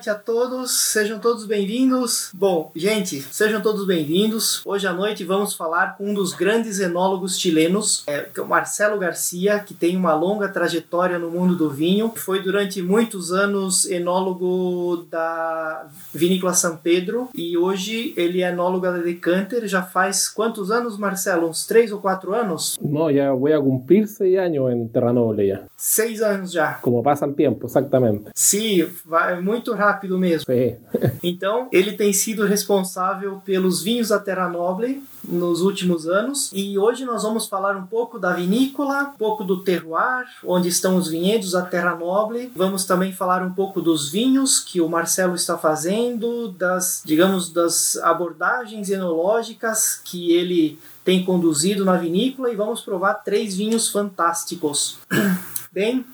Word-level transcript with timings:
noite 0.00 0.08
a 0.08 0.14
todos, 0.14 0.70
sejam 0.70 1.18
todos 1.18 1.44
bem-vindos. 1.44 2.30
Bom, 2.32 2.72
gente, 2.74 3.20
sejam 3.20 3.60
todos 3.60 3.86
bem-vindos. 3.86 4.62
Hoje 4.64 4.86
à 4.86 4.94
noite 4.94 5.24
vamos 5.24 5.52
falar 5.52 5.98
com 5.98 6.08
um 6.08 6.14
dos 6.14 6.32
grandes 6.32 6.80
enólogos 6.80 7.38
chilenos, 7.38 8.02
é, 8.06 8.26
é 8.34 8.40
o 8.40 8.48
Marcelo 8.48 8.98
Garcia, 8.98 9.58
que 9.58 9.74
tem 9.74 9.98
uma 9.98 10.14
longa 10.14 10.48
trajetória 10.48 11.18
no 11.18 11.30
mundo 11.30 11.54
do 11.54 11.68
vinho. 11.68 12.10
Foi 12.16 12.42
durante 12.42 12.80
muitos 12.80 13.30
anos 13.30 13.84
enólogo 13.90 15.06
da 15.10 15.86
Vinícola 16.14 16.54
São 16.54 16.78
Pedro 16.78 17.28
e 17.34 17.58
hoje 17.58 18.14
ele 18.16 18.42
é 18.42 18.48
enólogo 18.48 18.86
da 18.86 18.96
Decanter. 18.96 19.66
Já 19.66 19.82
faz 19.82 20.30
quantos 20.30 20.70
anos, 20.70 20.96
Marcelo? 20.96 21.46
Uns 21.46 21.66
três 21.66 21.92
ou 21.92 22.00
quatro 22.00 22.32
anos? 22.32 22.78
Não, 22.80 23.12
já 23.12 23.34
vou 23.34 23.62
cumprir 23.62 24.08
seis 24.08 24.38
anos 24.38 24.72
em 24.72 24.88
Terranova 24.88 25.44
já. 25.44 25.60
Seis 25.76 26.22
anos 26.22 26.52
já. 26.52 26.74
Como 26.80 27.02
passa 27.02 27.26
o 27.26 27.34
tempo, 27.34 27.66
exatamente. 27.66 28.30
Sim, 28.34 28.88
vai 29.04 29.38
muito 29.42 29.74
rápido 29.74 29.89
mesmo. 30.18 30.46
Sim. 30.46 30.76
então, 31.22 31.68
ele 31.72 31.92
tem 31.92 32.12
sido 32.12 32.44
responsável 32.44 33.40
pelos 33.44 33.82
vinhos 33.82 34.08
da 34.08 34.18
Terra 34.18 34.48
Noble 34.48 35.02
nos 35.22 35.60
últimos 35.60 36.06
anos 36.08 36.50
e 36.52 36.78
hoje 36.78 37.04
nós 37.04 37.22
vamos 37.22 37.46
falar 37.46 37.76
um 37.76 37.86
pouco 37.86 38.18
da 38.18 38.32
vinícola, 38.32 39.12
um 39.14 39.18
pouco 39.18 39.44
do 39.44 39.62
terroir, 39.62 40.26
onde 40.44 40.68
estão 40.68 40.96
os 40.96 41.08
vinhedos 41.08 41.52
da 41.52 41.62
Terra 41.62 41.94
Noble. 41.94 42.50
Vamos 42.54 42.84
também 42.84 43.12
falar 43.12 43.42
um 43.42 43.52
pouco 43.52 43.80
dos 43.80 44.10
vinhos 44.10 44.60
que 44.60 44.80
o 44.80 44.88
Marcelo 44.88 45.34
está 45.34 45.56
fazendo, 45.58 46.48
das, 46.52 47.02
digamos, 47.04 47.52
das 47.52 47.96
abordagens 47.98 48.90
enológicas 48.90 50.00
que 50.04 50.32
ele 50.32 50.78
tem 51.04 51.24
conduzido 51.24 51.84
na 51.84 51.96
vinícola 51.96 52.50
e 52.50 52.56
vamos 52.56 52.80
provar 52.80 53.14
três 53.14 53.56
vinhos 53.56 53.88
fantásticos. 53.88 54.98
Bem, 55.72 56.04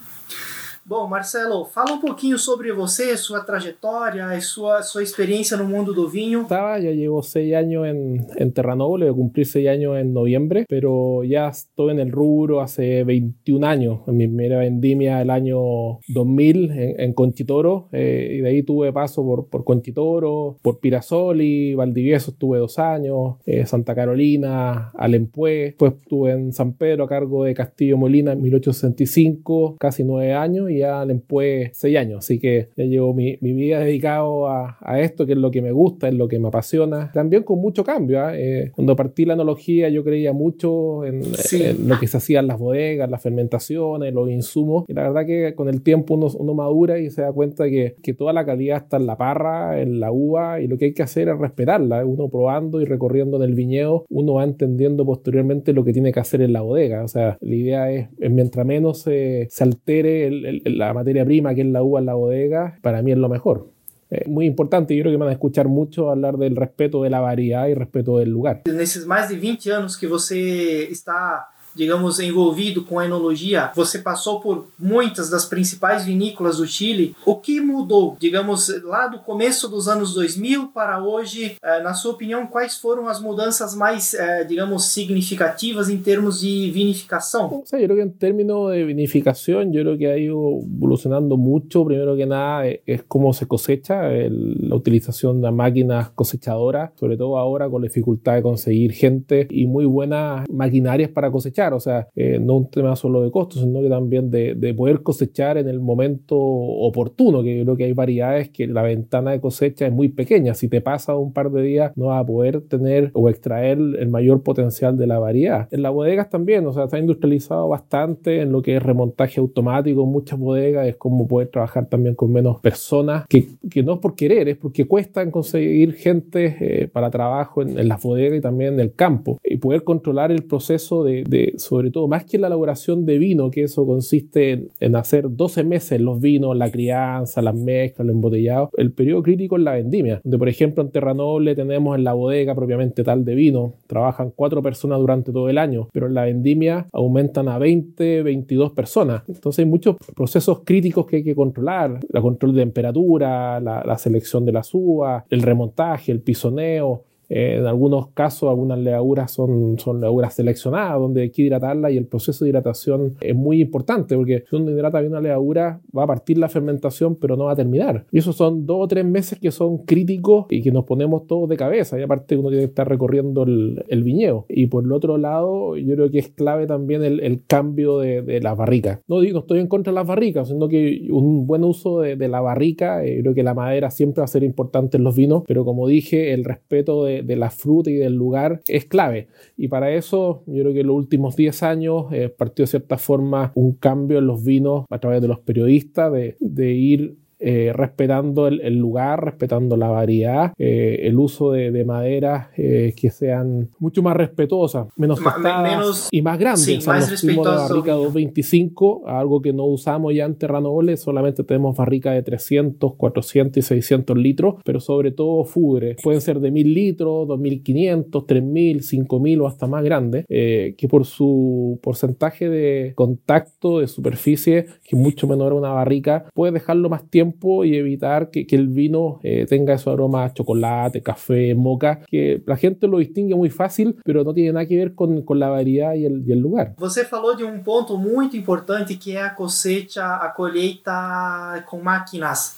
Bom, 0.88 1.08
Marcelo, 1.08 1.64
fala 1.64 1.94
um 1.94 1.98
pouquinho 1.98 2.38
sobre 2.38 2.72
você, 2.72 3.16
sua 3.16 3.40
trajetória, 3.40 4.40
sua, 4.40 4.82
sua 4.82 5.02
experiencia 5.02 5.56
en 5.56 5.62
el 5.62 5.66
mundo 5.66 5.92
del 5.92 6.08
vino. 6.08 6.42
Estaba, 6.42 6.78
ya 6.78 6.92
llevo 6.92 7.24
seis 7.24 7.56
años 7.56 7.88
en, 7.88 8.24
en 8.36 8.54
a 8.56 9.12
cumplir 9.12 9.46
seis 9.46 9.68
años 9.68 9.98
en 9.98 10.14
noviembre, 10.14 10.64
pero 10.68 11.24
ya 11.24 11.48
estoy 11.48 11.90
en 11.90 11.98
el 11.98 12.12
rubro 12.12 12.60
hace 12.60 13.02
21 13.02 13.66
años. 13.66 13.98
En 14.06 14.16
mi 14.16 14.28
primera 14.28 14.60
vendimia 14.60 15.20
el 15.20 15.30
año 15.30 15.98
2000 16.06 16.70
en, 16.70 17.00
en 17.00 17.12
Conchitoro, 17.14 17.88
eh, 17.90 18.36
y 18.38 18.40
de 18.42 18.48
ahí 18.48 18.62
tuve 18.62 18.92
paso 18.92 19.24
por, 19.24 19.48
por 19.48 19.64
Conchitoro, 19.64 20.56
por 20.62 20.78
Pirasoli, 20.78 21.74
Valdivieso 21.74 22.30
estuve 22.30 22.60
dos 22.60 22.78
años, 22.78 23.38
eh, 23.44 23.66
Santa 23.66 23.96
Carolina, 23.96 24.92
Alempué, 24.94 25.64
después 25.64 25.94
estuve 25.94 26.30
en 26.30 26.52
San 26.52 26.74
Pedro 26.74 27.02
a 27.02 27.08
cargo 27.08 27.42
de 27.42 27.54
Castillo 27.54 27.96
Molina 27.96 28.30
en 28.34 28.40
1865, 28.40 29.78
casi 29.80 30.04
nueve 30.04 30.32
años, 30.32 30.70
ya 30.78 31.04
le 31.04 31.12
empue 31.12 31.70
seis 31.72 31.96
años, 31.96 32.18
así 32.18 32.38
que 32.38 32.68
ya 32.76 32.84
llevo 32.84 33.14
mi, 33.14 33.38
mi 33.40 33.52
vida 33.52 33.80
dedicado 33.80 34.48
a, 34.48 34.78
a, 34.80 35.00
esto, 35.00 35.26
que 35.26 35.32
es 35.32 35.38
lo 35.38 35.50
que 35.50 35.62
me 35.62 35.72
gusta, 35.72 36.08
es 36.08 36.14
lo 36.14 36.28
que 36.28 36.38
me 36.38 36.48
apasiona. 36.48 37.10
También 37.12 37.42
con 37.42 37.60
mucho 37.60 37.84
cambio. 37.84 38.20
¿ah? 38.20 38.32
¿eh? 38.34 38.70
cuando 38.74 38.96
partí 38.96 39.24
la 39.24 39.34
enología 39.34 39.88
yo 39.88 40.04
creía 40.04 40.32
mucho 40.32 41.04
en, 41.04 41.22
en, 41.52 41.88
lo 41.88 41.98
que 41.98 42.06
se 42.06 42.16
hacía 42.16 42.40
en 42.40 42.46
las 42.46 42.58
bodegas, 42.58 43.10
las 43.10 43.22
fermentaciones, 43.22 44.12
los 44.12 44.30
insumos, 44.30 44.84
y 44.88 44.94
la 44.94 45.02
verdad 45.02 45.26
que 45.26 45.54
con 45.54 45.68
el 45.68 45.82
tiempo 45.82 46.14
uno, 46.14 46.28
uno 46.38 46.54
madura 46.54 46.98
y 46.98 47.10
se 47.10 47.22
da 47.22 47.32
cuenta 47.32 47.68
que, 47.68 47.96
que, 48.02 48.14
toda 48.14 48.32
la 48.32 48.46
calidad 48.46 48.78
está 48.78 48.96
en 48.96 49.06
la 49.06 49.16
parra, 49.16 49.80
en 49.80 50.00
la 50.00 50.10
uva, 50.10 50.60
y 50.60 50.68
lo 50.68 50.78
que 50.78 50.86
hay 50.86 50.94
que 50.94 51.02
hacer 51.02 51.28
es 51.28 51.38
respetarla. 51.38 52.00
¿eh? 52.00 52.04
Uno 52.04 52.28
probando 52.28 52.80
y 52.80 52.84
recorriendo 52.84 53.36
en 53.36 53.42
el 53.42 53.54
viñedo, 53.54 54.04
uno 54.08 54.34
va 54.34 54.44
entendiendo 54.44 55.04
posteriormente 55.04 55.72
lo 55.72 55.84
que 55.84 55.92
tiene 55.92 56.12
que 56.12 56.20
hacer 56.20 56.40
en 56.42 56.52
la 56.52 56.62
bodega. 56.62 57.04
O 57.04 57.08
sea, 57.08 57.36
la 57.40 57.54
idea 57.54 57.90
es, 57.92 58.08
es 58.18 58.30
mientras 58.30 58.66
menos 58.66 59.00
se, 59.02 59.46
se 59.50 59.64
altere 59.64 60.26
el, 60.26 60.44
el, 60.64 60.65
la 60.70 60.92
materia 60.92 61.24
prima 61.24 61.54
que 61.54 61.62
es 61.62 61.66
la 61.66 61.82
uva 61.82 62.00
en 62.00 62.06
la 62.06 62.14
bodega, 62.14 62.78
para 62.82 63.02
mí 63.02 63.12
es 63.12 63.18
lo 63.18 63.28
mejor. 63.28 63.70
Es 64.08 64.28
muy 64.28 64.46
importante, 64.46 64.94
yo 64.96 65.02
creo 65.02 65.12
que 65.12 65.18
van 65.18 65.28
a 65.28 65.32
escuchar 65.32 65.66
mucho 65.66 66.10
hablar 66.10 66.36
del 66.36 66.54
respeto 66.54 67.02
de 67.02 67.10
la 67.10 67.20
variedad 67.20 67.66
y 67.66 67.74
respeto 67.74 68.18
del 68.18 68.30
lugar. 68.30 68.62
En 68.66 68.80
esos 68.80 69.04
más 69.06 69.28
de 69.28 69.36
20 69.36 69.72
años 69.72 69.96
que 69.96 70.06
você 70.06 70.84
está 70.84 71.48
digamos, 71.76 72.18
envolvido 72.18 72.84
com 72.84 72.98
a 72.98 73.04
enologia, 73.04 73.70
você 73.74 73.98
passou 73.98 74.40
por 74.40 74.68
muitas 74.78 75.28
das 75.30 75.44
principais 75.44 76.04
vinícolas 76.04 76.56
do 76.56 76.66
Chile. 76.66 77.14
O 77.24 77.36
que 77.36 77.60
mudou, 77.60 78.16
digamos, 78.18 78.72
lá 78.82 79.06
do 79.06 79.18
começo 79.18 79.68
dos 79.68 79.88
anos 79.88 80.14
2000 80.14 80.68
para 80.68 81.02
hoje? 81.02 81.56
Na 81.82 81.94
sua 81.94 82.12
opinião, 82.12 82.46
quais 82.46 82.76
foram 82.76 83.08
as 83.08 83.20
mudanças 83.20 83.74
mais, 83.74 84.16
digamos, 84.48 84.86
significativas 84.86 85.88
em 85.88 85.98
termos 85.98 86.40
de 86.40 86.70
vinificação? 86.70 87.62
O 87.62 87.66
sea, 87.66 87.78
yo 87.78 87.86
creo 87.86 87.96
que 87.96 88.02
en 88.02 88.12
términos 88.12 88.72
de 88.72 88.84
vinificación, 88.84 89.72
yo 89.72 89.82
creo 89.82 89.98
que 89.98 90.06
ha 90.06 90.18
ido 90.18 90.60
evolucionando 90.62 91.36
mucho. 91.36 91.84
Primero 91.84 92.16
que 92.16 92.26
nada, 92.26 92.66
es 92.66 93.02
cómo 93.06 93.32
se 93.32 93.46
cosecha, 93.46 94.10
el, 94.12 94.68
la 94.68 94.76
utilización 94.76 95.42
de 95.42 95.50
máquinas 95.50 96.10
cosechadoras, 96.10 96.92
sobre 96.98 97.16
todo 97.16 97.38
ahora 97.38 97.68
con 97.68 97.82
la 97.82 97.88
dificultad 97.88 98.34
de 98.34 98.42
conseguir 98.42 98.92
gente 98.92 99.46
y 99.50 99.66
muy 99.66 99.84
buenas 99.84 100.48
maquinarias 100.48 101.10
para 101.10 101.30
cosechar 101.30 101.65
o 101.74 101.80
sea, 101.80 102.08
eh, 102.14 102.38
no 102.40 102.56
un 102.56 102.70
tema 102.70 102.96
solo 102.96 103.22
de 103.22 103.30
costos, 103.30 103.62
sino 103.62 103.80
que 103.80 103.88
también 103.88 104.30
de, 104.30 104.54
de, 104.54 104.74
poder 104.74 105.02
cosechar 105.02 105.58
en 105.58 105.68
el 105.68 105.80
momento 105.80 106.36
oportuno, 106.36 107.42
que 107.42 107.56
yo 107.56 107.64
creo 107.64 107.76
que 107.76 107.84
hay 107.84 107.92
variedades 107.92 108.50
que 108.50 108.66
la 108.66 108.82
ventana 108.82 109.32
de 109.32 109.40
cosecha 109.40 109.86
es 109.86 109.92
muy 109.92 110.08
pequeña, 110.08 110.54
si 110.54 110.68
te 110.68 110.80
pasa 110.80 111.16
un 111.16 111.32
par 111.32 111.50
de 111.50 111.62
días 111.62 111.92
no 111.96 112.06
vas 112.06 112.22
a 112.22 112.26
poder 112.26 112.60
tener 112.62 113.10
o 113.14 113.28
extraer 113.28 113.78
el 113.78 114.08
mayor 114.08 114.42
potencial 114.42 114.96
de 114.96 115.06
la 115.06 115.18
variedad. 115.18 115.68
En 115.70 115.82
las 115.82 115.92
bodegas 115.92 116.30
también, 116.30 116.66
o 116.66 116.72
sea, 116.72 116.88
se 116.88 116.96
ha 116.96 116.98
industrializado 116.98 117.68
bastante 117.68 118.40
en 118.40 118.52
lo 118.52 118.62
que 118.62 118.76
es 118.76 118.82
remontaje 118.82 119.40
automático 119.40 120.02
en 120.02 120.10
muchas 120.10 120.38
bodegas, 120.38 120.86
es 120.86 120.96
como 120.96 121.26
poder 121.26 121.48
trabajar 121.48 121.86
también 121.86 122.14
con 122.14 122.32
menos 122.32 122.60
personas, 122.60 123.26
que, 123.28 123.48
que 123.70 123.82
no 123.82 123.94
es 123.94 123.98
por 124.00 124.14
querer, 124.14 124.48
es 124.48 124.56
porque 124.56 124.86
cuesta 124.86 125.28
conseguir 125.30 125.94
gente 125.94 126.56
eh, 126.60 126.88
para 126.88 127.10
trabajo 127.10 127.62
en, 127.62 127.78
en, 127.78 127.88
las 127.88 128.02
bodegas 128.02 128.38
y 128.38 128.40
también 128.40 128.74
en 128.74 128.80
el 128.80 128.94
campo, 128.94 129.38
y 129.42 129.56
poder 129.56 129.84
controlar 129.84 130.30
el 130.30 130.44
proceso 130.44 131.04
de, 131.04 131.24
de 131.24 131.54
sobre 131.56 131.90
todo, 131.90 132.08
más 132.08 132.24
que 132.24 132.38
la 132.38 132.46
elaboración 132.46 133.06
de 133.06 133.18
vino, 133.18 133.50
que 133.50 133.64
eso 133.64 133.86
consiste 133.86 134.52
en, 134.52 134.68
en 134.80 134.96
hacer 134.96 135.26
12 135.28 135.64
meses 135.64 136.00
los 136.00 136.20
vinos, 136.20 136.56
la 136.56 136.70
crianza, 136.70 137.42
las 137.42 137.54
mezclas, 137.54 138.06
el 138.06 138.14
embotellado, 138.14 138.70
el 138.76 138.92
periodo 138.92 139.22
crítico 139.22 139.56
es 139.56 139.62
la 139.62 139.72
vendimia, 139.72 140.20
donde 140.22 140.38
por 140.38 140.48
ejemplo 140.48 140.82
en 140.82 140.90
Terranoble 140.90 141.54
tenemos 141.54 141.96
en 141.96 142.04
la 142.04 142.12
bodega 142.12 142.54
propiamente 142.54 143.04
tal 143.04 143.24
de 143.24 143.34
vino, 143.34 143.74
trabajan 143.86 144.32
cuatro 144.34 144.62
personas 144.62 144.98
durante 144.98 145.32
todo 145.32 145.48
el 145.48 145.58
año, 145.58 145.88
pero 145.92 146.06
en 146.06 146.14
la 146.14 146.24
vendimia 146.24 146.88
aumentan 146.92 147.48
a 147.48 147.58
20, 147.58 148.22
22 148.22 148.72
personas. 148.72 149.22
Entonces 149.28 149.60
hay 149.60 149.70
muchos 149.70 149.96
procesos 150.14 150.60
críticos 150.64 151.06
que 151.06 151.16
hay 151.16 151.24
que 151.24 151.34
controlar, 151.34 152.00
la 152.08 152.20
control 152.20 152.54
de 152.54 152.62
temperatura, 152.62 153.60
la, 153.60 153.82
la 153.84 153.98
selección 153.98 154.44
de 154.44 154.52
las 154.52 154.70
uvas, 154.72 155.24
el 155.30 155.42
remontaje, 155.42 156.12
el 156.12 156.20
pisoneo, 156.20 157.04
eh, 157.28 157.56
en 157.58 157.66
algunos 157.66 158.08
casos, 158.08 158.48
algunas 158.48 158.78
levaduras 158.78 159.30
son, 159.32 159.78
son 159.78 160.00
levaduras 160.00 160.34
seleccionadas 160.34 160.98
donde 160.98 161.22
hay 161.22 161.30
que 161.30 161.42
hidratarla 161.42 161.90
y 161.90 161.96
el 161.96 162.06
proceso 162.06 162.44
de 162.44 162.50
hidratación 162.50 163.14
es 163.20 163.34
muy 163.34 163.60
importante 163.60 164.16
porque 164.16 164.44
si 164.48 164.56
uno 164.56 164.70
hidrata 164.70 165.00
bien 165.00 165.12
una 165.12 165.20
levadura 165.20 165.80
va 165.96 166.04
a 166.04 166.06
partir 166.06 166.38
la 166.38 166.48
fermentación 166.48 167.16
pero 167.16 167.36
no 167.36 167.44
va 167.44 167.52
a 167.52 167.56
terminar. 167.56 168.04
Y 168.10 168.18
esos 168.18 168.36
son 168.36 168.66
dos 168.66 168.78
o 168.80 168.88
tres 168.88 169.04
meses 169.04 169.38
que 169.38 169.50
son 169.50 169.78
críticos 169.78 170.46
y 170.50 170.62
que 170.62 170.72
nos 170.72 170.84
ponemos 170.84 171.26
todos 171.26 171.48
de 171.48 171.56
cabeza 171.56 171.98
y 171.98 172.02
aparte 172.02 172.36
uno 172.36 172.48
tiene 172.48 172.64
que 172.64 172.68
estar 172.68 172.88
recorriendo 172.88 173.42
el, 173.44 173.84
el 173.88 174.02
viñedo. 174.02 174.46
Y 174.48 174.66
por 174.66 174.84
el 174.84 174.92
otro 174.92 175.18
lado, 175.18 175.76
yo 175.76 175.94
creo 175.94 176.10
que 176.10 176.18
es 176.18 176.28
clave 176.28 176.66
también 176.66 177.02
el, 177.02 177.20
el 177.20 177.44
cambio 177.46 177.98
de, 177.98 178.22
de 178.22 178.40
las 178.40 178.56
barricas. 178.56 179.00
No, 179.08 179.22
no 179.22 179.38
estoy 179.38 179.60
en 179.60 179.68
contra 179.68 179.92
de 179.92 179.96
las 179.96 180.06
barricas, 180.06 180.48
sino 180.48 180.68
que 180.68 181.08
un 181.10 181.46
buen 181.46 181.64
uso 181.64 182.00
de, 182.00 182.16
de 182.16 182.28
la 182.28 182.40
barrica, 182.40 183.04
eh, 183.04 183.20
creo 183.20 183.34
que 183.34 183.42
la 183.42 183.54
madera 183.54 183.90
siempre 183.90 184.20
va 184.20 184.24
a 184.24 184.28
ser 184.28 184.42
importante 184.42 184.96
en 184.96 185.04
los 185.04 185.16
vinos, 185.16 185.42
pero 185.46 185.64
como 185.64 185.86
dije, 185.86 186.32
el 186.32 186.44
respeto 186.44 187.04
de 187.04 187.15
de, 187.22 187.36
la 187.36 187.50
fruta 187.50 187.90
y 187.90 187.94
del 187.94 188.14
lugar 188.14 188.62
es 188.68 188.84
clave. 188.86 189.28
Y 189.56 189.68
para 189.68 189.92
eso 189.92 190.42
yo 190.46 190.62
creo 190.62 190.72
que 190.72 190.80
en 190.80 190.86
los 190.86 190.96
últimos 190.96 191.36
10 191.36 191.62
años 191.62 192.06
eh, 192.12 192.28
partió 192.28 192.64
de 192.64 192.68
cierta 192.68 192.98
forma 192.98 193.52
un 193.54 193.74
cambio 193.74 194.18
en 194.18 194.26
los 194.26 194.44
vinos 194.44 194.84
a 194.90 194.98
través 194.98 195.20
de 195.20 195.28
los 195.28 195.40
periodistas, 195.40 196.12
de, 196.12 196.36
de 196.40 196.72
ir 196.72 197.16
eh, 197.38 197.70
respetando 197.74 198.46
el, 198.46 198.62
el, 198.62 198.78
lugar, 198.78 199.22
respetando 199.22 199.76
la 199.76 199.88
variedad, 199.88 200.54
eh, 200.56 201.00
el 201.02 201.18
uso 201.18 201.52
de, 201.52 201.70
de 201.70 201.84
maderas 201.84 202.48
eh, 202.56 202.94
que 202.98 203.10
sean 203.10 203.68
mucho 203.78 204.02
más 204.02 204.16
respetuosas, 204.16 204.86
menos 204.96 205.22
tostadas 205.22 206.08
y 206.10 206.22
más 206.22 206.38
grandes. 206.38 206.64
Sí, 206.64 206.76
o 206.76 206.80
sea, 206.80 206.94
más 206.94 207.10
nos 207.10 207.20
fuimos 207.20 207.44
de 207.44 207.52
barrica 207.52 207.92
225, 207.92 209.02
algo 209.06 209.42
que 209.42 209.52
no 209.52 209.66
usamos 209.66 210.14
ya 210.14 210.24
en 210.24 210.36
Terranole, 210.36 210.96
solamente 210.96 211.44
tenemos 211.44 211.76
barrica 211.76 212.12
de 212.12 212.22
300, 212.22 212.94
400 212.94 213.58
y 213.58 213.62
600 213.62 214.16
litros, 214.16 214.54
pero 214.64 214.80
sobre 214.80 215.12
todo 215.12 215.44
fugre. 215.44 215.96
Pueden 216.02 216.22
ser 216.22 216.40
de 216.40 216.50
1000 216.50 216.72
litros, 216.72 217.28
2500, 217.28 218.26
3000, 218.26 218.82
5000 218.82 219.40
o 219.42 219.46
hasta 219.46 219.66
más 219.66 219.84
grandes, 219.84 220.24
que 220.26 220.88
por 220.88 221.04
su 221.04 221.78
porcentaje 221.82 222.48
de 222.48 222.94
contacto 222.94 223.80
de 223.80 223.88
superficie, 223.88 224.64
que 224.84 224.96
es 224.96 224.98
mucho 224.98 225.26
menor 225.26 225.52
a 225.52 225.56
una 225.56 225.72
barrica, 225.72 226.24
puede 226.32 226.52
dejarlo 226.52 226.88
más 226.88 227.06
tiempo 227.10 227.25
tiempo 227.26 227.64
y 227.64 227.76
evitar 227.76 228.30
que, 228.30 228.46
que 228.46 228.56
el 228.56 228.68
vino 228.68 229.18
eh, 229.22 229.46
tenga 229.48 229.74
esos 229.74 229.92
aromas 229.92 230.34
chocolate, 230.34 231.02
café, 231.02 231.54
moca, 231.54 232.00
que 232.06 232.42
la 232.46 232.56
gente 232.56 232.86
lo 232.86 232.98
distingue 232.98 233.34
muy 233.34 233.50
fácil, 233.50 233.96
pero 234.04 234.24
no 234.24 234.32
tiene 234.32 234.52
nada 234.52 234.66
que 234.66 234.76
ver 234.76 234.94
con, 234.94 235.22
con 235.22 235.38
la 235.38 235.48
variedad 235.48 235.94
y 235.94 236.04
el, 236.04 236.24
y 236.26 236.32
el 236.32 236.38
lugar. 236.38 236.74
Você 236.78 237.04
falou 237.04 237.36
de 237.36 237.44
um 237.44 237.62
ponto 237.62 237.96
muito 237.98 238.36
importante 238.36 238.96
que 238.96 239.16
é 239.16 239.22
a 239.22 239.30
cosecha, 239.30 240.16
a 240.16 240.28
colheita 240.28 241.64
com 241.68 241.80
máquinas. 241.82 242.54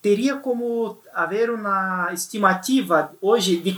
teria 0.00 0.36
como 0.36 0.98
haver 1.12 1.50
uma 1.50 2.10
estimativa 2.12 3.10
hoje 3.20 3.56
de 3.56 3.76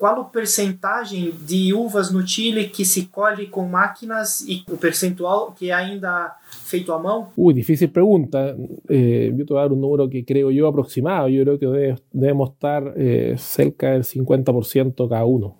qual 0.00 0.18
o 0.18 0.24
percentagem 0.24 1.30
de 1.46 1.74
uvas 1.74 2.10
no 2.10 2.26
Chile 2.26 2.70
que 2.70 2.86
se 2.86 3.04
colhe 3.04 3.48
com 3.48 3.68
máquinas 3.68 4.40
e 4.48 4.64
o 4.66 4.78
percentual 4.78 5.52
que 5.52 5.68
é 5.68 5.74
ainda 5.74 6.34
feito 6.64 6.90
à 6.90 6.98
mão? 6.98 7.28
Uy, 7.36 7.52
difícil 7.52 7.90
pregunta. 7.90 8.56
Eh, 8.88 9.30
te 9.30 9.52
dar 9.52 9.70
un 9.70 9.78
número 9.78 10.08
que 10.08 10.22
creo 10.24 10.50
yo 10.50 10.66
aproximado. 10.66 11.28
Yo 11.28 11.42
creo 11.42 11.58
que 11.58 11.66
debe, 11.66 11.96
debemos 12.14 12.48
estar 12.52 12.94
eh, 12.96 13.34
cerca 13.36 13.90
del 13.90 14.04
50% 14.04 15.06
cada 15.06 15.26
uno. 15.26 15.56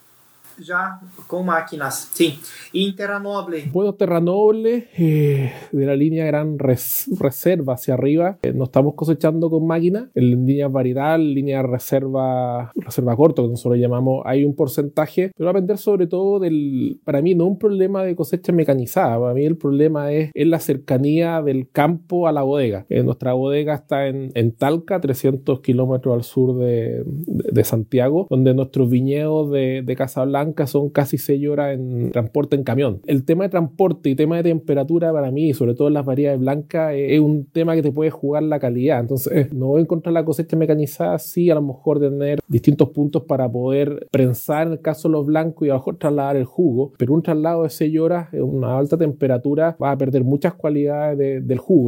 Já 0.61 1.01
com 1.27 1.43
máquinas, 1.43 2.11
sim. 2.13 2.39
E 2.73 2.89
em 2.89 2.93
Terranoble? 2.93 3.65
Bueno, 3.73 3.93
Terranoble, 3.95 4.89
eh, 4.99 5.53
de 5.73 5.87
la 5.87 5.97
línea 5.97 6.27
Gran 6.27 6.59
res 6.59 7.09
Reserva 7.19 7.75
hacia 7.75 7.95
arriba, 7.95 8.39
eh, 8.43 8.53
no 8.53 8.65
estamos 8.65 8.95
cosechando 8.95 9.51
con 9.51 9.67
máquinas. 9.67 10.09
En 10.15 10.31
línea 10.31 10.69
variedad, 10.69 11.19
línea 11.19 11.63
reserva, 11.63 12.73
reserva 12.75 13.17
corto, 13.17 13.43
que 13.43 13.49
nosotros 13.51 13.81
llamamos, 13.81 14.23
hay 14.27 14.45
un 14.45 14.55
porcentaje, 14.55 15.33
pero 15.37 15.47
va 15.47 15.51
a 15.51 15.55
depender 15.55 15.79
sobre 15.79 16.07
todo 16.07 16.39
del, 16.39 17.01
para 17.05 17.23
mí 17.23 17.35
no 17.35 17.47
un 17.47 17.59
problema 17.59 18.03
de 18.05 18.15
cosecha 18.15 18.53
mecanizada, 18.53 19.19
para 19.19 19.35
mí 19.35 19.45
el 19.45 19.57
problema 19.57 20.13
es, 20.13 20.31
es 20.35 20.47
la 20.47 20.61
cercanía 20.61 21.43
del 21.43 21.71
campo 21.71 22.29
a 22.29 22.33
la 22.33 22.43
bodega. 22.43 22.87
Eh, 22.89 23.03
nuestra 23.03 23.33
bodega 23.33 23.75
está 23.75 24.07
en, 24.07 24.31
en 24.35 24.53
Talca, 24.53 25.01
300 25.01 25.61
kilómetros 25.61 26.15
al 26.15 26.25
sur 26.25 26.57
de, 26.59 27.03
de, 27.05 27.51
de, 27.53 27.65
Santiago, 27.65 28.27
donde 28.31 28.55
nuestros 28.55 28.91
viñedos 28.91 29.51
de, 29.51 29.83
de 29.85 29.97
Casablanca 29.97 30.50
son 30.67 30.91
casi 30.91 31.19
6 31.19 31.49
horas 31.49 31.75
en 31.75 32.11
transporte 32.13 32.57
en 32.57 32.65
camión. 32.65 33.01
El 33.07 33.25
tema 33.25 33.45
de 33.45 33.51
transporte 33.51 34.11
y 34.11 34.15
tema 34.15 34.37
de 34.37 34.45
temperatura 34.45 35.13
para 35.13 35.31
mí, 35.31 35.53
sobre 35.55 35.75
todo 35.75 35.89
en 35.89 35.95
las 35.95 36.05
variedades 36.05 36.41
blancas, 36.41 36.95
es 36.97 37.21
un 37.21 37.47
tema 37.47 37.75
que 37.75 37.83
te 37.83 37.93
puede 37.93 38.11
jugar 38.11 38.43
la 38.43 38.59
calidad. 38.59 39.01
Entonces, 39.01 39.53
no 39.53 39.69
voy 39.69 39.81
a 39.81 39.83
encontrar 39.83 40.13
la 40.13 40.25
cosecha 40.25 40.57
mecanizada, 40.57 41.19
sí, 41.19 41.51
a 41.51 41.55
lo 41.55 41.63
mejor 41.63 42.01
tener 42.01 42.41
distintos 42.49 42.91
puntos 42.91 43.25
para 43.25 43.51
poder 43.51 44.07
prensar 44.11 44.67
en 44.67 44.75
el 44.75 44.81
caso 44.81 45.09
de 45.09 45.13
los 45.13 45.27
blancos 45.27 45.67
y 45.67 45.71
a 45.71 45.75
lo 45.75 45.81
mejor 45.81 45.97
trasladar 45.97 46.37
el 46.37 46.45
jugo, 46.45 46.93
pero 46.99 47.15
un 47.15 47.23
traslado 47.23 47.65
de 47.65 47.71
6 47.71 47.99
horas 47.99 48.33
en 48.33 48.43
una 48.43 48.79
alta 48.79 48.97
temperatura 48.97 49.77
va 49.83 49.93
a 49.93 49.99
perder 49.99 50.25
muchas 50.25 50.55
cualidades 50.55 51.19
de, 51.19 51.41
del 51.41 51.59
jugo. 51.59 51.81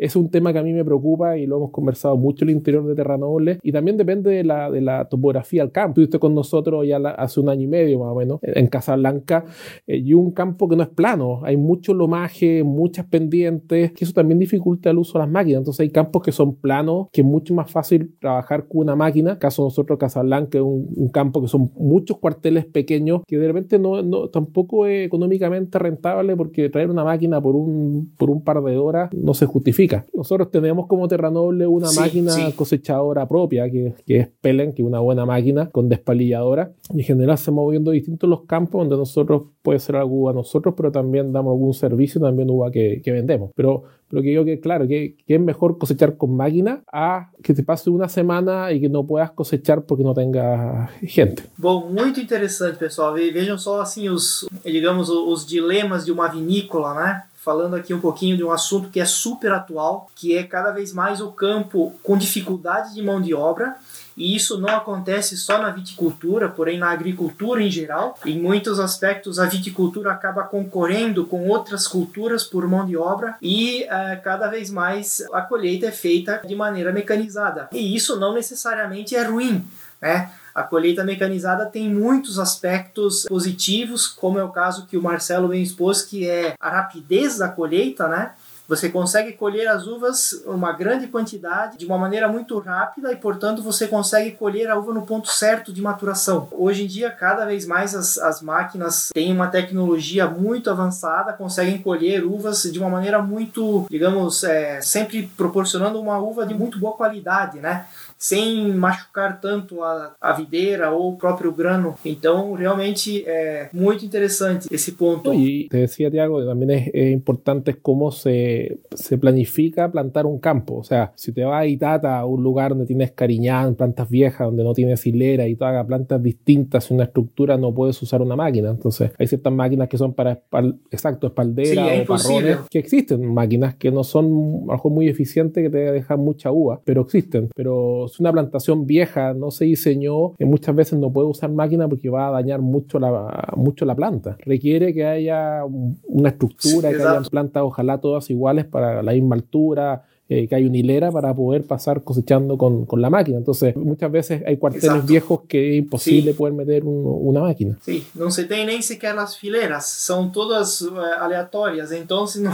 Es 0.00 0.16
un 0.16 0.30
tema 0.30 0.50
que 0.52 0.58
a 0.58 0.62
mí 0.62 0.72
me 0.72 0.82
preocupa 0.82 1.36
y 1.36 1.46
lo 1.46 1.58
hemos 1.58 1.70
conversado 1.70 2.16
mucho 2.16 2.46
el 2.46 2.50
interior 2.50 2.86
de 2.86 2.94
Terranoble 2.94 3.58
y 3.62 3.70
también 3.70 3.98
depende 3.98 4.30
de 4.30 4.44
la, 4.44 4.70
de 4.70 4.80
la 4.80 5.04
topografía 5.04 5.62
del 5.62 5.72
campo. 5.72 5.90
Estuviste 5.90 6.18
con 6.18 6.34
nosotros 6.34 6.86
ya 6.86 6.96
hace 6.96 7.38
un 7.38 7.50
año 7.50 7.64
y 7.64 7.66
medio 7.66 7.98
más 7.98 8.08
o 8.08 8.14
menos 8.14 8.38
en 8.42 8.66
Casablanca 8.68 9.44
eh, 9.86 9.98
y 9.98 10.14
un 10.14 10.30
campo 10.30 10.68
que 10.70 10.76
no 10.76 10.82
es 10.82 10.88
plano, 10.88 11.42
hay 11.44 11.58
mucho 11.58 11.92
lomaje, 11.92 12.64
muchas 12.64 13.04
pendientes, 13.06 13.92
que 13.92 14.04
eso 14.04 14.14
también 14.14 14.38
dificulta 14.38 14.88
el 14.88 14.96
uso 14.96 15.18
de 15.18 15.24
las 15.24 15.30
máquinas. 15.30 15.58
Entonces 15.58 15.80
hay 15.80 15.90
campos 15.90 16.22
que 16.22 16.32
son 16.32 16.54
planos, 16.54 17.08
que 17.12 17.20
es 17.20 17.26
mucho 17.26 17.52
más 17.52 17.70
fácil 17.70 18.16
trabajar 18.18 18.68
con 18.68 18.80
una 18.80 18.96
máquina. 18.96 19.32
En 19.32 19.38
caso 19.38 19.62
de 19.62 19.66
nosotros 19.66 19.98
Casablanca 19.98 20.56
es 20.56 20.64
un, 20.64 20.88
un, 20.96 21.08
campo 21.10 21.42
que 21.42 21.48
son 21.48 21.72
muchos 21.76 22.16
cuarteles 22.16 22.64
pequeños 22.64 23.20
que 23.26 23.36
de 23.36 23.46
repente 23.46 23.78
no, 23.78 24.00
no 24.02 24.30
tampoco 24.30 24.86
es 24.86 25.06
económicamente 25.06 25.78
rentable 25.78 26.36
porque 26.36 26.70
traer 26.70 26.88
una 26.88 27.04
máquina 27.04 27.38
por 27.40 27.54
un, 27.54 28.14
por 28.16 28.30
un 28.30 28.42
par 28.42 28.62
de 28.62 28.78
horas 28.78 29.10
no 29.12 29.34
se 29.34 29.44
justifica. 29.44 29.89
Nosotros 30.14 30.50
tenemos 30.50 30.86
como 30.86 31.08
Terranoble 31.08 31.66
una 31.66 31.88
sí, 31.88 32.00
máquina 32.00 32.32
sí. 32.32 32.52
cosechadora 32.52 33.26
propia, 33.26 33.70
que, 33.70 33.94
que, 34.06 34.18
es 34.20 34.28
Pelen, 34.40 34.72
que 34.72 34.82
es 34.82 34.88
una 34.88 35.00
buena 35.00 35.26
máquina 35.26 35.70
con 35.70 35.88
despalilladora. 35.88 36.72
Y 36.94 37.00
en 37.00 37.04
general 37.04 37.38
se 37.38 37.50
moviendo 37.50 37.90
distintos 37.90 38.28
los 38.28 38.42
campos 38.42 38.80
donde 38.80 38.96
nosotros 38.96 39.42
puede 39.62 39.78
ser 39.78 39.96
algo 39.96 40.28
a 40.28 40.32
nosotros, 40.32 40.74
pero 40.76 40.90
también 40.90 41.32
damos 41.32 41.52
algún 41.52 41.74
servicio, 41.74 42.20
también 42.20 42.50
uva 42.50 42.70
que, 42.70 43.00
que 43.02 43.12
vendemos. 43.12 43.50
Pero, 43.54 43.84
pero 44.08 44.22
que 44.22 44.32
yo 44.32 44.44
que 44.44 44.60
claro, 44.60 44.86
que, 44.88 45.16
que, 45.26 45.34
es 45.34 45.40
mejor 45.40 45.78
cosechar 45.78 46.16
con 46.16 46.36
máquina 46.36 46.82
a 46.92 47.30
que 47.42 47.54
te 47.54 47.62
pase 47.62 47.90
una 47.90 48.08
semana 48.08 48.72
y 48.72 48.80
que 48.80 48.88
no 48.88 49.06
puedas 49.06 49.30
cosechar 49.32 49.84
porque 49.84 50.04
no 50.04 50.14
tengas 50.14 50.90
gente. 51.02 51.44
Bom, 51.56 51.90
muito 51.90 52.20
interessante, 52.20 52.78
pessoal. 52.78 53.14
Vejam 53.14 53.58
só 53.58 53.80
assim 53.80 54.08
os, 54.08 54.48
digamos, 54.64 55.10
os 55.10 55.46
dilemas 55.46 56.04
de 56.04 56.12
uma 56.12 56.28
vinícola, 56.28 56.94
né? 56.94 57.22
Falando 57.42 57.74
aqui 57.74 57.94
um 57.94 58.00
pouquinho 58.00 58.36
de 58.36 58.44
um 58.44 58.52
assunto 58.52 58.90
que 58.90 59.00
é 59.00 59.04
super 59.04 59.50
atual, 59.52 60.08
que 60.14 60.36
é 60.36 60.42
cada 60.42 60.70
vez 60.70 60.92
mais 60.92 61.20
o 61.20 61.32
campo 61.32 61.94
com 62.02 62.16
dificuldade 62.16 62.94
de 62.94 63.02
mão 63.02 63.20
de 63.20 63.34
obra. 63.34 63.76
E 64.16 64.36
isso 64.36 64.60
não 64.60 64.68
acontece 64.68 65.36
só 65.38 65.58
na 65.58 65.70
viticultura, 65.70 66.50
porém 66.50 66.78
na 66.78 66.90
agricultura 66.90 67.62
em 67.62 67.70
geral. 67.70 68.18
Em 68.26 68.38
muitos 68.38 68.78
aspectos, 68.78 69.38
a 69.38 69.46
viticultura 69.46 70.12
acaba 70.12 70.42
concorrendo 70.42 71.24
com 71.24 71.48
outras 71.48 71.88
culturas 71.88 72.44
por 72.44 72.68
mão 72.68 72.84
de 72.84 72.96
obra 72.96 73.36
e 73.40 73.84
uh, 73.84 74.22
cada 74.22 74.48
vez 74.48 74.70
mais 74.70 75.22
a 75.32 75.40
colheita 75.40 75.86
é 75.86 75.92
feita 75.92 76.42
de 76.46 76.54
maneira 76.54 76.92
mecanizada. 76.92 77.70
E 77.72 77.96
isso 77.96 78.20
não 78.20 78.34
necessariamente 78.34 79.16
é 79.16 79.22
ruim, 79.22 79.66
né? 80.02 80.30
A 80.60 80.62
colheita 80.62 81.02
mecanizada 81.02 81.64
tem 81.64 81.88
muitos 81.88 82.38
aspectos 82.38 83.22
positivos, 83.22 84.06
como 84.06 84.38
é 84.38 84.44
o 84.44 84.50
caso 84.50 84.86
que 84.86 84.94
o 84.94 85.02
Marcelo 85.02 85.48
bem 85.48 85.62
expôs, 85.62 86.02
que 86.02 86.28
é 86.28 86.54
a 86.60 86.68
rapidez 86.68 87.38
da 87.38 87.48
colheita, 87.48 88.06
né? 88.06 88.32
Você 88.68 88.88
consegue 88.88 89.32
colher 89.32 89.66
as 89.66 89.88
uvas 89.88 90.44
uma 90.46 90.70
grande 90.70 91.08
quantidade 91.08 91.76
de 91.76 91.84
uma 91.84 91.98
maneira 91.98 92.28
muito 92.28 92.56
rápida 92.60 93.10
e, 93.10 93.16
portanto, 93.16 93.62
você 93.62 93.88
consegue 93.88 94.30
colher 94.30 94.70
a 94.70 94.78
uva 94.78 94.94
no 94.94 95.02
ponto 95.02 95.28
certo 95.28 95.72
de 95.72 95.82
maturação. 95.82 96.46
Hoje 96.52 96.84
em 96.84 96.86
dia, 96.86 97.10
cada 97.10 97.44
vez 97.44 97.66
mais 97.66 97.96
as, 97.96 98.16
as 98.18 98.40
máquinas 98.40 99.08
têm 99.12 99.32
uma 99.32 99.48
tecnologia 99.48 100.28
muito 100.28 100.70
avançada, 100.70 101.32
conseguem 101.32 101.78
colher 101.78 102.24
uvas 102.24 102.62
de 102.62 102.78
uma 102.78 102.88
maneira 102.88 103.20
muito, 103.20 103.86
digamos, 103.90 104.44
é, 104.44 104.80
sempre 104.80 105.28
proporcionando 105.36 106.00
uma 106.00 106.18
uva 106.18 106.46
de 106.46 106.54
muito 106.54 106.78
boa 106.78 106.92
qualidade, 106.92 107.58
né? 107.58 107.86
Sem 108.20 108.70
machucar 108.74 109.40
tanto 109.40 109.82
a, 109.82 110.14
a 110.20 110.32
videira 110.34 110.90
ou 110.92 111.14
o 111.14 111.16
próprio 111.16 111.50
grano. 111.52 111.94
Então, 112.04 112.52
realmente 112.52 113.24
é 113.26 113.70
muito 113.72 114.04
interessante 114.04 114.68
esse 114.70 114.92
ponto. 114.92 115.32
Y 115.32 115.68
te 115.68 115.78
decía, 115.78 116.10
Tiago, 116.10 116.44
también 116.44 116.70
es, 116.70 116.90
es, 116.92 117.12
importante 117.12 117.74
cómo 117.80 118.12
se, 118.12 118.78
se 118.94 119.16
planifica 119.16 119.90
plantar 119.90 120.26
un 120.26 120.38
campo. 120.38 120.76
O 120.76 120.84
sea, 120.84 121.12
si 121.16 121.32
te 121.32 121.44
vas 121.44 121.62
a 121.62 121.66
Itata, 121.66 122.18
a 122.18 122.26
un 122.26 122.42
lugar 122.42 122.70
donde 122.70 122.84
tienes 122.84 123.12
cariñán, 123.12 123.74
plantas 123.74 124.10
viejas, 124.10 124.46
donde 124.46 124.64
no 124.64 124.74
tienes 124.74 125.06
hilera 125.06 125.48
y 125.48 125.56
todas 125.56 125.86
plantas 125.86 126.22
distintas, 126.22 126.90
una 126.90 127.04
estructura, 127.04 127.56
no 127.56 127.72
puedes 127.72 128.00
usar 128.02 128.20
una 128.20 128.36
máquina. 128.36 128.68
Entonces, 128.68 129.12
hay 129.18 129.28
ciertas 129.28 129.52
máquinas 129.52 129.88
que 129.88 129.96
son 129.96 130.12
para, 130.12 130.32
espal, 130.32 130.78
exacto, 130.90 131.28
espalderas 131.28 131.88
sí, 131.88 132.00
o 132.02 132.04
parrones, 132.04 132.58
que 132.68 132.78
existen 132.78 133.32
máquinas 133.32 133.76
que 133.76 133.90
no 133.90 134.04
son 134.04 134.26
a 134.26 134.66
lo 134.66 134.72
mejor 134.72 134.92
muy 134.92 135.08
eficientes, 135.08 135.64
que 135.64 135.70
te 135.70 135.78
dejan 135.78 136.20
mucha 136.20 136.52
uva, 136.52 136.82
pero 136.84 137.00
existen. 137.00 137.48
Pero 137.54 138.08
si 138.10 138.22
una 138.22 138.32
plantación 138.32 138.86
vieja 138.86 139.34
no 139.34 139.50
se 139.50 139.64
diseñó, 139.64 140.34
muchas 140.38 140.74
veces 140.74 140.98
no 140.98 141.12
puede 141.12 141.28
usar 141.28 141.50
máquina 141.50 141.88
porque 141.88 142.10
va 142.10 142.28
a 142.28 142.30
dañar 142.30 142.60
mucho 142.60 142.98
la, 142.98 143.52
mucho 143.56 143.84
la 143.84 143.94
planta. 143.94 144.36
Requiere 144.40 144.92
que 144.92 145.04
haya 145.04 145.64
una 145.64 146.28
estructura, 146.28 146.90
sí, 146.90 146.96
que 146.96 147.02
hayan 147.02 147.24
plantas 147.24 147.62
ojalá 147.62 147.98
todas 147.98 148.28
iguales 148.30 148.66
para 148.66 149.02
la 149.02 149.12
misma 149.12 149.36
altura, 149.36 150.04
eh, 150.32 150.46
que 150.46 150.54
hay 150.54 150.64
una 150.64 150.78
hilera 150.78 151.10
para 151.10 151.34
poder 151.34 151.64
pasar 151.64 152.04
cosechando 152.04 152.56
con, 152.56 152.86
con, 152.86 153.02
la 153.02 153.10
máquina. 153.10 153.36
Entonces, 153.38 153.74
muchas 153.74 154.12
veces 154.12 154.42
hay 154.46 154.58
cuarteles 154.58 154.84
Exacto. 154.84 155.08
viejos 155.08 155.40
que 155.48 155.70
es 155.70 155.78
imposible 155.78 156.30
sí. 156.30 156.38
poder 156.38 156.54
meter 156.54 156.84
un, 156.84 157.02
una 157.04 157.40
máquina. 157.40 157.76
Sí, 157.82 158.06
no 158.14 158.30
se 158.30 158.44
tem 158.44 158.64
nem 158.64 158.80
sequer 158.80 159.16
las 159.16 159.36
fileras, 159.36 159.88
son 159.88 160.30
todas 160.30 160.82
uh, 160.82 161.00
aleatórias, 161.20 161.90
entonces 161.90 162.42
no, 162.42 162.52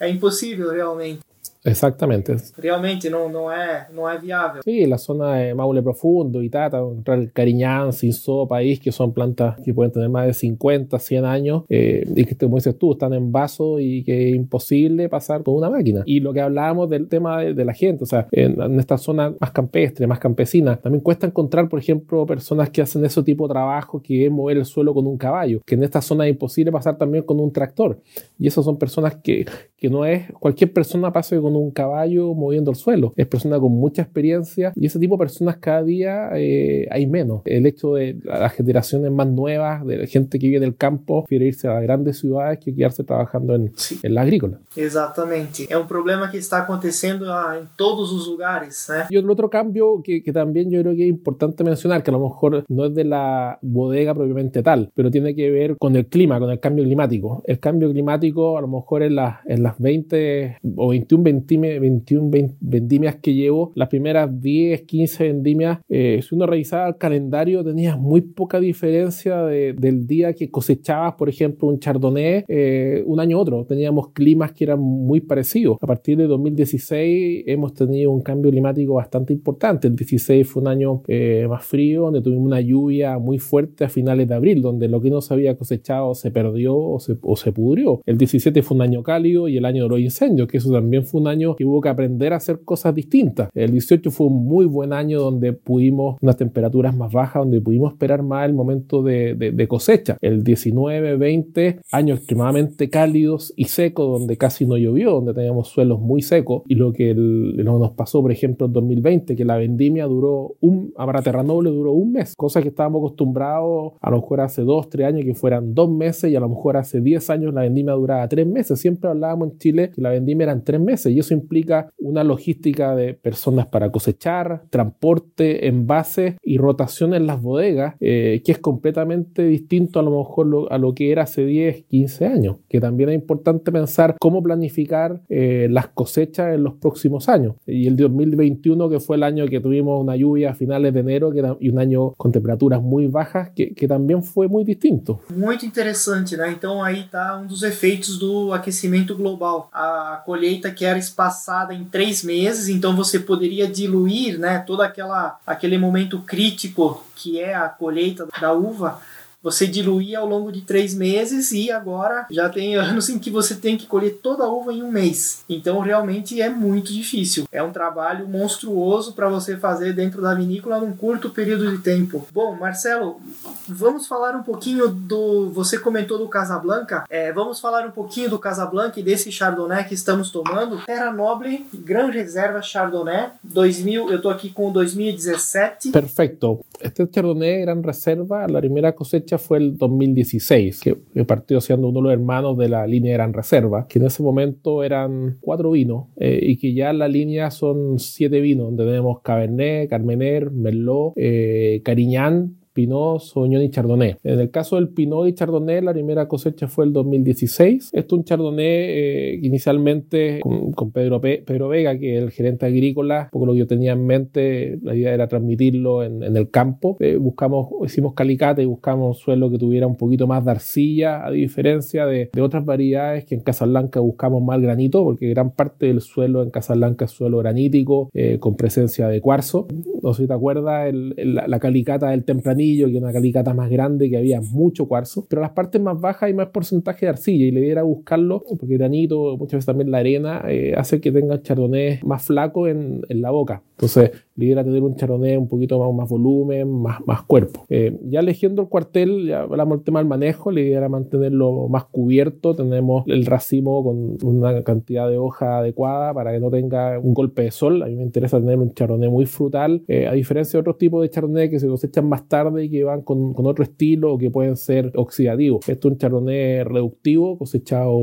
é 0.00 0.08
impossível 0.08 0.70
realmente. 0.70 1.20
Exactamente. 1.62 2.36
Realmente 2.56 3.10
no, 3.10 3.28
no, 3.28 3.52
es, 3.52 3.90
no 3.92 4.10
es 4.10 4.22
viable. 4.22 4.62
Sí, 4.64 4.86
la 4.86 4.96
zona 4.96 5.34
de 5.36 5.54
Maule 5.54 5.82
Profundo, 5.82 6.42
Itata, 6.42 6.80
el 7.06 7.32
Cariñán, 7.32 7.92
Cinzó, 7.92 8.48
País, 8.48 8.80
que 8.80 8.92
son 8.92 9.12
plantas 9.12 9.60
que 9.62 9.74
pueden 9.74 9.92
tener 9.92 10.08
más 10.08 10.26
de 10.26 10.32
50, 10.32 10.98
100 10.98 11.24
años 11.24 11.64
eh, 11.68 12.04
y 12.14 12.24
que, 12.24 12.36
como 12.36 12.56
dices 12.56 12.78
tú, 12.78 12.92
están 12.92 13.12
en 13.12 13.30
vaso 13.30 13.78
y 13.78 14.02
que 14.04 14.30
es 14.30 14.36
imposible 14.36 15.08
pasar 15.08 15.42
con 15.42 15.54
una 15.54 15.68
máquina. 15.68 16.02
Y 16.06 16.20
lo 16.20 16.32
que 16.32 16.40
hablábamos 16.40 16.88
del 16.88 17.08
tema 17.08 17.40
de, 17.40 17.52
de 17.52 17.64
la 17.64 17.74
gente, 17.74 18.04
o 18.04 18.06
sea, 18.06 18.26
en, 18.32 18.60
en, 18.60 18.80
esta 18.80 18.96
zona 18.96 19.34
más 19.38 19.50
campestre, 19.50 20.06
más 20.06 20.18
campesina, 20.18 20.76
también 20.76 21.02
cuesta 21.02 21.26
encontrar, 21.26 21.68
por 21.68 21.78
ejemplo, 21.78 22.24
personas 22.24 22.70
que 22.70 22.80
hacen 22.80 23.04
ese 23.04 23.22
tipo 23.22 23.46
de 23.46 23.52
trabajo 23.52 24.00
que 24.02 24.24
es 24.24 24.32
mover 24.32 24.56
el 24.56 24.64
suelo 24.64 24.94
con 24.94 25.06
un 25.06 25.18
caballo, 25.18 25.60
que 25.66 25.74
en 25.74 25.84
esta 25.84 26.00
zona 26.00 26.26
es 26.26 26.32
imposible 26.32 26.72
pasar 26.72 26.96
también 26.96 27.24
con 27.24 27.38
un 27.38 27.52
tractor. 27.52 28.00
Y 28.38 28.46
esas 28.46 28.64
son 28.64 28.78
personas 28.78 29.16
que, 29.16 29.44
que 29.80 29.88
no 29.88 30.04
es 30.04 30.30
cualquier 30.32 30.72
persona 30.72 31.12
pase 31.12 31.40
con 31.40 31.56
un 31.56 31.70
caballo 31.70 32.34
moviendo 32.34 32.70
el 32.70 32.76
suelo. 32.76 33.12
Es 33.16 33.26
persona 33.26 33.58
con 33.58 33.72
mucha 33.72 34.02
experiencia 34.02 34.72
y 34.76 34.86
ese 34.86 34.98
tipo 34.98 35.14
de 35.14 35.20
personas 35.20 35.56
cada 35.56 35.82
día 35.82 36.30
eh, 36.34 36.86
hay 36.90 37.06
menos. 37.06 37.42
El 37.46 37.66
hecho 37.66 37.94
de 37.94 38.18
las 38.22 38.52
generaciones 38.52 39.10
más 39.10 39.26
nuevas, 39.26 39.86
de 39.86 39.96
la 39.98 40.06
gente 40.06 40.38
que 40.38 40.46
vive 40.48 40.60
del 40.60 40.76
campo, 40.76 41.24
prefiere 41.24 41.46
irse 41.46 41.66
a 41.66 41.74
las 41.74 41.82
grandes 41.82 42.18
ciudades 42.18 42.58
que 42.58 42.74
quedarse 42.74 43.04
trabajando 43.04 43.54
en, 43.54 43.72
sí. 43.74 43.98
en 44.02 44.14
la 44.14 44.22
agrícola. 44.22 44.60
Exatamente. 44.76 45.66
É 45.70 45.78
um 45.78 45.86
problema 45.86 46.28
que 46.28 46.36
está 46.36 46.58
acontecendo 46.58 47.24
em 47.24 47.66
todos 47.76 48.12
os 48.12 48.26
lugares. 48.26 48.86
Né? 48.90 49.06
Y 49.10 49.16
otro 49.16 49.48
cambio 49.48 50.02
que, 50.02 50.22
que 50.22 50.32
también 50.32 50.70
yo 50.70 50.80
creo 50.82 50.94
que 50.94 51.04
es 51.04 51.10
importante 51.10 51.64
mencionar, 51.64 52.02
que 52.02 52.10
a 52.10 52.12
lo 52.12 52.20
mejor 52.20 52.64
no 52.68 52.86
es 52.86 52.94
de 52.94 53.04
la 53.04 53.58
bodega 53.62 54.14
propiamente 54.14 54.62
tal, 54.62 54.90
pero 54.94 55.10
tiene 55.10 55.34
que 55.34 55.50
ver 55.50 55.76
con 55.78 55.96
el 55.96 56.06
clima, 56.06 56.38
con 56.38 56.50
el 56.50 56.60
cambio 56.60 56.84
climático. 56.84 57.42
El 57.46 57.58
cambio 57.60 57.90
climático 57.90 58.58
a 58.58 58.60
lo 58.60 58.68
mejor 58.68 59.02
en, 59.02 59.16
en 59.46 59.62
las 59.62 59.69
las 59.70 59.78
20 59.78 60.58
o 60.76 60.88
21, 60.88 61.22
21 61.22 62.30
vendimias 62.60 63.16
que 63.16 63.34
llevo, 63.34 63.72
las 63.74 63.88
primeras 63.88 64.40
10, 64.40 64.82
15 64.82 65.24
vendimias, 65.24 65.78
eh, 65.88 66.20
si 66.26 66.34
uno 66.34 66.46
revisaba 66.46 66.88
el 66.88 66.96
calendario, 66.96 67.64
tenías 67.64 67.98
muy 67.98 68.20
poca 68.20 68.58
diferencia 68.58 69.42
del 69.44 70.06
día 70.06 70.32
que 70.32 70.50
cosechabas, 70.50 71.14
por 71.14 71.28
ejemplo, 71.28 71.68
un 71.68 71.78
chardonnay 71.78 72.44
eh, 72.48 73.02
un 73.06 73.20
año 73.20 73.38
otro. 73.38 73.64
Teníamos 73.64 74.10
climas 74.10 74.52
que 74.52 74.64
eran 74.64 74.80
muy 74.80 75.20
parecidos. 75.20 75.76
A 75.80 75.86
partir 75.86 76.16
de 76.16 76.26
2016 76.26 77.44
hemos 77.46 77.74
tenido 77.74 78.10
un 78.10 78.20
cambio 78.22 78.50
climático 78.50 78.94
bastante 78.94 79.32
importante. 79.32 79.88
El 79.88 79.96
16 79.96 80.46
fue 80.46 80.62
un 80.62 80.68
año 80.68 81.02
eh, 81.06 81.46
más 81.48 81.64
frío, 81.64 82.02
donde 82.02 82.22
tuvimos 82.22 82.46
una 82.46 82.60
lluvia 82.60 83.18
muy 83.18 83.38
fuerte 83.38 83.84
a 83.84 83.88
finales 83.88 84.28
de 84.28 84.34
abril, 84.34 84.62
donde 84.62 84.88
lo 84.88 85.00
que 85.00 85.10
no 85.10 85.20
se 85.20 85.34
había 85.34 85.56
cosechado 85.56 86.14
se 86.14 86.30
perdió 86.30 86.76
o 86.76 86.98
se, 86.98 87.16
o 87.22 87.36
se 87.36 87.52
pudrió. 87.52 88.00
El 88.06 88.18
17 88.18 88.62
fue 88.62 88.76
un 88.76 88.82
año 88.82 89.02
cálido 89.02 89.48
y 89.48 89.59
el 89.60 89.66
año 89.66 89.84
de 89.84 89.88
los 89.88 90.00
incendios, 90.00 90.48
que 90.48 90.58
eso 90.58 90.72
también 90.72 91.04
fue 91.04 91.20
un 91.20 91.28
año 91.28 91.56
que 91.56 91.64
hubo 91.64 91.80
que 91.80 91.88
aprender 91.88 92.32
a 92.32 92.36
hacer 92.36 92.60
cosas 92.64 92.94
distintas. 92.94 93.48
El 93.54 93.72
18 93.72 94.10
fue 94.10 94.26
un 94.26 94.44
muy 94.44 94.66
buen 94.66 94.92
año 94.92 95.20
donde 95.20 95.52
pudimos 95.52 96.16
unas 96.20 96.36
temperaturas 96.36 96.96
más 96.96 97.12
bajas, 97.12 97.42
donde 97.42 97.60
pudimos 97.60 97.92
esperar 97.92 98.22
más 98.22 98.46
el 98.46 98.54
momento 98.54 99.02
de, 99.02 99.66
cosecha. 99.68 100.16
El 100.20 100.42
19, 100.42 101.16
20, 101.16 101.80
años 101.92 102.18
extremadamente 102.18 102.90
cálidos 102.90 103.52
y 103.56 103.64
secos, 103.64 104.18
donde 104.18 104.36
casi 104.36 104.66
no 104.66 104.76
llovió, 104.76 105.12
donde 105.12 105.34
teníamos 105.34 105.68
suelos 105.68 106.00
muy 106.00 106.22
secos. 106.22 106.62
Y 106.66 106.74
lo 106.74 106.92
que 106.92 107.14
nos 107.14 107.92
pasó, 107.92 108.20
por 108.22 108.32
ejemplo, 108.32 108.66
en 108.66 108.72
2020, 108.72 109.36
que 109.36 109.44
la 109.44 109.56
vendimia 109.56 110.06
duró 110.06 110.56
un, 110.60 110.92
para 110.96 111.22
Terranoble 111.22 111.70
duró 111.70 111.92
un 111.92 112.12
mes, 112.12 112.34
cosa 112.34 112.62
que 112.62 112.68
estábamos 112.68 113.00
acostumbrados 113.00 113.92
a 114.00 114.10
lo 114.10 114.16
mejor 114.16 114.40
hace 114.40 114.62
dos, 114.62 114.88
tres 114.88 115.06
años 115.06 115.24
que 115.24 115.34
fueran 115.34 115.74
dos 115.74 115.90
meses 115.90 116.30
y 116.30 116.36
a 116.36 116.40
lo 116.40 116.48
mejor 116.48 116.76
hace 116.76 117.00
10 117.00 117.30
años 117.30 117.54
la 117.54 117.62
vendimia 117.62 117.94
duraba 117.94 118.28
tres 118.28 118.46
meses. 118.46 118.80
Siempre 118.80 119.10
hablábamos 119.10 119.48
en 119.50 119.58
Chile 119.58 119.90
que 119.94 120.00
la 120.00 120.10
vendimia 120.10 120.44
eran 120.44 120.64
tres 120.64 120.80
meses 120.80 121.12
y 121.12 121.18
eso 121.18 121.34
implica 121.34 121.90
una 121.98 122.24
logística 122.24 122.94
de 122.94 123.14
personas 123.14 123.66
para 123.66 123.90
cosechar, 123.90 124.62
transporte, 124.70 125.68
envase 125.68 126.36
y 126.42 126.58
rotación 126.58 127.14
en 127.14 127.26
las 127.26 127.40
bodegas, 127.40 127.94
eh, 128.00 128.42
que 128.44 128.52
es 128.52 128.58
completamente 128.58 129.44
distinto 129.44 130.00
a 130.00 130.02
lo 130.02 130.18
mejor 130.18 130.68
a 130.70 130.78
lo 130.78 130.94
que 130.94 131.12
era 131.12 131.22
hace 131.22 131.44
10, 131.44 131.84
15 131.84 132.26
años. 132.26 132.56
Que 132.68 132.80
también 132.80 133.10
es 133.10 133.14
importante 133.14 133.72
pensar 133.72 134.16
cómo 134.20 134.42
planificar 134.42 135.20
eh, 135.28 135.68
las 135.70 135.88
cosechas 135.88 136.54
en 136.54 136.64
los 136.64 136.74
próximos 136.74 137.28
años. 137.28 137.56
Y 137.66 137.86
el 137.86 137.96
2021, 137.96 138.88
que 138.88 139.00
fue 139.00 139.16
el 139.16 139.22
año 139.22 139.46
que 139.46 139.60
tuvimos 139.60 140.00
una 140.00 140.16
lluvia 140.16 140.50
a 140.50 140.54
finales 140.54 140.94
de 140.94 141.00
enero 141.00 141.30
que 141.32 141.40
y 141.58 141.70
un 141.70 141.78
año 141.78 142.12
con 142.12 142.32
temperaturas 142.32 142.82
muy 142.82 143.06
bajas, 143.06 143.50
que, 143.50 143.74
que 143.74 143.88
también 143.88 144.22
fue 144.22 144.46
muy 144.48 144.64
distinto. 144.64 145.20
Muy 145.34 145.56
interesante, 145.62 146.36
né? 146.36 146.52
Então 146.52 146.82
aí 146.82 147.04
tá 147.10 147.38
um 147.38 147.46
dos 147.46 147.62
efeitos 147.62 148.18
do 148.18 148.52
aquecimento 148.52 149.16
global. 149.16 149.39
A 149.72 150.22
colheita 150.24 150.70
que 150.70 150.84
era 150.84 150.98
espaçada 150.98 151.72
em 151.72 151.84
três 151.84 152.22
meses, 152.22 152.68
então 152.68 152.94
você 152.94 153.18
poderia 153.18 153.66
diluir, 153.66 154.38
né, 154.38 154.58
todo 154.60 154.82
aquela 154.82 155.38
aquele 155.46 155.78
momento 155.78 156.20
crítico 156.20 157.04
que 157.14 157.40
é 157.40 157.54
a 157.54 157.68
colheita 157.68 158.26
da 158.40 158.52
uva 158.52 159.00
você 159.42 159.66
diluía 159.66 160.18
ao 160.18 160.26
longo 160.28 160.52
de 160.52 160.60
três 160.60 160.94
meses 160.94 161.50
e 161.52 161.70
agora 161.70 162.26
já 162.30 162.48
tem 162.48 162.76
anos 162.76 163.08
em 163.08 163.18
que 163.18 163.30
você 163.30 163.54
tem 163.54 163.76
que 163.76 163.86
colher 163.86 164.18
toda 164.22 164.44
a 164.44 164.52
uva 164.52 164.72
em 164.72 164.82
um 164.82 164.90
mês. 164.90 165.44
Então 165.48 165.80
realmente 165.80 166.40
é 166.40 166.48
muito 166.48 166.92
difícil. 166.92 167.46
É 167.50 167.62
um 167.62 167.72
trabalho 167.72 168.28
monstruoso 168.28 169.12
para 169.12 169.28
você 169.28 169.56
fazer 169.56 169.94
dentro 169.94 170.20
da 170.20 170.34
vinícola 170.34 170.78
num 170.78 170.92
curto 170.92 171.30
período 171.30 171.70
de 171.70 171.78
tempo. 171.82 172.26
Bom, 172.32 172.54
Marcelo, 172.54 173.20
vamos 173.68 174.06
falar 174.06 174.36
um 174.36 174.42
pouquinho 174.42 174.88
do. 174.88 175.50
Você 175.50 175.78
comentou 175.78 176.18
do 176.18 176.28
Casablanca. 176.28 177.04
É, 177.08 177.32
vamos 177.32 177.60
falar 177.60 177.86
um 177.86 177.90
pouquinho 177.90 178.28
do 178.28 178.38
Casablanca 178.38 179.00
e 179.00 179.02
desse 179.02 179.32
Chardonnay 179.32 179.84
que 179.84 179.94
estamos 179.94 180.30
tomando. 180.30 180.84
Terra 180.84 181.12
Noble, 181.12 181.66
Gran 181.72 182.10
Reserva 182.10 182.60
Chardonnay 182.60 183.30
2000. 183.42 184.10
Eu 184.10 184.16
estou 184.16 184.30
aqui 184.30 184.50
com 184.50 184.70
2017. 184.70 185.90
Perfeito. 185.90 186.60
Este 186.80 187.08
Chardonnay 187.12 187.62
Gran 187.62 187.80
Reserva, 187.80 188.44
a 188.44 188.48
primeira 188.48 188.92
cosecha 188.92 189.29
fue 189.38 189.58
el 189.58 189.76
2016, 189.76 190.80
que, 190.80 191.24
partió 191.24 191.60
siendo 191.60 191.88
uno 191.88 192.00
de 192.00 192.04
los 192.04 192.12
hermanos 192.12 192.58
de 192.58 192.68
la 192.68 192.86
línea 192.86 193.14
Gran 193.14 193.32
Reserva, 193.32 193.86
que 193.88 193.98
en 193.98 194.06
ese 194.06 194.22
momento 194.22 194.82
eran 194.82 195.38
cuatro 195.40 195.72
vinos 195.72 196.06
eh, 196.16 196.40
y 196.42 196.56
que 196.56 196.74
ya 196.74 196.90
en 196.90 196.98
la 196.98 197.08
línea 197.08 197.50
son 197.50 197.98
siete 197.98 198.40
vinos, 198.40 198.66
donde 198.66 198.84
tenemos 198.84 199.20
Cabernet, 199.22 199.88
Carmener, 199.90 200.50
Merlot, 200.50 201.12
eh, 201.16 201.82
Cariñán, 201.84 202.59
Pinot, 202.80 203.20
Sauvignon 203.20 203.62
y 203.62 203.70
Chardonnay. 203.70 204.16
En 204.24 204.40
el 204.40 204.50
caso 204.50 204.76
del 204.76 204.88
Pinot 204.88 205.28
y 205.28 205.34
Chardonnay, 205.34 205.82
la 205.82 205.92
primera 205.92 206.26
cosecha 206.28 206.66
fue 206.66 206.86
el 206.86 206.94
2016. 206.94 207.90
Esto 207.92 208.14
es 208.14 208.18
un 208.18 208.24
Chardonnay 208.24 208.66
eh, 208.66 209.40
inicialmente 209.42 210.40
con, 210.40 210.90
Pedro, 210.92 211.20
Pedro 211.20 211.68
Vega, 211.68 211.98
que 211.98 212.16
es 212.16 212.22
el 212.22 212.30
gerente 212.30 212.64
agrícola, 212.64 213.28
porque 213.30 213.46
lo 213.46 213.52
que 213.52 213.58
yo 213.58 213.66
tenía 213.66 213.92
en 213.92 214.06
mente, 214.06 214.78
la 214.82 214.94
idea 214.94 215.12
era 215.12 215.28
transmitirlo 215.28 216.02
en, 216.02 216.22
el 216.22 216.50
campo. 216.50 216.96
Eh, 217.00 217.16
buscamos, 217.16 217.68
hicimos 217.84 218.14
calicate 218.14 218.62
y 218.62 218.66
buscamos 218.66 219.18
suelo 219.18 219.50
que 219.50 219.58
tuviera 219.58 219.86
un 219.86 219.96
poquito 219.96 220.26
más 220.26 220.42
de 220.44 220.52
arcilla, 220.52 221.26
a 221.26 221.30
diferencia 221.30 222.06
de, 222.06 222.30
otras 222.40 222.64
variedades 222.64 223.26
que 223.26 223.34
en 223.34 223.42
Casablanca 223.42 224.00
buscamos 224.00 224.42
más 224.42 224.58
granito, 224.60 225.04
porque 225.04 225.28
gran 225.28 225.50
parte 225.50 225.86
del 225.86 226.00
suelo 226.00 226.42
en 226.42 226.48
Casablanca 226.48 227.04
es 227.04 227.10
suelo 227.10 227.38
granítico, 227.38 228.08
eh, 228.14 228.38
con 228.40 228.56
presencia 228.56 229.08
de 229.08 229.20
cuarzo. 229.20 229.68
No 230.02 230.14
sé 230.14 230.22
si 230.22 230.28
te 230.28 230.32
acuerdas, 230.32 230.94
la, 230.94 231.46
la 231.46 231.58
calicata 231.58 232.08
del 232.08 232.24
tempranillo 232.24 232.69
que 232.76 232.96
una 232.96 233.12
calicata 233.12 233.54
más 233.54 233.70
grande, 233.70 234.08
que 234.10 234.16
había 234.16 234.40
mucho 234.40 234.86
cuarzo, 234.86 235.26
pero 235.28 235.42
las 235.42 235.50
partes 235.52 235.80
más 235.80 236.00
bajas 236.00 236.24
hay 236.24 236.34
más 236.34 236.48
porcentaje 236.48 237.06
de 237.06 237.10
arcilla 237.10 237.44
y 237.46 237.50
le 237.50 237.60
diera 237.60 237.82
buscarlo, 237.82 238.44
porque 238.48 238.76
granito, 238.76 239.36
muchas 239.36 239.58
veces 239.58 239.66
también 239.66 239.90
la 239.90 239.98
arena, 239.98 240.44
eh, 240.48 240.74
hace 240.76 241.00
que 241.00 241.12
tenga 241.12 241.42
chardonnay 241.42 242.00
más 242.04 242.24
flaco 242.24 242.68
en, 242.68 243.02
en 243.08 243.22
la 243.22 243.30
boca. 243.30 243.62
Entonces, 243.80 244.10
le 244.36 244.54
tener 244.54 244.82
un 244.82 244.94
chardonnay 244.94 245.36
un 245.36 245.48
poquito 245.48 245.78
más, 245.78 245.94
más 245.94 246.08
volumen, 246.08 246.70
más, 246.70 246.98
más 247.06 247.22
cuerpo. 247.22 247.64
Eh, 247.70 247.98
ya 248.04 248.20
eligiendo 248.20 248.62
el 248.62 248.68
cuartel, 248.68 249.26
ya 249.26 249.42
hablamos 249.42 249.78
del 249.78 249.84
tema 249.84 250.00
del 250.00 250.08
manejo, 250.08 250.50
le 250.50 250.62
idea 250.62 250.86
mantenerlo 250.88 251.68
más 251.68 251.84
cubierto. 251.84 252.54
Tenemos 252.54 253.04
el 253.06 253.24
racimo 253.24 253.82
con 253.82 254.18
una 254.22 254.62
cantidad 254.62 255.08
de 255.08 255.16
hoja 255.16 255.58
adecuada 255.58 256.12
para 256.12 256.32
que 256.32 256.40
no 256.40 256.50
tenga 256.50 256.98
un 256.98 257.14
golpe 257.14 257.42
de 257.42 257.50
sol. 257.50 257.82
A 257.82 257.86
mí 257.86 257.96
me 257.96 258.02
interesa 258.02 258.38
tener 258.38 258.58
un 258.58 258.72
chardonnay 258.72 259.08
muy 259.08 259.24
frutal, 259.24 259.82
eh, 259.88 260.06
a 260.06 260.12
diferencia 260.12 260.58
de 260.58 260.60
otros 260.60 260.76
tipos 260.76 261.00
de 261.02 261.10
chardonnay 261.10 261.48
que 261.48 261.58
se 261.58 261.66
cosechan 261.66 262.08
más 262.08 262.28
tarde 262.28 262.64
y 262.64 262.70
que 262.70 262.84
van 262.84 263.00
con, 263.02 263.32
con 263.32 263.46
otro 263.46 263.64
estilo 263.64 264.12
o 264.14 264.18
que 264.18 264.30
pueden 264.30 264.56
ser 264.56 264.92
oxidativos. 264.94 265.66
Esto 265.68 265.88
es 265.88 265.92
un 265.92 265.98
chardonnay 265.98 266.64
reductivo, 266.64 267.38
cosechado 267.38 267.98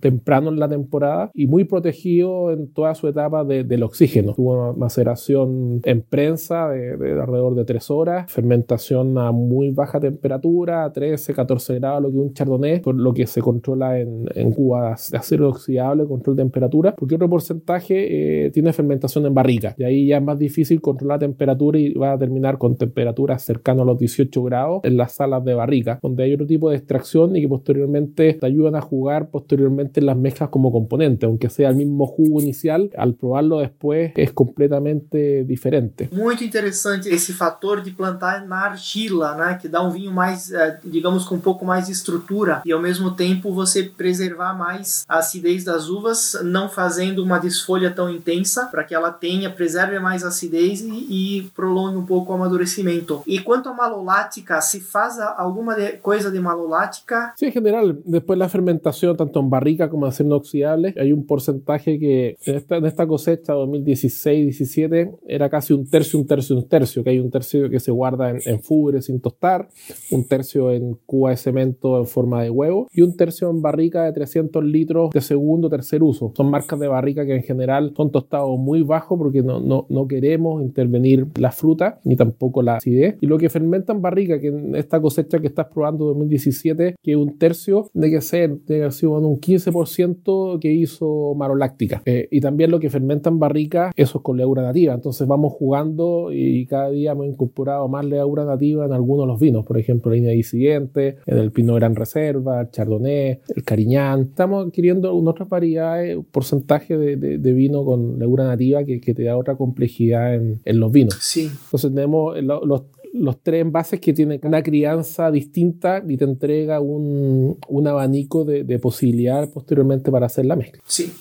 temprano 0.00 0.50
en 0.50 0.58
la 0.58 0.68
temporada 0.68 1.30
y 1.34 1.46
muy 1.46 1.64
protegido 1.64 2.52
en 2.52 2.72
toda 2.72 2.94
su 2.94 3.06
etapa 3.06 3.44
de, 3.44 3.62
del 3.62 3.84
oxígeno. 3.84 4.34
Tuvo 4.34 4.74
maceración 4.74 5.19
en 5.28 6.02
prensa 6.08 6.68
de, 6.68 6.92
alrededor 6.92 7.54
de 7.54 7.64
3 7.64 7.90
horas, 7.90 8.32
fermentación 8.32 9.18
a 9.18 9.32
muy 9.32 9.70
baja 9.70 10.00
temperatura, 10.00 10.90
13, 10.92 11.34
14 11.34 11.78
grados, 11.78 12.02
lo 12.02 12.10
que 12.10 12.16
un 12.18 12.32
chardonnay, 12.32 12.80
por 12.80 12.94
lo 12.94 13.12
que 13.12 13.26
se 13.26 13.40
controla 13.40 13.98
en, 13.98 14.26
en 14.34 14.52
cubas 14.52 15.10
de 15.10 15.18
acero 15.18 15.48
oxidable, 15.48 16.04
control 16.06 16.36
de 16.36 16.42
temperatura, 16.42 16.94
porque 16.96 17.16
otro 17.16 17.28
porcentaje 17.28 18.46
eh, 18.46 18.50
tiene 18.50 18.72
fermentación 18.72 19.26
en 19.26 19.34
barrica, 19.34 19.74
y 19.76 19.84
ahí 19.84 20.06
ya 20.06 20.18
es 20.18 20.22
más 20.22 20.38
difícil 20.38 20.80
controlar 20.80 21.10
la 21.10 21.18
temperatura 21.18 21.78
y 21.78 21.92
va 21.94 22.12
a 22.12 22.18
terminar 22.18 22.58
con 22.58 22.76
temperaturas 22.76 23.42
cercanas 23.42 23.82
a 23.82 23.86
los 23.86 23.98
18 23.98 24.42
grados 24.44 24.80
en 24.84 24.96
las 24.96 25.12
salas 25.12 25.44
de 25.44 25.54
barrica, 25.54 25.98
donde 26.02 26.24
hay 26.24 26.34
otro 26.34 26.46
tipo 26.46 26.70
de 26.70 26.76
extracción 26.76 27.34
y 27.36 27.40
que 27.40 27.48
posteriormente 27.48 28.34
te 28.34 28.46
ayudan 28.46 28.76
a 28.76 28.80
jugar 28.80 29.30
posteriormente 29.30 30.00
en 30.00 30.06
las 30.06 30.16
mezclas 30.16 30.50
como 30.50 30.70
componente, 30.70 31.26
aunque 31.26 31.48
sea 31.48 31.70
el 31.70 31.76
mismo 31.76 32.06
jugo 32.06 32.40
inicial, 32.40 32.90
al 32.96 33.14
probarlo 33.14 33.58
después 33.58 34.12
es 34.16 34.32
completamente 34.32 35.09
diferente 35.10 35.70
diferente. 35.70 36.08
Muito 36.12 36.42
interessante 36.42 37.08
esse 37.08 37.32
fator 37.32 37.80
de 37.80 37.90
plantar 37.90 38.46
na 38.46 38.66
argila, 38.66 39.34
né, 39.34 39.58
que 39.60 39.68
dá 39.68 39.82
um 39.82 39.90
vinho 39.90 40.12
mais, 40.12 40.52
é, 40.52 40.78
digamos, 40.84 41.24
com 41.24 41.36
um 41.36 41.40
pouco 41.40 41.64
mais 41.64 41.86
de 41.86 41.92
estrutura 41.92 42.62
e 42.64 42.72
ao 42.72 42.80
mesmo 42.80 43.12
tempo 43.12 43.52
você 43.52 43.84
preservar 43.84 44.54
mais 44.54 45.04
a 45.08 45.18
acidez 45.18 45.64
das 45.64 45.88
uvas, 45.88 46.36
não 46.42 46.68
fazendo 46.68 47.22
uma 47.22 47.38
desfolha 47.38 47.90
tão 47.90 48.10
intensa 48.10 48.66
para 48.66 48.84
que 48.84 48.94
ela 48.94 49.10
tenha, 49.10 49.50
preserve 49.50 49.98
mais 49.98 50.24
a 50.24 50.28
acidez 50.28 50.80
e, 50.80 51.38
e, 51.38 51.42
prolongue 51.54 51.96
um 51.96 52.06
pouco 52.06 52.32
o 52.32 52.34
amadurecimento. 52.34 53.22
E 53.26 53.40
quanto 53.40 53.68
a 53.68 53.74
malolática, 53.74 54.60
se 54.60 54.80
faz 54.80 55.18
alguma 55.18 55.74
de, 55.74 55.92
coisa 55.98 56.30
de 56.30 56.40
malolática? 56.40 57.32
Sí, 57.36 57.46
en 57.46 57.52
general, 57.52 57.98
después 58.04 58.36
de 58.36 58.44
la 58.44 58.48
fermentación, 58.48 59.16
tanto 59.16 59.40
en 59.40 59.50
barrica 59.50 59.88
como 59.88 60.06
acero 60.06 60.28
inoxidable, 60.28 60.94
hay 60.98 61.12
un 61.12 61.26
porcentaje 61.26 61.98
que 61.98 62.36
en 62.44 62.56
esta, 62.56 62.76
en 62.76 62.86
esta 62.86 63.06
cosecha 63.06 63.54
2016-17 63.54 64.99
2017 65.04 65.24
era 65.26 65.48
casi 65.48 65.72
un 65.72 65.88
tercio, 65.88 66.18
un 66.18 66.26
tercio, 66.26 66.56
un 66.56 66.68
tercio, 66.68 67.04
que 67.04 67.10
hay 67.10 67.18
un 67.18 67.30
tercio 67.30 67.70
que 67.70 67.80
se 67.80 67.90
guarda 67.90 68.30
en, 68.30 68.40
en 68.44 69.02
sin 69.02 69.20
tostar, 69.20 69.68
un 70.10 70.24
tercio 70.26 70.72
en 70.72 70.96
cuba 71.06 71.30
de 71.30 71.36
cemento 71.36 71.98
en 71.98 72.06
forma 72.06 72.42
de 72.42 72.50
huevo 72.50 72.88
y 72.92 73.02
un 73.02 73.16
tercio 73.16 73.50
en 73.50 73.62
barrica 73.62 74.04
de 74.04 74.12
300 74.12 74.64
litros 74.64 75.10
de 75.10 75.20
segundo 75.20 75.68
o 75.68 75.70
tercer 75.70 76.02
uso. 76.02 76.32
Son 76.36 76.50
marcas 76.50 76.78
de 76.78 76.88
barrica 76.88 77.26
que 77.26 77.36
en 77.36 77.42
general 77.42 77.92
son 77.96 78.10
tostados 78.10 78.58
muy 78.58 78.82
bajos 78.82 79.18
porque 79.18 79.42
no, 79.42 79.60
no, 79.60 79.86
no 79.88 80.06
queremos 80.06 80.62
intervenir 80.62 81.26
la 81.36 81.52
fruta 81.52 82.00
ni 82.04 82.16
tampoco 82.16 82.62
la 82.62 82.76
acidez. 82.76 83.16
Y 83.20 83.26
lo 83.26 83.38
que 83.38 83.48
fermenta 83.48 83.92
en 83.92 84.02
barrica, 84.02 84.40
que 84.40 84.48
en 84.48 84.74
esta 84.76 85.00
cosecha 85.00 85.38
que 85.40 85.46
estás 85.46 85.66
probando 85.66 86.06
2017, 86.06 86.96
que 87.02 87.16
un 87.16 87.38
tercio 87.38 87.90
de 87.94 88.10
que 88.10 88.20
ser, 88.20 88.58
de 88.60 88.80
que 88.80 88.90
sido 88.90 89.12
un 89.18 89.40
15% 89.40 90.58
que 90.60 90.72
hizo 90.72 91.34
maroláctica. 91.34 92.02
Eh, 92.04 92.28
y 92.30 92.40
también 92.40 92.70
lo 92.70 92.80
que 92.80 92.90
fermenta 92.90 93.30
en 93.30 93.38
barrica, 93.38 93.92
eso 93.96 94.18
es 94.18 94.24
con 94.24 94.36
levadura 94.36 94.62
nativa. 94.62 94.89
Entonces 94.94 95.26
vamos 95.26 95.52
jugando 95.52 96.30
y 96.32 96.66
cada 96.66 96.90
día 96.90 97.12
hemos 97.12 97.26
incorporado 97.26 97.88
más 97.88 98.04
levadura 98.04 98.44
nativa 98.44 98.86
en 98.86 98.92
algunos 98.92 99.26
de 99.26 99.32
los 99.32 99.40
vinos. 99.40 99.66
Por 99.66 99.78
ejemplo, 99.78 100.10
la 100.10 100.16
línea 100.16 100.42
siguiente, 100.42 101.16
en 101.26 101.38
el 101.38 101.52
Pinot 101.52 101.76
Gran 101.76 101.94
Reserva, 101.94 102.60
el 102.62 102.70
Chardonnay, 102.70 103.40
el 103.54 103.64
Cariñán. 103.64 104.22
Estamos 104.22 104.66
adquiriendo 104.66 105.14
otras 105.14 105.48
variedades, 105.48 106.18
porcentaje 106.30 106.96
de, 106.96 107.16
de, 107.16 107.52
vino 107.52 107.84
con 107.84 108.18
levadura 108.18 108.44
nativa 108.44 108.84
que, 108.84 109.00
que, 109.00 109.14
te 109.14 109.24
da 109.24 109.36
otra 109.36 109.56
complejidad 109.56 110.34
en, 110.34 110.60
en 110.64 110.80
los 110.80 110.90
vinos. 110.90 111.16
Sí. 111.20 111.50
Entonces 111.64 111.92
tenemos 111.92 112.40
los 112.42 112.82
los 113.12 113.42
tres 113.42 113.62
envases 113.62 114.00
que 114.00 114.12
tienen 114.12 114.40
una 114.44 114.62
crianza 114.62 115.30
distinta 115.30 116.02
y 116.06 116.16
te 116.16 116.24
entrega 116.24 116.80
un, 116.80 117.58
un 117.68 117.86
abanico 117.88 118.44
de, 118.44 118.64
de 118.64 118.78
posibilidades 118.78 119.50
posteriormente 119.50 120.10
para 120.10 120.26
hacer 120.26 120.46
la 120.46 120.56
mezcla. 120.56 120.80
Sí. 120.86 121.12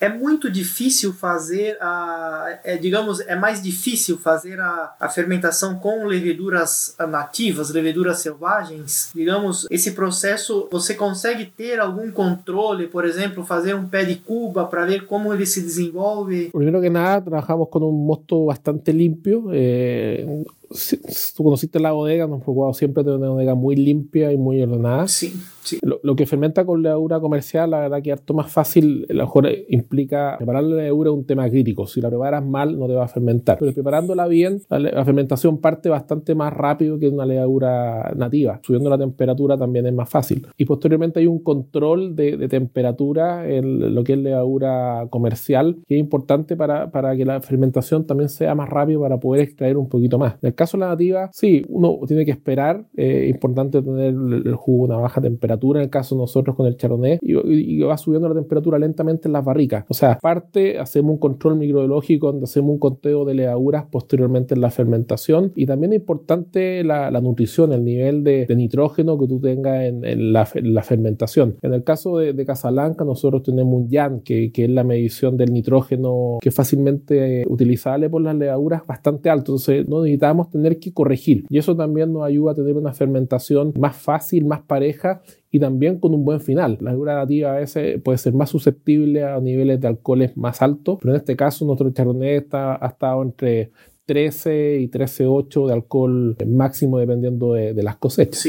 É 0.00 0.08
muito 0.08 0.50
difícil 0.50 1.12
fazer 1.12 1.76
a, 1.80 2.58
é, 2.64 2.76
digamos, 2.76 3.20
é 3.20 3.34
mais 3.34 3.62
difícil 3.62 4.18
fazer 4.18 4.60
a, 4.60 4.94
a 4.98 5.08
fermentação 5.08 5.76
com 5.76 6.06
leveduras 6.06 6.94
nativas, 7.08 7.70
leveduras 7.70 8.20
selvagens. 8.20 9.10
Digamos, 9.14 9.66
esse 9.70 9.92
processo 9.92 10.68
você 10.70 10.94
consegue 10.94 11.46
ter 11.46 11.80
algum 11.80 12.10
controle, 12.10 12.86
por 12.86 13.04
exemplo, 13.04 13.44
fazer 13.44 13.74
um 13.74 13.86
pé 13.86 14.04
de 14.04 14.16
cuba 14.16 14.66
para 14.66 14.86
ver 14.86 15.06
como 15.06 15.32
ele 15.32 15.46
se 15.46 15.60
desenvolve. 15.60 16.50
Primeiro 16.50 16.80
que 16.80 16.90
nada, 16.90 17.30
trabajamos 17.30 17.68
com 17.70 17.78
um 17.80 17.92
mosto 17.92 18.46
bastante 18.46 18.92
limpio. 18.92 19.48
Eh, 19.52 20.24
si, 20.70 20.98
tú 21.36 21.44
conociste 21.44 21.80
la 21.80 21.92
bodega, 21.92 22.26
nos 22.26 22.42
preocupado 22.42 22.74
siempre 22.74 23.02
de 23.02 23.16
una 23.16 23.30
bodega 23.30 23.54
muy 23.54 23.76
limpia 23.76 24.32
y 24.32 24.36
muy 24.36 24.60
ordenada. 24.62 25.08
Sí, 25.08 25.32
sí. 25.62 25.78
Lo, 25.82 26.00
lo, 26.02 26.16
que 26.16 26.26
fermenta 26.26 26.64
con 26.64 26.82
levadura 26.82 27.20
comercial, 27.20 27.70
la 27.70 27.80
verdad 27.80 28.02
que 28.02 28.12
harto 28.12 28.34
más 28.34 28.50
fácil, 28.50 29.06
a 29.08 29.12
lo 29.12 29.24
mejor 29.24 29.48
implica 29.68 30.36
preparar 30.36 30.64
la 30.64 30.76
levadura 30.76 31.10
es 31.10 31.16
un 31.16 31.26
tema 31.26 31.48
crítico. 31.48 31.86
Si 31.86 32.00
la 32.00 32.08
preparas 32.08 32.44
mal, 32.44 32.78
no 32.78 32.86
te 32.86 32.94
va 32.94 33.04
a 33.04 33.08
fermentar. 33.08 33.58
Pero 33.58 33.72
preparándola 33.72 34.26
bien, 34.26 34.60
la, 34.68 34.78
la 34.78 35.04
fermentación 35.04 35.58
parte 35.58 35.88
bastante 35.88 36.34
más 36.34 36.52
rápido 36.52 36.98
que 36.98 37.08
una 37.08 37.24
levadura 37.24 38.12
nativa. 38.16 38.60
Subiendo 38.62 38.90
la 38.90 38.98
temperatura 38.98 39.56
también 39.56 39.86
es 39.86 39.92
más 39.92 40.08
fácil. 40.08 40.46
Y 40.56 40.64
posteriormente 40.64 41.20
hay 41.20 41.26
un 41.26 41.42
control 41.42 42.14
de, 42.14 42.36
de 42.36 42.48
temperatura 42.48 43.48
en 43.48 43.94
lo 43.94 44.04
que 44.04 44.14
es 44.14 44.18
levadura 44.18 45.06
comercial, 45.10 45.78
que 45.86 45.94
es 45.94 46.00
importante 46.00 46.56
para, 46.56 46.90
para 46.90 47.16
que 47.16 47.24
la 47.24 47.40
fermentación 47.40 48.06
también 48.06 48.28
sea 48.28 48.54
más 48.54 48.68
rápido 48.68 49.00
para 49.00 49.18
poder 49.18 49.42
extraer 49.42 49.76
un 49.76 49.88
poquito 49.88 50.18
más 50.18 50.40
caso 50.58 50.76
de 50.76 50.82
la 50.82 50.88
nativa, 50.88 51.30
sí, 51.32 51.64
uno 51.68 52.00
tiene 52.06 52.24
que 52.24 52.32
esperar. 52.32 52.84
Es 52.94 53.06
eh, 53.06 53.28
importante 53.28 53.80
tener 53.80 54.08
el 54.08 54.54
jugo 54.56 54.84
a 54.84 54.88
una 54.88 54.96
baja 54.98 55.20
temperatura. 55.20 55.80
En 55.80 55.84
el 55.84 55.90
caso 55.90 56.16
de 56.16 56.22
nosotros 56.22 56.56
con 56.56 56.66
el 56.66 56.76
chardonnay, 56.76 57.18
y, 57.22 57.80
va 57.80 57.96
subiendo 57.96 58.28
la 58.28 58.34
temperatura 58.34 58.78
lentamente 58.78 59.28
en 59.28 59.32
las 59.32 59.44
barricas. 59.44 59.84
O 59.88 59.94
sea, 59.94 60.12
aparte, 60.12 60.78
hacemos 60.78 61.12
un 61.12 61.18
control 61.18 61.56
microbiológico 61.56 62.26
donde 62.26 62.44
hacemos 62.44 62.72
un 62.72 62.78
conteo 62.78 63.24
de 63.24 63.34
levaduras 63.34 63.86
posteriormente 63.90 64.54
en 64.54 64.60
la 64.60 64.70
fermentación. 64.70 65.52
Y 65.54 65.64
también 65.64 65.92
es 65.92 66.00
importante 66.00 66.82
la, 66.84 67.10
nutrición, 67.20 67.72
el 67.72 67.84
nivel 67.84 68.24
de, 68.24 68.46
nitrógeno 68.54 69.18
que 69.18 69.28
tú 69.28 69.40
tengas 69.40 69.84
en, 69.84 70.32
la, 70.32 70.48
en, 70.54 70.74
la, 70.74 70.82
fermentación. 70.82 71.56
En 71.62 71.72
el 71.72 71.84
caso 71.84 72.18
de, 72.18 72.32
de 72.32 72.44
Casablanca, 72.44 73.04
nosotros 73.04 73.44
tenemos 73.44 73.72
un 73.72 73.88
YAN, 73.88 74.20
que, 74.20 74.50
es 74.52 74.70
la 74.70 74.82
medición 74.82 75.36
del 75.36 75.52
nitrógeno 75.52 76.38
que 76.40 76.48
es 76.48 76.54
fácilmente 76.54 77.44
utilizable 77.46 78.10
por 78.10 78.22
las 78.22 78.34
levaduras 78.34 78.84
bastante 78.84 79.30
alto. 79.30 79.52
Entonces, 79.52 79.88
no 79.88 80.02
necesitamos 80.02 80.47
tener 80.50 80.78
que 80.78 80.92
corregir. 80.92 81.44
Y 81.48 81.58
eso 81.58 81.76
también 81.76 82.12
nos 82.12 82.24
ayuda 82.24 82.52
a 82.52 82.54
tener 82.54 82.76
una 82.76 82.92
fermentación 82.92 83.72
más 83.78 83.96
fácil, 83.96 84.44
más 84.44 84.62
pareja 84.62 85.22
y 85.50 85.58
también 85.58 85.98
con 85.98 86.14
un 86.14 86.24
buen 86.24 86.40
final. 86.40 86.78
La 86.80 86.90
levadura 86.90 87.16
nativa 87.16 87.52
a 87.52 87.58
veces 87.58 88.00
puede 88.02 88.18
ser 88.18 88.34
más 88.34 88.50
susceptible 88.50 89.24
a 89.24 89.40
niveles 89.40 89.80
de 89.80 89.88
alcoholes 89.88 90.36
más 90.36 90.62
altos, 90.62 90.98
pero 91.00 91.14
en 91.14 91.20
este 91.20 91.36
caso 91.36 91.64
nuestro 91.64 91.90
chardonnay 91.90 92.36
está, 92.36 92.84
ha 92.84 92.88
estado 92.88 93.22
entre 93.22 93.70
13 94.06 94.78
y 94.80 94.88
13,8 94.88 95.66
de 95.66 95.72
alcohol 95.72 96.36
máximo 96.46 96.98
dependiendo 96.98 97.52
de, 97.52 97.82
las 97.82 97.96
cosechas. 97.96 98.40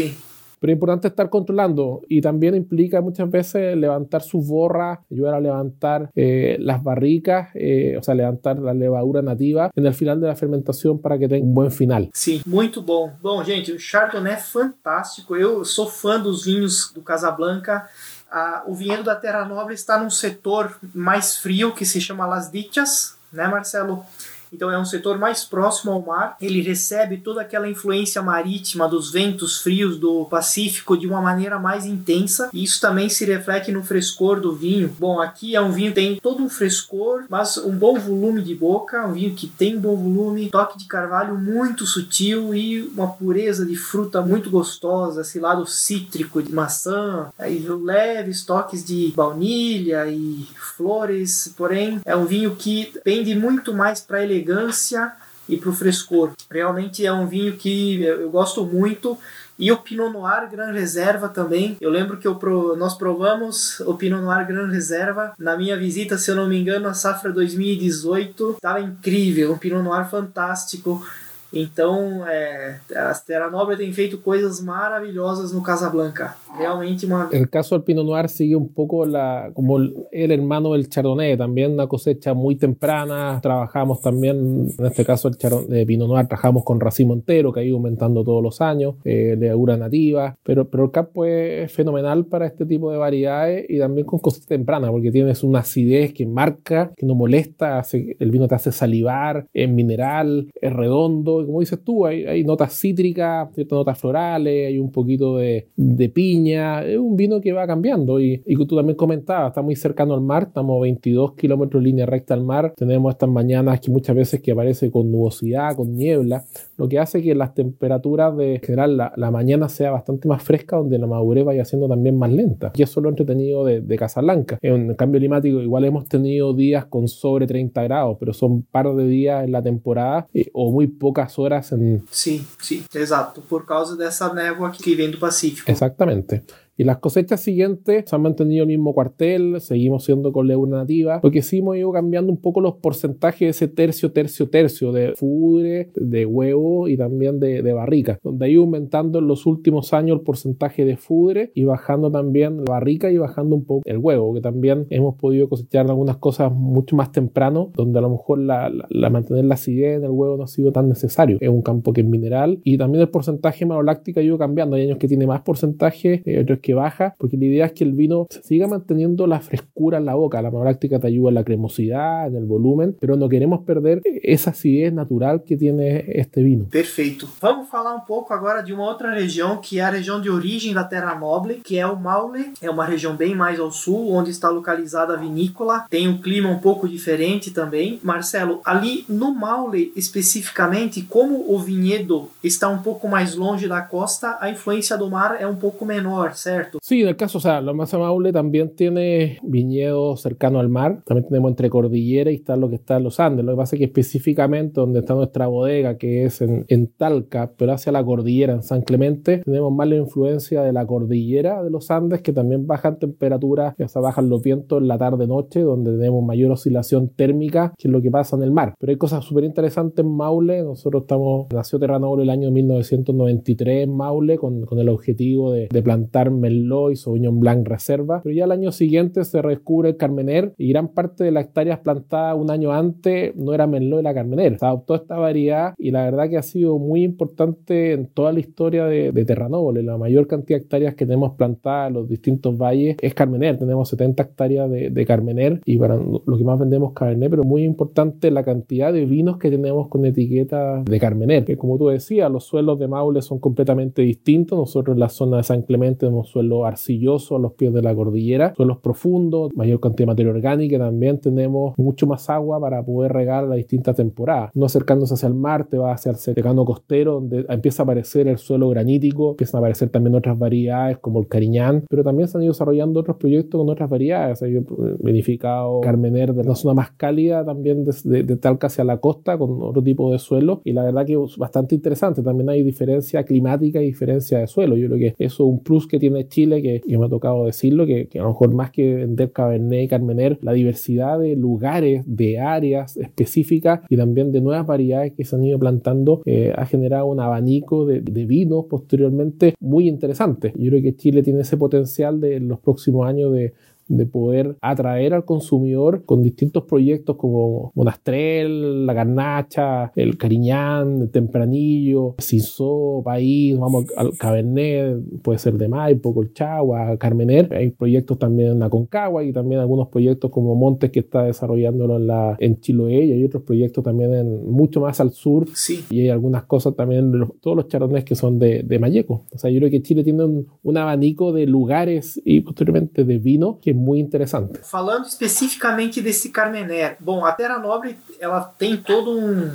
Pero 0.59 0.73
importante 0.73 1.07
estar 1.07 1.29
controlando 1.29 2.01
y 2.07 2.21
también 2.21 2.55
implica 2.55 3.01
muchas 3.01 3.29
veces 3.29 3.75
levantar 3.77 4.21
sus 4.21 4.47
borras, 4.47 4.99
ayudar 5.11 5.35
a 5.35 5.39
levantar 5.39 6.09
eh, 6.15 6.57
las 6.59 6.83
barricas, 6.83 7.49
eh, 7.55 7.95
o 7.97 8.03
sea, 8.03 8.15
levantar 8.15 8.59
la 8.59 8.73
levadura 8.73 9.21
nativa 9.21 9.71
en 9.75 9.85
el 9.85 9.93
final 9.93 10.19
de 10.19 10.27
la 10.27 10.35
fermentación 10.35 10.99
para 10.99 11.17
que 11.17 11.27
tenga 11.27 11.45
um 11.45 11.53
bom 11.53 11.69
final. 11.69 12.09
Sim, 12.13 12.41
muito 12.45 12.81
bom. 12.81 13.11
Bom, 13.21 13.43
gente, 13.43 13.71
o 13.71 13.79
Chardonnay 13.79 14.33
é 14.33 14.37
fantástico. 14.37 15.35
Eu 15.35 15.63
sou 15.65 15.87
fã 15.87 16.19
dos 16.19 16.45
vinhos 16.45 16.91
do 16.93 17.01
Casablanca. 17.01 17.87
Ah, 18.31 18.63
o 18.67 18.73
vinhedo 18.73 19.03
da 19.03 19.15
Terra 19.15 19.45
Nobre 19.45 19.73
está 19.73 19.97
num 19.97 20.09
setor 20.09 20.77
mais 20.93 21.37
frio 21.37 21.73
que 21.73 21.85
se 21.85 21.99
chama 21.99 22.27
Las 22.27 22.51
Dichas, 22.51 23.17
né, 23.33 23.47
Marcelo? 23.47 24.03
Então 24.51 24.71
é 24.71 24.77
um 24.77 24.85
setor 24.85 25.17
mais 25.17 25.43
próximo 25.43 25.91
ao 25.91 26.01
mar. 26.01 26.35
Ele 26.41 26.61
recebe 26.61 27.17
toda 27.17 27.41
aquela 27.41 27.69
influência 27.69 28.21
marítima 28.21 28.87
dos 28.87 29.11
ventos 29.11 29.57
frios 29.57 29.97
do 29.97 30.25
Pacífico 30.25 30.97
de 30.97 31.07
uma 31.07 31.21
maneira 31.21 31.59
mais 31.59 31.85
intensa, 31.85 32.49
e 32.53 32.63
isso 32.63 32.79
também 32.81 33.09
se 33.09 33.25
reflete 33.25 33.71
no 33.71 33.83
frescor 33.83 34.39
do 34.39 34.53
vinho. 34.53 34.95
Bom, 34.99 35.19
aqui 35.19 35.55
é 35.55 35.61
um 35.61 35.71
vinho 35.71 35.89
que 35.89 35.95
tem 35.95 36.19
todo 36.21 36.43
um 36.43 36.49
frescor, 36.49 37.25
mas 37.29 37.57
um 37.57 37.71
bom 37.71 37.99
volume 37.99 38.41
de 38.41 38.55
boca, 38.55 39.05
um 39.05 39.13
vinho 39.13 39.33
que 39.33 39.47
tem 39.47 39.77
um 39.77 39.81
bom 39.81 39.95
volume, 39.95 40.49
toque 40.49 40.77
de 40.77 40.85
carvalho 40.85 41.37
muito 41.37 41.85
sutil 41.85 42.53
e 42.53 42.81
uma 42.81 43.07
pureza 43.07 43.65
de 43.65 43.75
fruta 43.75 44.21
muito 44.21 44.49
gostosa, 44.49 45.21
esse 45.21 45.39
lado 45.39 45.65
cítrico 45.65 46.41
de 46.41 46.53
maçã, 46.53 47.27
aí 47.37 47.59
leves 47.67 48.43
toques 48.45 48.83
de 48.83 49.13
baunilha 49.15 50.07
e 50.07 50.47
flores, 50.75 51.53
porém 51.55 52.01
é 52.05 52.15
um 52.15 52.25
vinho 52.25 52.55
que 52.55 52.91
pende 53.03 53.35
muito 53.35 53.73
mais 53.73 53.99
para 53.99 54.23
ele 54.23 54.38
elegância 54.39 55.11
e 55.47 55.57
para 55.57 55.69
o 55.69 55.73
frescor. 55.73 56.31
Realmente 56.49 57.05
é 57.05 57.11
um 57.11 57.27
vinho 57.27 57.57
que 57.57 58.03
eu 58.03 58.29
gosto 58.29 58.65
muito. 58.65 59.17
E 59.57 59.73
o 59.73 59.77
Pinot 59.77 60.13
Noir 60.13 60.49
Gran 60.49 60.71
Reserva 60.71 61.27
também. 61.27 61.75
Eu 61.81 61.89
lembro 61.89 62.15
que 62.15 62.25
eu 62.25 62.35
pro, 62.35 62.77
nós 62.77 62.97
provamos 62.97 63.81
o 63.81 63.93
Pinot 63.95 64.21
Noir 64.21 64.47
Gran 64.47 64.69
Reserva 64.69 65.33
na 65.37 65.57
minha 65.57 65.75
visita, 65.75 66.17
se 66.17 66.31
eu 66.31 66.35
não 66.35 66.47
me 66.47 66.57
engano, 66.57 66.87
a 66.87 66.93
safra 66.93 67.33
2018. 67.33 68.51
Estava 68.51 68.79
incrível, 68.79 69.51
um 69.51 69.57
Pinot 69.57 69.83
Noir 69.83 70.09
fantástico. 70.09 71.05
Então, 71.51 72.27
é, 72.27 72.79
a 72.95 73.13
Terra 73.25 73.49
Nobre 73.49 73.75
tem 73.75 73.91
feito 73.91 74.19
coisas 74.19 74.61
maravillosas 74.61 75.51
no 75.51 75.63
Casablanca. 75.63 76.35
Realmente 76.57 77.05
una... 77.05 77.29
El 77.31 77.49
caso 77.49 77.75
del 77.75 77.83
Pinot 77.83 78.05
Noir 78.05 78.29
sigue 78.29 78.55
un 78.55 78.69
poco 78.69 79.05
la, 79.05 79.51
como 79.53 79.77
el, 79.77 80.31
hermano 80.31 80.73
del 80.73 80.89
Chardonnay, 80.89 81.37
también 81.37 81.73
una 81.73 81.87
cosecha 81.87 82.33
muy 82.33 82.55
temprana. 82.55 83.39
Trabajamos 83.41 84.01
también, 84.01 84.69
en 84.77 84.85
este 84.85 85.03
caso 85.03 85.27
el 85.27 85.37
Chardonnay, 85.37 85.79
de 85.79 85.85
Pinot 85.85 86.07
Noir, 86.07 86.27
trabajamos 86.27 86.63
con 86.63 86.79
racimo 86.79 87.13
entero, 87.13 87.51
que 87.51 87.61
ha 87.61 87.63
ido 87.63 87.77
aumentando 87.77 88.23
todos 88.23 88.43
los 88.43 88.61
años, 88.61 88.95
eh, 89.03 89.35
de 89.37 89.49
agura 89.49 89.75
nativa. 89.75 90.37
Pero 90.43 90.69
el 90.71 90.91
campo 90.91 91.25
es 91.25 91.71
fenomenal 91.71 92.25
para 92.25 92.45
este 92.45 92.65
tipo 92.65 92.91
de 92.91 92.97
variedades 92.97 93.65
y 93.69 93.79
también 93.79 94.05
con 94.05 94.19
cosecha 94.19 94.47
temprana, 94.47 94.91
porque 94.91 95.11
tienes 95.11 95.43
una 95.43 95.59
acidez 95.59 96.13
que 96.13 96.25
marca, 96.25 96.91
que 96.95 97.05
no 97.05 97.15
molesta, 97.15 97.79
hace, 97.79 98.15
el 98.19 98.31
vino 98.31 98.47
te 98.47 98.55
hace 98.55 98.71
salivar, 98.71 99.47
es 99.53 99.69
mineral, 99.69 100.51
es 100.61 100.73
redondo 100.73 101.38
como 101.45 101.59
dices 101.59 101.79
tú, 101.83 102.05
hay, 102.05 102.25
hay 102.25 102.43
notas 102.43 102.73
cítricas, 102.79 103.49
ciertas 103.53 103.77
notas 103.77 103.97
florales, 103.99 104.67
hay 104.67 104.79
un 104.79 104.91
poquito 104.91 105.37
de, 105.37 105.67
de, 105.75 106.09
piña, 106.09 106.83
es 106.83 106.97
un 106.97 107.15
vino 107.15 107.41
que 107.41 107.51
va 107.51 107.67
cambiando 107.67 108.19
y, 108.19 108.41
tú 108.67 108.75
también 108.75 108.95
comentabas, 108.95 109.49
está 109.49 109.61
muy 109.61 109.75
cercano 109.75 110.13
al 110.13 110.21
mar, 110.21 110.43
estamos 110.47 110.77
a 110.77 110.81
22 110.81 111.33
kilómetros 111.33 111.81
línea 111.81 112.05
recta 112.05 112.33
al 112.33 112.43
mar, 112.43 112.73
tenemos 112.75 113.11
estas 113.11 113.29
mañanas 113.29 113.79
que 113.79 113.91
muchas 113.91 114.15
veces 114.15 114.41
que 114.41 114.51
aparece 114.51 114.91
con 114.91 115.11
nubosidad, 115.11 115.75
con 115.75 115.95
niebla, 115.95 116.43
lo 116.77 116.87
que 116.87 116.99
hace 116.99 117.21
que 117.21 117.33
las 117.35 117.53
temperaturas 117.53 118.35
de 118.35 118.59
general 118.63 118.97
la, 118.97 119.13
la 119.15 119.31
mañana 119.31 119.69
sea 119.69 119.91
bastante 119.91 120.27
más 120.27 120.43
fresca, 120.43 120.77
donde 120.77 120.97
la 120.97 121.07
madurez 121.07 121.45
vaya 121.45 121.65
siendo 121.65 121.87
también 121.87 122.17
más 122.17 122.31
lenta. 122.31 122.71
Y 122.75 122.83
eso 122.83 122.99
es 122.99 123.03
lo 123.03 123.09
entretenido 123.09 123.65
de, 123.65 123.81
de 123.81 123.97
Casablanca. 123.97 124.57
En 124.61 124.89
el 124.89 124.95
cambio 124.95 125.19
climático 125.19 125.59
igual 125.61 125.85
hemos 125.85 126.07
tenido 126.07 126.53
días 126.53 126.85
con 126.85 127.07
sobre 127.07 127.47
30 127.47 127.83
grados, 127.83 128.17
pero 128.19 128.33
son 128.33 128.63
par 128.63 128.93
de 128.95 129.07
días 129.07 129.43
en 129.43 129.51
la 129.51 129.61
temporada 129.61 130.27
eh, 130.33 130.49
o 130.53 130.71
muy 130.71 130.87
pocas 130.87 131.28
horas 131.37 131.71
en... 131.71 132.03
Sí, 132.09 132.45
sí, 132.59 132.83
exacto, 132.93 133.41
por 133.41 133.65
causa 133.65 133.95
dessa 133.95 134.33
névoa 134.33 134.71
que 134.71 134.95
vem 134.95 135.11
do 135.11 135.19
Pacífico. 135.19 135.69
Exactamente. 135.69 136.43
Y 136.79 136.85
las 136.85 136.99
cosechas 136.99 137.41
siguientes 137.41 138.05
se 138.07 138.15
han 138.15 138.21
mantenido 138.21 138.63
el 138.63 138.69
mismo 138.69 138.93
cuartel, 138.93 139.59
seguimos 139.59 140.05
siendo 140.05 140.31
con 140.31 140.47
levura 140.47 140.77
nativa, 140.77 141.19
porque 141.19 141.41
sí 141.41 141.57
hemos 141.57 141.75
ido 141.75 141.91
cambiando 141.91 142.31
un 142.31 142.39
poco 142.39 142.61
los 142.61 142.75
porcentajes 142.75 143.39
de 143.39 143.47
ese 143.49 143.67
tercio, 143.67 144.13
tercio, 144.13 144.49
tercio 144.49 144.93
de 144.93 145.11
fudre, 145.17 145.91
de 145.95 146.25
huevo 146.25 146.87
y 146.87 146.95
también 146.95 147.41
de, 147.41 147.63
de 147.63 147.73
barrica, 147.73 148.17
donde 148.23 148.45
ha 148.45 148.47
ido 148.47 148.61
aumentando 148.61 149.19
en 149.19 149.27
los 149.27 149.45
últimos 149.45 149.93
años 149.93 150.19
el 150.19 150.23
porcentaje 150.23 150.85
de 150.85 150.95
fudre 150.95 151.51
y 151.53 151.65
bajando 151.65 152.09
también 152.09 152.63
la 152.63 152.71
barrica 152.71 153.11
y 153.11 153.17
bajando 153.17 153.57
un 153.57 153.65
poco 153.65 153.81
el 153.83 153.97
huevo, 153.97 154.33
que 154.33 154.39
también 154.39 154.87
hemos 154.89 155.15
podido 155.15 155.49
cosechar 155.49 155.85
algunas 155.89 156.15
cosas 156.15 156.49
mucho 156.49 156.95
más 156.95 157.11
temprano, 157.11 157.73
donde 157.75 157.99
a 157.99 158.03
lo 158.03 158.11
mejor 158.11 158.39
la, 158.39 158.71
la, 158.89 159.09
mantener 159.09 159.43
la 159.43 159.55
acidez 159.55 159.97
en 159.97 160.05
el 160.05 160.11
huevo 160.11 160.37
no 160.37 160.43
ha 160.43 160.47
sido 160.47 160.71
tan 160.71 160.87
necesario. 160.87 161.39
Es 161.41 161.49
un 161.49 161.61
campo 161.61 161.91
que 161.91 161.99
es 161.99 162.07
mineral 162.07 162.61
y 162.63 162.77
también 162.77 163.01
el 163.01 163.09
porcentaje 163.09 163.65
maloláctico 163.65 164.21
ha 164.21 164.23
ido 164.23 164.37
cambiando. 164.37 164.77
Hay 164.77 164.83
años 164.83 164.97
que 164.97 165.09
tiene 165.09 165.27
más 165.27 165.41
porcentaje, 165.41 166.23
hay 166.25 166.37
otros 166.37 166.59
que 166.59 166.68
baja, 166.73 167.15
porque 167.17 167.37
la 167.37 167.45
idea 167.45 167.65
es 167.67 167.73
que 167.73 167.83
el 167.83 167.93
vino 167.93 168.27
siga 168.43 168.67
manteniendo 168.67 169.27
la 169.27 169.39
frescura 169.39 169.97
en 169.97 170.05
la 170.05 170.15
boca. 170.15 170.41
La 170.41 170.51
maloláctica 170.51 170.99
te 170.99 171.07
ayuda 171.07 171.29
en 171.29 171.35
la 171.35 171.43
cremosidad, 171.43 172.27
en 172.27 172.35
el 172.35 172.45
volumen, 172.45 172.95
pero 172.99 173.15
no 173.15 173.29
queremos 173.29 173.63
perder 173.63 174.01
esa 174.23 174.51
acidez 174.51 174.93
natural 174.93 175.43
que 175.43 175.57
tiene 175.57 176.05
este 176.07 176.43
vino. 176.43 176.65
Perfeito. 176.69 177.27
Vamos 177.41 177.69
falar 177.69 177.95
um 177.95 178.01
pouco 178.01 178.33
agora 178.33 178.61
de 178.61 178.73
uma 178.73 178.85
outra 178.85 179.11
região 179.13 179.57
que 179.57 179.79
é 179.79 179.83
a 179.83 179.89
região 179.89 180.21
de 180.21 180.29
origem 180.29 180.73
da 180.73 180.83
Terra 180.83 181.15
Noble, 181.15 181.61
que 181.63 181.77
é 181.77 181.85
o 181.85 181.99
Maule. 181.99 182.53
É 182.61 182.69
uma 182.69 182.85
região 182.85 183.15
bem 183.15 183.35
mais 183.35 183.59
ao 183.59 183.71
sul, 183.71 184.11
onde 184.11 184.31
está 184.31 184.49
localizada 184.49 185.13
a 185.13 185.17
vinícola. 185.17 185.85
Tem 185.89 186.07
um 186.07 186.17
clima 186.17 186.49
um 186.49 186.59
pouco 186.59 186.87
diferente 186.87 187.51
também. 187.51 187.99
Marcelo, 188.03 188.61
ali 188.65 189.05
no 189.07 189.33
Maule 189.33 189.91
especificamente, 189.95 191.01
como 191.01 191.53
o 191.53 191.59
vinhedo 191.59 192.29
está 192.43 192.69
um 192.69 192.79
pouco 192.79 193.07
mais 193.07 193.35
longe 193.35 193.67
da 193.67 193.81
costa, 193.81 194.37
a 194.39 194.49
influência 194.49 194.97
do 194.97 195.09
mar 195.09 195.37
é 195.39 195.47
um 195.47 195.55
pouco 195.55 195.85
menor, 195.85 196.35
certo? 196.35 196.58
Sí, 196.81 197.01
en 197.01 197.07
el 197.07 197.15
caso, 197.15 197.37
o 197.37 197.41
sea, 197.41 197.61
la 197.61 197.73
masa 197.73 197.97
Maule 197.97 198.31
también 198.31 198.75
tiene 198.75 199.39
viñedos 199.43 200.21
cercano 200.21 200.59
al 200.59 200.69
mar. 200.69 201.03
También 201.05 201.27
tenemos 201.27 201.49
entre 201.49 201.69
cordillera 201.69 202.31
y 202.31 202.35
está 202.35 202.55
lo 202.55 202.69
que 202.69 202.75
está 202.75 202.97
en 202.97 203.03
los 203.03 203.19
Andes. 203.19 203.45
Lo 203.45 203.53
que 203.53 203.57
pasa 203.57 203.75
es 203.75 203.79
que 203.79 203.85
específicamente 203.85 204.79
donde 204.79 204.99
está 204.99 205.13
nuestra 205.13 205.47
bodega, 205.47 205.97
que 205.97 206.25
es 206.25 206.41
en, 206.41 206.65
en 206.67 206.87
Talca, 206.87 207.53
pero 207.57 207.73
hacia 207.73 207.91
la 207.91 208.03
cordillera, 208.03 208.53
en 208.53 208.63
San 208.63 208.81
Clemente, 208.81 209.39
tenemos 209.39 209.71
más 209.73 209.87
la 209.87 209.95
influencia 209.95 210.61
de 210.61 210.73
la 210.73 210.85
cordillera 210.85 211.63
de 211.63 211.69
los 211.69 211.91
Andes, 211.91 212.21
que 212.21 212.33
también 212.33 212.67
bajan 212.67 212.99
temperaturas, 212.99 213.75
o 213.79 213.87
sea, 213.87 214.01
bajan 214.01 214.29
los 214.29 214.41
vientos 214.41 214.81
en 214.81 214.87
la 214.87 214.97
tarde-noche, 214.97 215.61
donde 215.61 215.91
tenemos 215.91 216.23
mayor 216.23 216.51
oscilación 216.51 217.09
térmica, 217.09 217.73
que 217.77 217.87
es 217.87 217.91
lo 217.91 218.01
que 218.01 218.11
pasa 218.11 218.35
en 218.35 218.43
el 218.43 218.51
mar. 218.51 218.73
Pero 218.79 218.91
hay 218.91 218.97
cosas 218.97 219.23
súper 219.25 219.43
interesantes 219.43 220.03
en 220.03 220.11
Maule. 220.11 220.63
Nosotros 220.63 221.03
estamos, 221.03 221.47
nació 221.53 221.79
Terranova 221.79 222.21
el 222.21 222.29
año 222.29 222.51
1993 222.51 223.83
en 223.83 223.95
Maule, 223.95 224.37
con, 224.37 224.65
con 224.65 224.79
el 224.79 224.89
objetivo 224.89 225.51
de, 225.51 225.67
de 225.71 225.83
plantar 225.83 226.31
Merlot 226.49 226.91
y 226.91 226.95
Sauvignon 226.95 227.39
Blanc 227.39 227.67
Reserva. 227.67 228.21
Pero 228.23 228.35
ya 228.35 228.45
el 228.45 228.51
año 228.51 228.71
siguiente 228.71 229.23
se 229.23 229.41
descubre 229.41 229.89
el 229.89 229.97
Carmener 229.97 230.53
y 230.57 230.69
gran 230.69 230.89
parte 230.89 231.23
de 231.23 231.31
las 231.31 231.45
hectáreas 231.45 231.79
plantadas 231.79 232.35
un 232.37 232.51
año 232.51 232.71
antes 232.71 233.35
no 233.35 233.53
era 233.53 233.67
Merlot, 233.67 233.99
era 233.99 234.13
Carmener. 234.13 234.57
Se 234.57 234.65
adoptó 234.65 234.95
esta 234.95 235.17
variedad 235.17 235.73
y 235.77 235.91
la 235.91 236.03
verdad 236.05 236.29
que 236.29 236.37
ha 236.37 236.41
sido 236.41 236.77
muy 236.77 237.03
importante 237.03 237.93
en 237.93 238.07
toda 238.07 238.33
la 238.33 238.39
historia 238.39 238.85
de, 238.85 239.11
de 239.11 239.25
Terranova. 239.25 239.73
La 239.79 239.97
mayor 239.97 240.27
cantidad 240.27 240.59
de 240.59 240.63
hectáreas 240.63 240.95
que 240.95 241.05
tenemos 241.05 241.33
plantadas 241.35 241.89
en 241.89 241.93
los 241.93 242.07
distintos 242.07 242.57
valles 242.57 242.97
es 243.01 243.13
Carmener. 243.13 243.57
Tenemos 243.57 243.89
70 243.89 244.23
hectáreas 244.23 244.69
de, 244.69 244.89
de 244.89 245.05
Carmener 245.05 245.61
y 245.65 245.77
para 245.77 245.95
lo 245.97 246.37
que 246.37 246.43
más 246.43 246.59
vendemos 246.59 246.93
Cabernet, 246.93 247.29
pero 247.29 247.43
muy 247.43 247.63
importante 247.63 248.31
la 248.31 248.43
cantidad 248.43 248.91
de 248.93 249.05
vinos 249.05 249.37
que 249.37 249.49
tenemos 249.49 249.87
con 249.87 250.05
etiqueta 250.05 250.83
de 250.83 250.99
Carmener. 250.99 251.45
Que 251.45 251.57
como 251.57 251.77
tú 251.77 251.87
decías, 251.87 252.31
los 252.31 252.45
suelos 252.45 252.79
de 252.79 252.87
Maule 252.87 253.21
son 253.21 253.39
completamente 253.39 254.01
distintos. 254.01 254.57
Nosotros 254.57 254.95
en 254.95 254.99
la 254.99 255.09
zona 255.09 255.37
de 255.37 255.43
San 255.43 255.61
Clemente 255.63 255.99
tenemos 256.01 256.28
suelo 256.29 256.65
arcilloso 256.65 257.35
a 257.35 257.39
los 257.39 257.53
pies 257.53 257.73
de 257.73 257.81
la 257.81 257.93
cordillera, 257.93 258.53
suelos 258.55 258.77
profundos, 258.77 259.51
mayor 259.55 259.79
cantidad 259.79 260.07
de 260.07 260.11
materia 260.11 260.31
orgánica 260.31 260.77
también 260.77 261.19
tenemos 261.19 261.77
mucho 261.77 262.07
más 262.07 262.29
agua 262.29 262.59
para 262.59 262.83
poder 262.83 263.13
regar 263.13 263.45
las 263.45 263.57
distintas 263.57 263.95
temporadas. 263.95 264.51
No 264.53 264.65
acercándose 264.65 265.13
hacia 265.13 265.27
el 265.27 265.35
mar, 265.35 265.65
te 265.65 265.77
vas 265.77 265.99
hacia 265.99 266.11
el 266.11 266.17
secano 266.17 266.65
costero, 266.65 267.15
donde 267.15 267.45
empieza 267.49 267.83
a 267.83 267.85
aparecer 267.85 268.27
el 268.27 268.37
suelo 268.37 268.69
granítico, 268.69 269.31
empiezan 269.31 269.57
a 269.57 269.59
aparecer 269.59 269.89
también 269.89 270.15
otras 270.15 270.37
variedades 270.37 270.97
como 270.99 271.19
el 271.19 271.27
cariñán, 271.27 271.83
pero 271.89 272.03
también 272.03 272.27
se 272.27 272.37
han 272.37 272.43
ido 272.43 272.53
desarrollando 272.53 272.99
otros 272.99 273.17
proyectos 273.17 273.59
con 273.59 273.69
otras 273.69 273.89
variedades. 273.89 274.41
Hay 274.41 274.63
verificado 274.99 275.81
Carmener 275.81 276.33
de 276.33 276.43
la 276.43 276.55
zona 276.55 276.73
más 276.73 276.91
cálida 276.91 277.43
también 277.45 277.85
de, 277.85 278.23
de, 278.23 278.37
Talca 278.37 278.67
hacia 278.67 278.83
la 278.83 278.99
costa 278.99 279.37
con 279.37 279.61
otro 279.61 279.83
tipo 279.83 280.11
de 280.11 280.19
suelo 280.19 280.61
y 280.63 280.73
la 280.73 280.83
verdad 280.83 281.05
que 281.05 281.13
es 281.13 281.37
bastante 281.37 281.75
interesante. 281.75 282.21
También 282.21 282.49
hay 282.49 282.63
diferencia 282.63 283.23
climática 283.23 283.81
y 283.81 283.87
diferencia 283.87 284.39
de 284.39 284.47
suelo. 284.47 284.77
Yo 284.77 284.87
creo 284.87 284.99
que 284.99 285.15
eso 285.23 285.43
es 285.43 285.49
un 285.49 285.59
plus 285.61 285.87
que 285.87 285.99
tiene 285.99 286.18
Chile, 286.27 286.61
que, 286.61 286.97
me 286.97 287.05
ha 287.05 287.09
tocado 287.09 287.45
decirlo, 287.45 287.85
que, 287.85 288.09
a 288.15 288.23
lo 288.23 288.29
mejor 288.29 288.53
más 288.53 288.71
que 288.71 288.95
vender 288.95 289.31
Cabernet 289.31 289.83
y 289.83 289.87
Carmener, 289.87 290.39
la 290.41 290.53
diversidad 290.53 291.19
de 291.19 291.35
lugares, 291.35 292.03
de 292.05 292.39
áreas 292.39 292.97
específicas 292.97 293.81
y 293.89 293.97
también 293.97 294.31
de 294.31 294.41
nuevas 294.41 294.65
variedades 294.65 295.13
que 295.13 295.25
se 295.25 295.35
han 295.35 295.43
ido 295.43 295.59
plantando 295.59 296.21
eh, 296.25 296.53
ha 296.55 296.65
generado 296.65 297.05
un 297.07 297.19
abanico 297.19 297.85
de, 297.85 298.01
de 298.01 298.25
vinos 298.25 298.65
posteriormente 298.69 299.55
muy 299.59 299.87
interesante. 299.87 300.53
Yo 300.55 300.69
creo 300.69 300.81
que 300.81 300.95
Chile 300.95 301.23
tiene 301.23 301.41
ese 301.41 301.57
potencial 301.57 302.19
de 302.19 302.39
los 302.39 302.59
próximos 302.59 303.07
años 303.07 303.33
de 303.33 303.53
de 303.89 304.05
poder 304.05 304.55
atraer 304.61 305.13
al 305.13 305.25
consumidor 305.25 306.05
con 306.05 306.23
distintos 306.23 306.63
proyectos 306.63 307.17
como 307.17 307.71
Monastrel, 307.75 308.85
La 308.85 308.93
Garnacha, 308.93 309.91
el 309.95 310.17
Cariñán, 310.17 311.01
el 311.01 311.11
Tempranillo, 311.11 312.15
Cinzó, 312.21 313.01
País, 313.03 313.57
vamos 313.57 313.85
al 313.97 314.15
Cabernet, 314.17 314.97
puede 315.23 315.39
ser 315.39 315.55
de 315.55 315.67
Maipo, 315.67 316.13
Colchagua, 316.13 316.97
Carmener. 316.97 317.53
Hay 317.53 317.71
proyectos 317.71 318.19
también 318.19 318.51
en 318.53 318.59
la 318.59 318.69
Concagua 318.69 319.23
y 319.23 319.33
también 319.33 319.59
algunos 319.59 319.89
proyectos 319.89 320.31
como 320.31 320.55
Montes 320.55 320.91
que 320.91 320.99
está 320.99 321.23
desarrollándolo 321.23 321.97
en, 321.97 322.07
la, 322.07 322.37
en 322.39 322.59
Chiloé 322.59 323.05
y 323.05 323.11
hay 323.11 323.23
otros 323.25 323.43
proyectos 323.43 323.83
también 323.83 324.13
en, 324.13 324.49
mucho 324.51 324.81
más 324.81 324.99
al 324.99 325.11
sur. 325.11 325.47
Sí. 325.53 325.83
Y 325.89 326.01
hay 326.01 326.09
algunas 326.09 326.43
cosas 326.43 326.75
también, 326.75 327.11
los, 327.11 327.31
todos 327.41 327.57
los 327.57 327.67
charones 327.67 328.03
que 328.03 328.15
son 328.15 328.37
de, 328.37 328.63
de 328.63 328.79
Mayeco. 328.79 329.23
O 329.33 329.37
sea, 329.37 329.49
yo 329.49 329.59
creo 329.59 329.71
que 329.71 329.81
Chile 329.81 330.03
tiene 330.03 330.23
un, 330.23 330.47
un 330.61 330.77
abanico 330.77 331.33
de 331.33 331.47
lugares 331.47 332.21
y 332.23 332.41
posteriormente 332.41 333.03
de 333.03 333.17
vino 333.17 333.59
que 333.61 333.73
muito 333.79 334.07
interessante. 334.07 334.59
Falando 334.63 335.05
especificamente 335.05 336.01
desse 336.01 336.29
Carmener, 336.29 336.97
bom, 336.99 337.25
a 337.25 337.31
Terra 337.31 337.57
Nobre 337.57 337.97
ela 338.19 338.41
tem 338.41 338.77
todo 338.77 339.17
um, 339.17 339.51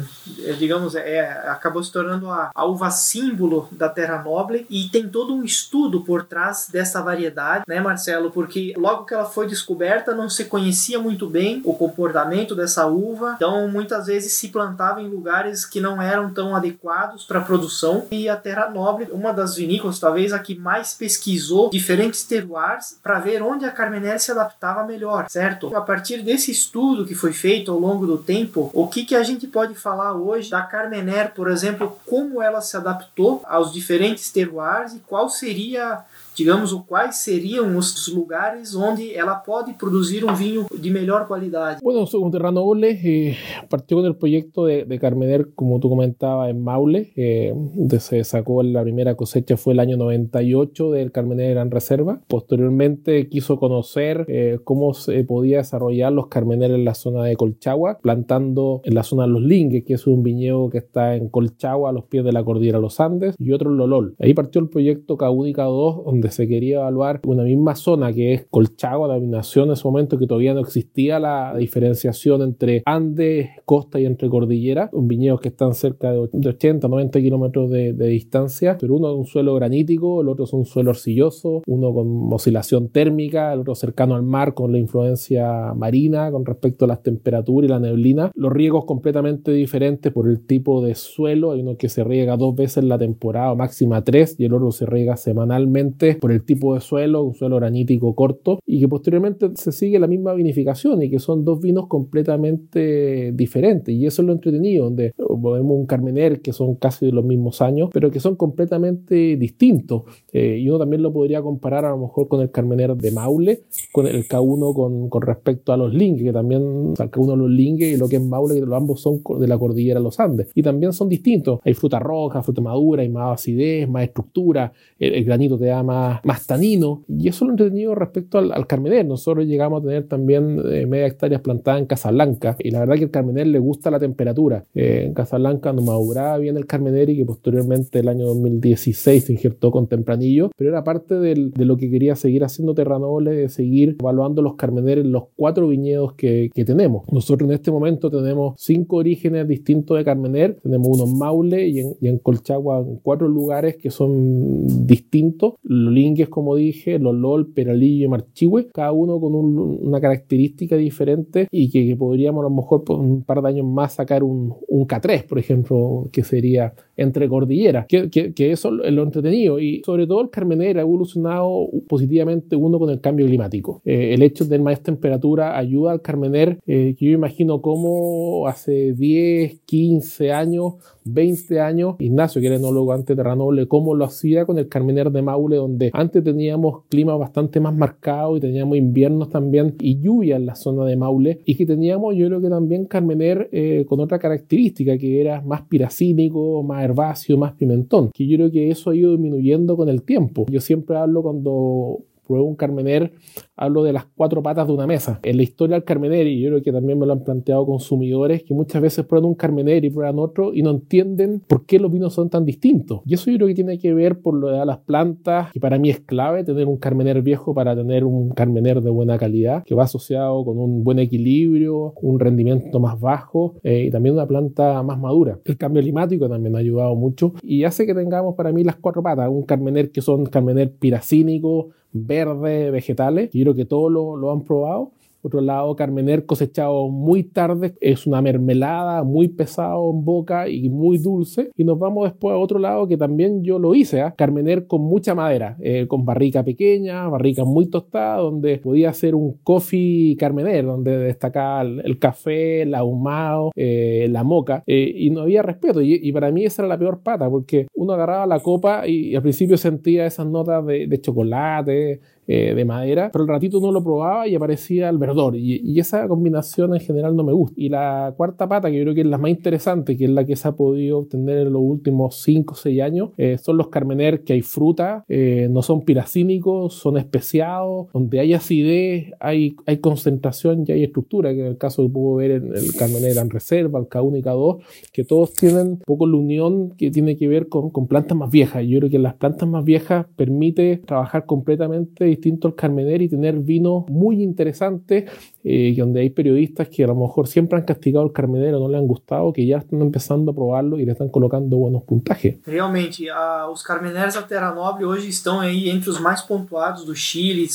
digamos, 0.59 0.95
é, 0.95 1.21
acabou 1.49 1.83
se 1.83 1.93
tornando 1.93 2.31
a, 2.31 2.51
a 2.55 2.65
uva 2.65 2.91
símbolo 2.91 3.69
da 3.73 3.89
Terra 3.89 4.23
Nobre 4.23 4.67
e 4.71 4.89
tem 4.89 5.09
todo 5.09 5.35
um 5.35 5.45
estudo 5.45 6.03
por 6.03 6.25
trás 6.25 6.69
dessa 6.73 7.03
variedade, 7.03 7.65
né, 7.69 7.81
Marcelo? 7.81 8.31
Porque 8.31 8.75
logo 8.77 9.05
que 9.05 9.15
ela 9.15 9.25
foi 9.25 9.47
descoberta 9.47 10.15
não 10.15 10.29
se 10.29 10.47
conhecia 10.47 10.99
muito 10.99 11.29
bem 11.29 11.61
o 11.65 11.75
comportamento 11.75 12.55
dessa 12.55 12.87
uva, 12.87 13.35
então 13.37 13.69
muitas 13.69 14.07
vezes 14.07 14.33
se 14.33 14.49
plantava 14.49 15.03
em 15.03 15.09
lugares 15.09 15.65
que 15.65 15.81
não 15.81 16.01
eram 16.01 16.33
tão 16.33 16.57
adequados 16.57 17.25
para 17.25 17.41
produção 17.41 18.07
e 18.11 18.29
a 18.29 18.37
Terra 18.37 18.71
Nobre, 18.71 19.09
uma 19.13 19.33
das 19.33 19.57
vinícolas, 19.57 19.99
talvez 19.99 20.33
a 20.33 20.39
que 20.39 20.55
mais 20.55 20.95
pesquisou 20.95 21.71
diferentes 21.71 22.25
terroirs 22.25 22.99
para 23.03 23.19
ver 23.19 23.43
onde 23.43 23.65
a 23.65 23.71
Carmener 23.71 24.14
se 24.19 24.31
adaptava 24.31 24.85
melhor, 24.85 25.27
certo? 25.29 25.75
A 25.77 25.81
partir 25.81 26.23
desse 26.23 26.51
estudo 26.51 27.07
que 27.07 27.15
foi 27.15 27.33
feito 27.33 27.71
ao 27.71 27.79
longo 27.79 28.07
do 28.07 28.19
tempo, 28.19 28.71
o 28.73 28.87
que, 28.87 29.05
que 29.05 29.15
a 29.15 29.23
gente 29.23 29.47
pode 29.47 29.75
falar 29.75 30.15
hoje 30.15 30.51
da 30.51 30.63
Carmener, 30.63 31.33
por 31.33 31.51
exemplo, 31.51 31.99
como 32.07 32.43
ela 32.43 32.61
se 32.61 32.77
adaptou 32.77 33.43
aos 33.47 33.73
diferentes 33.73 34.31
terroirs 34.31 34.95
e 34.95 34.99
qual 35.01 35.29
seria 35.29 36.05
digamos, 36.37 36.75
quais 36.87 37.17
seriam 37.17 37.77
os 37.77 38.09
lugares 38.09 38.75
onde 38.75 39.13
ela 39.13 39.35
pode 39.35 39.73
producir 39.75 40.25
um 40.25 40.35
vinho 40.35 40.67
de 40.73 40.91
melhor 40.91 41.27
qualidade. 41.27 41.81
Bueno, 41.83 42.05
con 42.07 42.31
Terranoble 42.31 43.01
eh, 43.03 43.37
partió 43.69 43.99
con 43.99 44.07
el 44.07 44.17
proyecto 44.17 44.67
de, 44.67 44.85
de, 44.85 44.99
Carmener, 44.99 45.55
como 45.55 45.81
tú 45.81 45.89
comentabas, 45.89 46.51
en 46.51 46.63
Maule, 46.63 47.13
eh, 47.17 47.53
donde 47.55 48.01
se 48.01 48.23
sacó 48.25 48.63
la 48.63 48.83
primera 48.83 49.15
cosecha 49.15 49.57
fue 49.57 49.75
el 49.75 49.81
año 49.81 49.97
98 49.97 50.91
del 50.91 51.13
Carmener 51.13 51.55
Gran 51.55 51.71
Reserva. 51.71 52.21
Posteriormente 52.29 53.29
quiso 53.29 53.59
conocer 53.59 54.25
eh, 54.29 54.59
cómo 54.65 54.95
se 54.95 55.25
podía 55.25 55.59
desarrollar 55.59 56.13
los 56.13 56.29
Carmener 56.29 56.71
en 56.71 56.85
la 56.85 56.95
zona 56.95 57.25
de 57.25 57.37
Colchagua, 57.37 57.99
plantando 58.01 58.81
en 58.85 58.95
la 58.95 59.03
zona 59.03 59.25
de 59.25 59.31
Los 59.31 59.43
Lingues, 59.43 59.85
que 59.85 59.95
es 59.95 60.07
un 60.07 60.23
viñedo 60.23 60.71
que 60.71 60.79
está 60.79 61.15
en 61.17 61.29
Colchagua, 61.29 61.91
a 61.91 61.93
los 61.93 62.05
pies 62.05 62.25
de 62.25 62.33
la 62.33 62.45
cordillera 62.45 62.79
los 62.79 63.01
Andes, 63.01 63.35
y 63.39 63.53
otro 63.53 63.71
en 63.71 63.77
Lolol. 63.77 64.17
Ahí 64.19 64.35
partió 64.35 64.61
el 64.61 64.69
proyecto 64.69 65.17
Caúdica 65.17 65.65
2, 65.65 66.05
donde 66.05 66.24
se 66.31 66.49
quería 66.49 66.77
evaluar 66.77 67.21
una 67.27 67.45
misma 67.45 67.75
zona 67.75 68.13
que 68.13 68.35
es 68.35 68.47
Colchagua, 68.51 69.09
la 69.09 69.19
nación 69.19 69.69
en 69.69 69.73
ese 69.73 69.85
momento 69.85 70.19
que 70.19 70.27
todavía 70.27 70.55
no 70.55 70.61
existía 70.61 71.19
la 71.19 71.55
diferenciación 71.57 72.43
entre 72.43 72.83
Andes, 72.85 73.51
costa 73.65 74.01
y 74.01 74.07
entre 74.07 74.29
cordillera, 74.29 74.91
un 74.93 75.09
viñedos 75.09 75.41
que 75.41 75.49
están 75.49 75.75
cerca 75.75 76.13
de 76.13 76.19
80, 76.19 76.89
90 76.89 77.21
kilómetros 77.21 77.71
de, 77.71 77.93
distancia, 78.05 78.77
pero 78.79 78.95
uno 78.97 79.11
es 79.11 79.17
un 79.17 79.25
suelo 79.25 79.55
granítico, 79.55 80.21
el 80.21 80.29
otro 80.29 80.45
es 80.45 80.53
un 80.53 80.67
suelo 80.67 80.91
arcilloso, 80.91 81.63
uno 81.67 81.93
con 81.93 82.33
oscilación 82.33 82.89
térmica, 82.89 83.53
el 83.53 83.61
otro 83.61 83.75
cercano 83.75 84.15
al 84.15 84.23
mar 84.23 84.55
con 84.55 84.73
la 84.73 84.79
influencia 84.79 85.73
marina 85.75 86.31
con 86.31 86.45
respecto 86.45 86.85
a 86.85 86.89
las 86.89 87.03
temperaturas 87.03 87.69
y 87.69 87.73
la 87.73 87.81
neblina, 87.81 88.31
los 88.35 88.53
riegos 88.53 88.85
completamente 88.85 89.53
diferentes 89.53 90.13
por 90.13 90.29
el 90.29 90.45
tipo 90.47 90.85
de 90.85 90.95
suelo, 90.95 91.53
hay 91.53 91.63
uno 91.63 91.77
que 91.77 91.89
se 91.89 92.05
riega 92.05 92.37
dos 92.37 92.55
veces 92.55 92.79
en 92.79 92.89
la 92.89 92.99
temporada, 92.99 93.55
máxima 93.55 94.05
tres, 94.05 94.37
y 94.39 94.45
el 94.45 94.55
otro 94.55 94.71
se 94.71 94.87
riega 94.87 95.17
semanalmente 95.17 96.14
por 96.17 96.33
el 96.33 96.45
tipo 96.45 96.75
de 96.75 96.81
suelo, 96.81 97.23
un 97.23 97.35
suelo 97.35 97.57
granítico 97.57 98.15
corto, 98.15 98.61
y 98.67 98.81
que 98.81 98.89
posteriormente 98.89 99.51
se 99.55 99.73
sigue 99.73 99.99
la 99.99 100.07
misma 100.07 100.35
vinificación 100.35 101.03
y 101.03 101.11
que 101.11 101.19
son 101.19 101.45
dos 101.45 101.61
vinos 101.61 101.87
completamente 101.87 103.33
diferentes. 103.33 103.95
Y 103.95 104.07
eso 104.07 104.23
es 104.23 104.27
lo 104.27 104.33
entretenido, 104.33 104.85
donde 104.85 105.15
vemos 105.19 105.77
un 105.77 105.87
Carmener 105.87 106.41
que 106.41 106.53
son 106.53 106.77
casi 106.77 107.07
de 107.07 107.13
los 107.13 107.25
mismos 107.25 107.61
años, 107.63 107.91
pero 107.93 108.11
que 108.11 108.21
son 108.21 108.37
completamente 108.37 109.37
distintos. 109.37 110.03
Eh, 110.33 110.59
y 110.59 110.69
uno 110.69 110.79
también 110.79 111.03
lo 111.03 111.13
podría 111.13 111.43
comparar 111.43 111.85
a 111.85 111.91
lo 111.91 111.99
mejor 111.99 112.29
con 112.29 112.41
el 112.41 112.51
Carmener 112.51 112.97
de 112.97 113.11
Maule, 113.11 113.61
con 113.93 114.07
el 114.07 114.27
K1 114.27 114.75
con, 114.75 115.09
con 115.09 115.23
respecto 115.23 115.73
a 115.73 115.77
los 115.77 115.93
Lingue, 115.93 116.25
que 116.25 116.33
también, 116.33 116.63
o 116.93 116.97
sea, 116.97 117.07
el 117.07 117.11
K1 117.11 117.37
los 117.37 117.51
Lingue 117.51 117.91
y 117.91 117.97
lo 117.97 118.09
que 118.09 118.17
es 118.17 118.23
Maule, 118.23 118.55
que 118.55 118.61
los 118.61 118.75
ambos 118.75 119.01
son 119.01 119.23
de 119.39 119.49
la 119.49 119.59
cordillera 119.59 120.01
de 120.01 120.05
los 120.05 120.19
Andes. 120.21 120.51
Y 120.55 120.63
también 120.63 120.93
son 120.93 121.09
distintos. 121.09 121.61
Hay 121.65 121.75
fruta 121.75 121.99
roja, 121.99 122.43
fruta 122.43 122.61
madura, 122.61 123.03
hay 123.03 123.09
más 123.09 123.35
acidez, 123.35 123.89
más 123.89 124.05
estructura, 124.05 124.73
el, 124.99 125.25
granito 125.25 125.59
te 125.59 125.67
da 125.67 125.83
más, 125.83 126.04
más, 126.25 126.47
tanino. 126.47 127.03
Y 127.09 127.29
eso 127.29 127.45
lo 127.45 127.53
entretenido 127.53 127.95
respecto 127.95 128.39
al, 128.39 128.53
al 128.53 128.67
Carmener. 128.67 129.07
Nosotros 129.07 129.47
llegamos 129.47 129.83
a 129.83 129.87
tener 129.87 130.09
también 130.09 130.61
eh, 130.71 130.87
media 130.87 131.07
hectáreas 131.07 131.41
plantadas 131.41 131.81
en 131.81 131.87
Casablanca. 131.87 132.57
Y 132.59 132.71
la 132.71 132.81
verdad 132.81 132.97
que 132.97 133.05
el 133.05 133.11
Carmener 133.11 133.47
le 133.47 133.59
gusta 133.59 133.91
la 133.91 133.99
temperatura. 133.99 134.65
Eh, 134.75 135.05
en 135.07 135.15
Casablanca 135.15 135.73
no 135.73 135.83
maduraba 135.83 136.39
bien 136.39 136.57
el 136.57 136.67
Carmener 136.67 137.11
y 137.11 137.17
que 137.17 137.25
posteriormente 137.25 138.01
el 138.01 138.09
año 138.09 138.27
2016 138.27 139.25
se 139.25 139.33
injertó 139.33 139.71
con 139.71 139.87
tempranillo. 139.87 140.51
Pero 140.57 140.71
era 140.71 140.85
parte 140.85 141.15
del, 141.15 141.53
de 141.53 141.65
lo 141.65 141.77
que 141.77 141.91
quería 141.91 142.17
seguir 142.17 142.45
haciendo 142.45 142.75
Terranoble, 142.75 143.33
de 143.33 143.49
seguir 143.49 143.97
evaluando 144.01 144.43
los 144.43 144.57
Carmener 144.57 144.99
en 144.99 145.13
los 145.13 145.25
cuatro 145.37 145.69
viñedos 145.69 146.15
que, 146.15 146.51
que 146.53 146.65
tenemos. 146.65 147.05
Nosotros 147.13 147.49
en 147.49 147.55
este 147.55 147.71
momento 147.71 148.11
tenemos 148.11 148.55
cinco 148.59 148.97
orígenes 148.97 149.47
distintos 149.49 149.97
de 149.97 150.05
Carmener. 150.05 150.59
Tenemos 150.63 150.89
unos 150.89 151.15
Maule 151.15 151.69
y 151.69 151.81
en, 151.81 151.95
y 152.01 152.09
en 152.09 152.19
Colchagua 152.19 152.85
cuatro 153.03 153.29
lugares 153.29 153.77
que 153.77 153.91
son 153.91 154.87
distintos. 154.87 155.55
Los 155.63 155.94
Lingues, 155.95 156.29
como 156.29 156.57
dije, 156.57 156.99
los 156.99 157.15
LOL, 157.15 157.53
Peralillo 157.53 158.07
y 158.07 158.09
Marchihue, 158.09 158.69
cada 158.73 158.93
uno 158.93 159.21
con 159.21 159.35
una 159.35 160.01
característica 160.01 160.77
diferente 160.77 161.49
y 161.51 161.71
que, 161.71 161.95
podríamos 161.97 162.45
a 162.45 162.49
lo 162.49 162.55
mejor 162.55 162.85
por 162.85 162.99
un 162.99 163.23
par 163.23 163.41
de 163.41 163.49
años 163.49 163.67
más 163.67 163.95
sacar 163.95 164.23
un, 164.23 164.55
un 164.69 164.87
K3, 164.87 165.27
por 165.27 165.39
ejemplo, 165.39 166.09
que 166.13 166.25
sería 166.25 166.75
entre 166.97 167.29
cordilleras, 167.29 167.87
que, 167.87 168.11
que, 168.11 168.53
eso 168.53 168.83
es 168.85 168.93
lo 168.93 169.03
entretenido 169.03 169.59
y 169.59 169.83
sobre 169.85 170.07
todo 170.07 170.21
el 170.21 170.31
Carmener 170.31 170.79
ha 170.79 170.83
evolucionado 170.83 171.69
positivamente 171.89 172.57
uno 172.57 172.79
con 172.79 172.91
el 172.91 173.01
cambio 173.01 173.27
climático. 173.27 173.81
Eh, 173.85 174.15
el 174.15 174.23
hecho 174.23 174.45
de 174.45 174.59
más 174.59 174.83
temperatura 174.83 175.59
ayuda 175.59 175.93
al 175.93 176.03
Carmener, 176.03 176.59
eh, 176.67 176.95
que 176.99 177.07
yo 177.07 177.13
imagino 177.13 177.61
como 177.61 178.47
hace 178.47 178.93
10, 178.93 179.61
15 179.65 180.33
años 180.33 180.75
20 181.05 181.61
años, 181.61 181.97
Ignacio, 181.99 182.41
que 182.41 182.47
era 182.47 182.57
enólogo 182.57 182.93
antes 182.93 183.09
de 183.09 183.17
Terranoble, 183.17 183.69
cómo 183.69 183.95
lo 183.95 184.05
hacía 184.05 184.47
con 184.47 184.59
el 184.59 184.69
Carmener 184.69 185.11
de 185.11 185.23
Maule, 185.23 185.57
donde 185.57 185.84
antes 185.93 186.23
teníamos 186.23 186.85
clima 186.89 187.17
bastante 187.17 187.61
más 187.61 187.75
marcado 187.75 188.37
y 188.37 188.41
teníamos 188.41 188.77
inviernos 188.77 189.31
también 189.31 189.75
y 189.81 190.01
lluvia 190.01 190.37
en 190.37 190.47
la 190.47 190.55
zona 190.55 190.85
de 190.85 190.97
Maule, 190.97 191.41
y 191.45 191.55
que 191.55 191.67
teníamos, 191.67 192.15
yo 192.17 192.27
creo 192.27 192.41
que 192.41 192.49
también 192.49 192.87
Carmener 192.87 193.49
eh, 193.53 193.85
con 193.89 194.01
otra 194.01 194.19
característica, 194.19 194.97
que 194.99 195.21
era 195.21 195.41
más 195.41 195.63
piracínico, 195.63 196.63
más 196.63 196.85
herbáceo, 196.85 197.37
más 197.37 197.53
pimentón, 197.55 198.11
que 198.13 198.27
yo 198.27 198.37
creo 198.37 198.51
que 198.51 198.71
eso 198.71 198.91
ha 198.91 198.97
ido 198.97 199.13
disminuyendo 199.13 199.77
con 199.77 199.89
el 199.89 200.03
tiempo. 200.03 200.47
Yo 200.51 200.61
siempre 200.61 200.97
hablo 200.97 201.23
cuando 201.23 202.01
pruebo 202.27 202.47
un 202.47 202.57
Carmener 202.57 203.13
hablo 203.57 203.85
de 203.85 203.93
las 203.93 204.07
cuatro 204.17 204.43
patas 204.43 204.67
de 204.67 204.73
una 204.73 204.87
mesa. 204.87 205.21
En 205.23 205.37
la 205.37 205.43
historia 205.43 205.77
del 205.77 205.85
Carmener, 205.85 206.27
y 206.27 206.41
yo 206.41 206.51
creo 206.51 206.63
que 206.63 206.73
también 206.73 206.99
me 206.99 207.07
lo 207.07 207.13
han 207.13 207.23
planteado 207.23 207.65
consumidores, 207.67 208.43
que 208.43 208.55
muchas 208.55 208.83
veces 208.83 209.05
prueban 209.05 209.29
un 209.29 209.35
Carmener 209.35 209.85
y 209.85 209.91
prueban 209.91 210.19
otro 210.19 210.53
y 210.53 210.63
no 210.63 210.71
entienden 210.71 211.41
por 211.47 211.65
qué 211.67 211.79
los 211.79 211.93
vinos 211.93 212.15
son 212.15 212.31
tan 212.31 212.45
distintos. 212.45 213.01
Y 213.07 213.15
eso 213.15 213.31
yo 213.31 213.37
creo 213.37 213.49
que 213.49 213.55
tiene 213.55 213.79
que 213.79 213.95
ver 213.95 214.21
por 214.21 214.35
lo 214.35 214.49
de 214.49 214.65
las 214.65 214.79
plantas, 214.79 215.49
y 215.55 215.59
para 215.61 215.79
mí 215.79 215.91
es 215.91 216.01
clave 216.01 216.45
tener 216.45 216.67
un 216.67 216.77
Carmener 216.79 217.23
viejo 217.23 217.55
para 217.55 217.77
tener 217.77 218.05
un 218.05 218.31
Carmener 218.31 218.81
de 218.81 218.91
buena 218.91 219.19
calidad, 219.19 219.65
que 219.65 219.75
va 219.75 219.85
asociado 219.85 220.45
con 220.45 220.59
un 220.59 220.83
buen 220.83 220.99
equilibrio, 220.99 221.95
un 222.01 222.19
rendimiento 222.19 222.81
más 222.81 222.99
bajo 223.01 223.55
eh, 223.63 223.85
y 223.87 223.91
también 223.91 224.15
una 224.15 224.27
planta 224.27 224.83
más 224.83 224.99
madura. 224.99 225.39
El 225.45 225.57
cambio 225.57 225.83
climático 225.83 226.29
también 226.29 226.57
ha 226.57 226.59
ayudado 226.59 226.95
mucho 226.95 227.35
y 227.43 227.65
hace 227.65 227.87
que 227.87 227.95
tengamos 227.95 228.35
para 228.35 228.53
mí 228.53 228.65
las 228.65 228.77
cuatro 228.77 229.03
patas, 229.03 229.29
un 229.29 229.43
Carmener 229.43 229.91
que 229.91 230.01
son 230.01 230.27
Carmener 230.27 230.73
piracínico, 230.73 231.71
verde, 231.95 232.71
vegetales, 232.71 233.31
y 233.33 233.43
creo 233.43 233.55
que 233.55 233.65
todos 233.65 233.91
lo, 233.91 234.17
lo 234.17 234.31
han 234.31 234.43
probado 234.43 234.93
otro 235.25 235.41
lado, 235.41 235.75
Carmener 235.77 236.27
cosechado 236.27 236.89
muy 236.89 237.23
tarde, 237.25 237.75
es 237.81 238.07
una 238.07 238.21
mermelada 238.23 239.03
muy 239.05 239.29
pesado 239.29 239.91
en 239.91 240.05
boca 240.05 240.49
y 240.49 240.69
muy 240.69 240.99
dulce. 240.99 241.51
Y 241.57 241.65
nos 241.65 241.79
vamos 241.79 242.05
después 242.05 242.35
a 242.35 242.39
otro 242.39 242.59
lado 242.59 242.87
que 242.87 242.97
también 242.97 243.43
yo 243.43 243.59
lo 243.59 243.75
hice, 243.75 244.01
¿eh? 244.01 244.13
Carmener 244.17 244.67
con 244.67 244.83
mucha 244.83 245.15
madera, 245.15 245.57
eh, 245.61 245.87
con 245.87 246.05
barrica 246.05 246.45
pequeña, 246.45 247.09
barrica 247.09 247.45
muy 247.45 247.67
tostada, 247.71 248.19
donde 248.19 248.59
podía 248.59 248.91
hacer 248.91 249.15
un 249.15 249.39
coffee 249.43 250.17
Carmener, 250.19 250.65
donde 250.65 250.99
destacaba 250.99 251.63
el, 251.63 251.99
café, 251.99 252.63
el 252.63 252.75
ahumado, 252.75 253.51
eh, 253.57 254.07
la 254.11 254.25
moca, 254.25 254.63
eh, 254.67 254.93
y 254.95 255.11
no 255.11 255.23
había 255.23 255.43
respeto. 255.43 255.81
Y, 255.83 256.13
para 256.13 256.31
mí 256.31 256.45
esa 256.45 256.63
era 256.63 256.69
la 256.69 256.79
peor 256.79 257.03
pata, 257.03 257.29
porque 257.29 257.67
uno 257.75 257.95
agarraba 257.95 258.27
la 258.27 258.41
copa 258.41 258.87
y, 258.87 259.15
al 259.17 259.23
principio 259.23 259.57
sentía 259.57 260.07
esas 260.07 260.27
notas 260.27 260.65
de 260.65 261.01
chocolate, 261.01 262.01
eh, 262.27 262.55
de 262.55 262.65
madera, 262.65 263.11
pero 263.13 263.25
el 263.25 263.29
ratito 263.29 263.59
uno 263.59 263.71
lo 263.71 263.85
probaba 263.85 264.27
y 264.27 264.35
aparecía 264.35 264.89
el 264.89 264.97
verdor. 264.97 265.37
Y, 265.37 265.79
esa 265.79 266.09
combinación 266.09 266.75
en 266.75 266.81
general 266.81 267.15
no 267.15 267.25
me 267.25 267.33
gusta. 267.33 267.55
Y 267.61 267.69
la 267.69 268.15
cuarta 268.17 268.49
pata, 268.49 268.71
que 268.71 268.79
yo 268.79 268.85
creo 268.85 268.95
que 268.95 269.03
es 269.03 269.07
la 269.07 269.19
más 269.19 269.31
interesante, 269.31 269.97
que 269.97 270.05
es 270.05 270.11
la 270.11 270.25
que 270.25 270.35
se 270.37 270.49
ha 270.49 270.53
podido 270.53 271.01
obtener 271.01 271.47
en 271.47 271.53
los 271.53 271.61
últimos 271.61 272.23
5 272.23 272.55
o 272.55 272.57
6 272.57 272.81
años, 272.81 273.11
eh, 273.19 273.37
son 273.37 273.59
los 273.59 273.69
carmener 273.69 274.23
que 274.23 274.33
hay 274.33 274.41
fruta, 274.41 275.05
eh, 275.09 275.49
no 275.51 275.61
son 275.61 275.85
piracínicos, 275.85 276.75
son 276.75 276.97
especiados, 276.97 277.89
donde 277.93 278.21
hay 278.21 278.33
acidez, 278.33 279.13
hay, 279.21 279.57
concentración 279.83 280.65
y 280.67 280.73
hay 280.73 280.85
estructura, 280.85 281.35
que 281.35 281.41
en 281.41 281.47
el 281.47 281.59
caso 281.59 281.83
que 281.83 281.91
puedo 281.91 282.17
ver 282.17 282.31
en 282.31 282.57
el 282.57 282.75
carmener 282.75 283.19
en 283.19 283.29
reserva, 283.29 283.79
el 283.79 283.87
K1 283.87 284.19
y 284.19 284.23
K2, 284.23 284.59
que 284.93 285.05
todos 285.05 285.35
tienen 285.35 285.67
un 285.67 285.83
poco 285.85 286.07
la 286.07 286.17
unión 286.17 286.71
que 286.71 286.91
tiene 286.91 287.17
que 287.17 287.29
ver 287.29 287.49
con, 287.49 287.69
con 287.69 287.87
plantas 287.87 288.17
más 288.17 288.31
viejas. 288.31 288.65
Yo 288.67 288.79
creo 288.79 288.91
que 288.91 288.99
las 288.99 289.15
plantas 289.15 289.49
más 289.49 289.65
viejas 289.65 290.07
permite 290.17 290.79
trabajar 290.87 291.27
completamente 291.27 292.14
distinto 292.15 292.49
al 292.49 292.55
Carmener 292.55 293.03
y 293.03 293.09
tener 293.09 293.37
vinos 293.37 293.85
muy 293.89 294.23
interesantes, 294.23 295.05
eh, 295.43 295.75
donde 295.77 296.01
hay 296.01 296.11
periodistas 296.11 296.69
que 296.69 296.85
a 296.85 296.87
lo 296.87 296.95
mejor 296.95 297.27
siempre 297.29 297.59
han 297.59 297.65
castigado 297.65 298.05
el 298.05 298.13
Carmener 298.13 298.55
o 298.55 298.61
no 298.61 298.69
le 298.69 298.79
han 298.79 298.87
gustado, 298.87 299.33
que 299.33 299.47
ya 299.47 299.59
están 299.59 299.83
empezando 299.83 300.33
a 300.33 300.35
probarlo 300.35 300.79
y 300.79 300.85
le 300.85 300.93
están 300.93 301.09
colocando 301.09 301.57
buenos 301.57 301.83
puntajes. 301.85 302.37
Realmente, 302.47 303.07
os 303.51 303.63
Carmeners 303.63 304.15
da 304.15 304.23
Terra 304.23 304.55
Nobre 304.55 304.85
hoje 304.85 305.09
estão 305.09 305.41
aí 305.41 305.69
entre 305.69 305.91
os 305.91 306.01
mais 306.01 306.23
pontuados 306.23 306.85
do 306.85 306.95
Chile, 306.95 307.49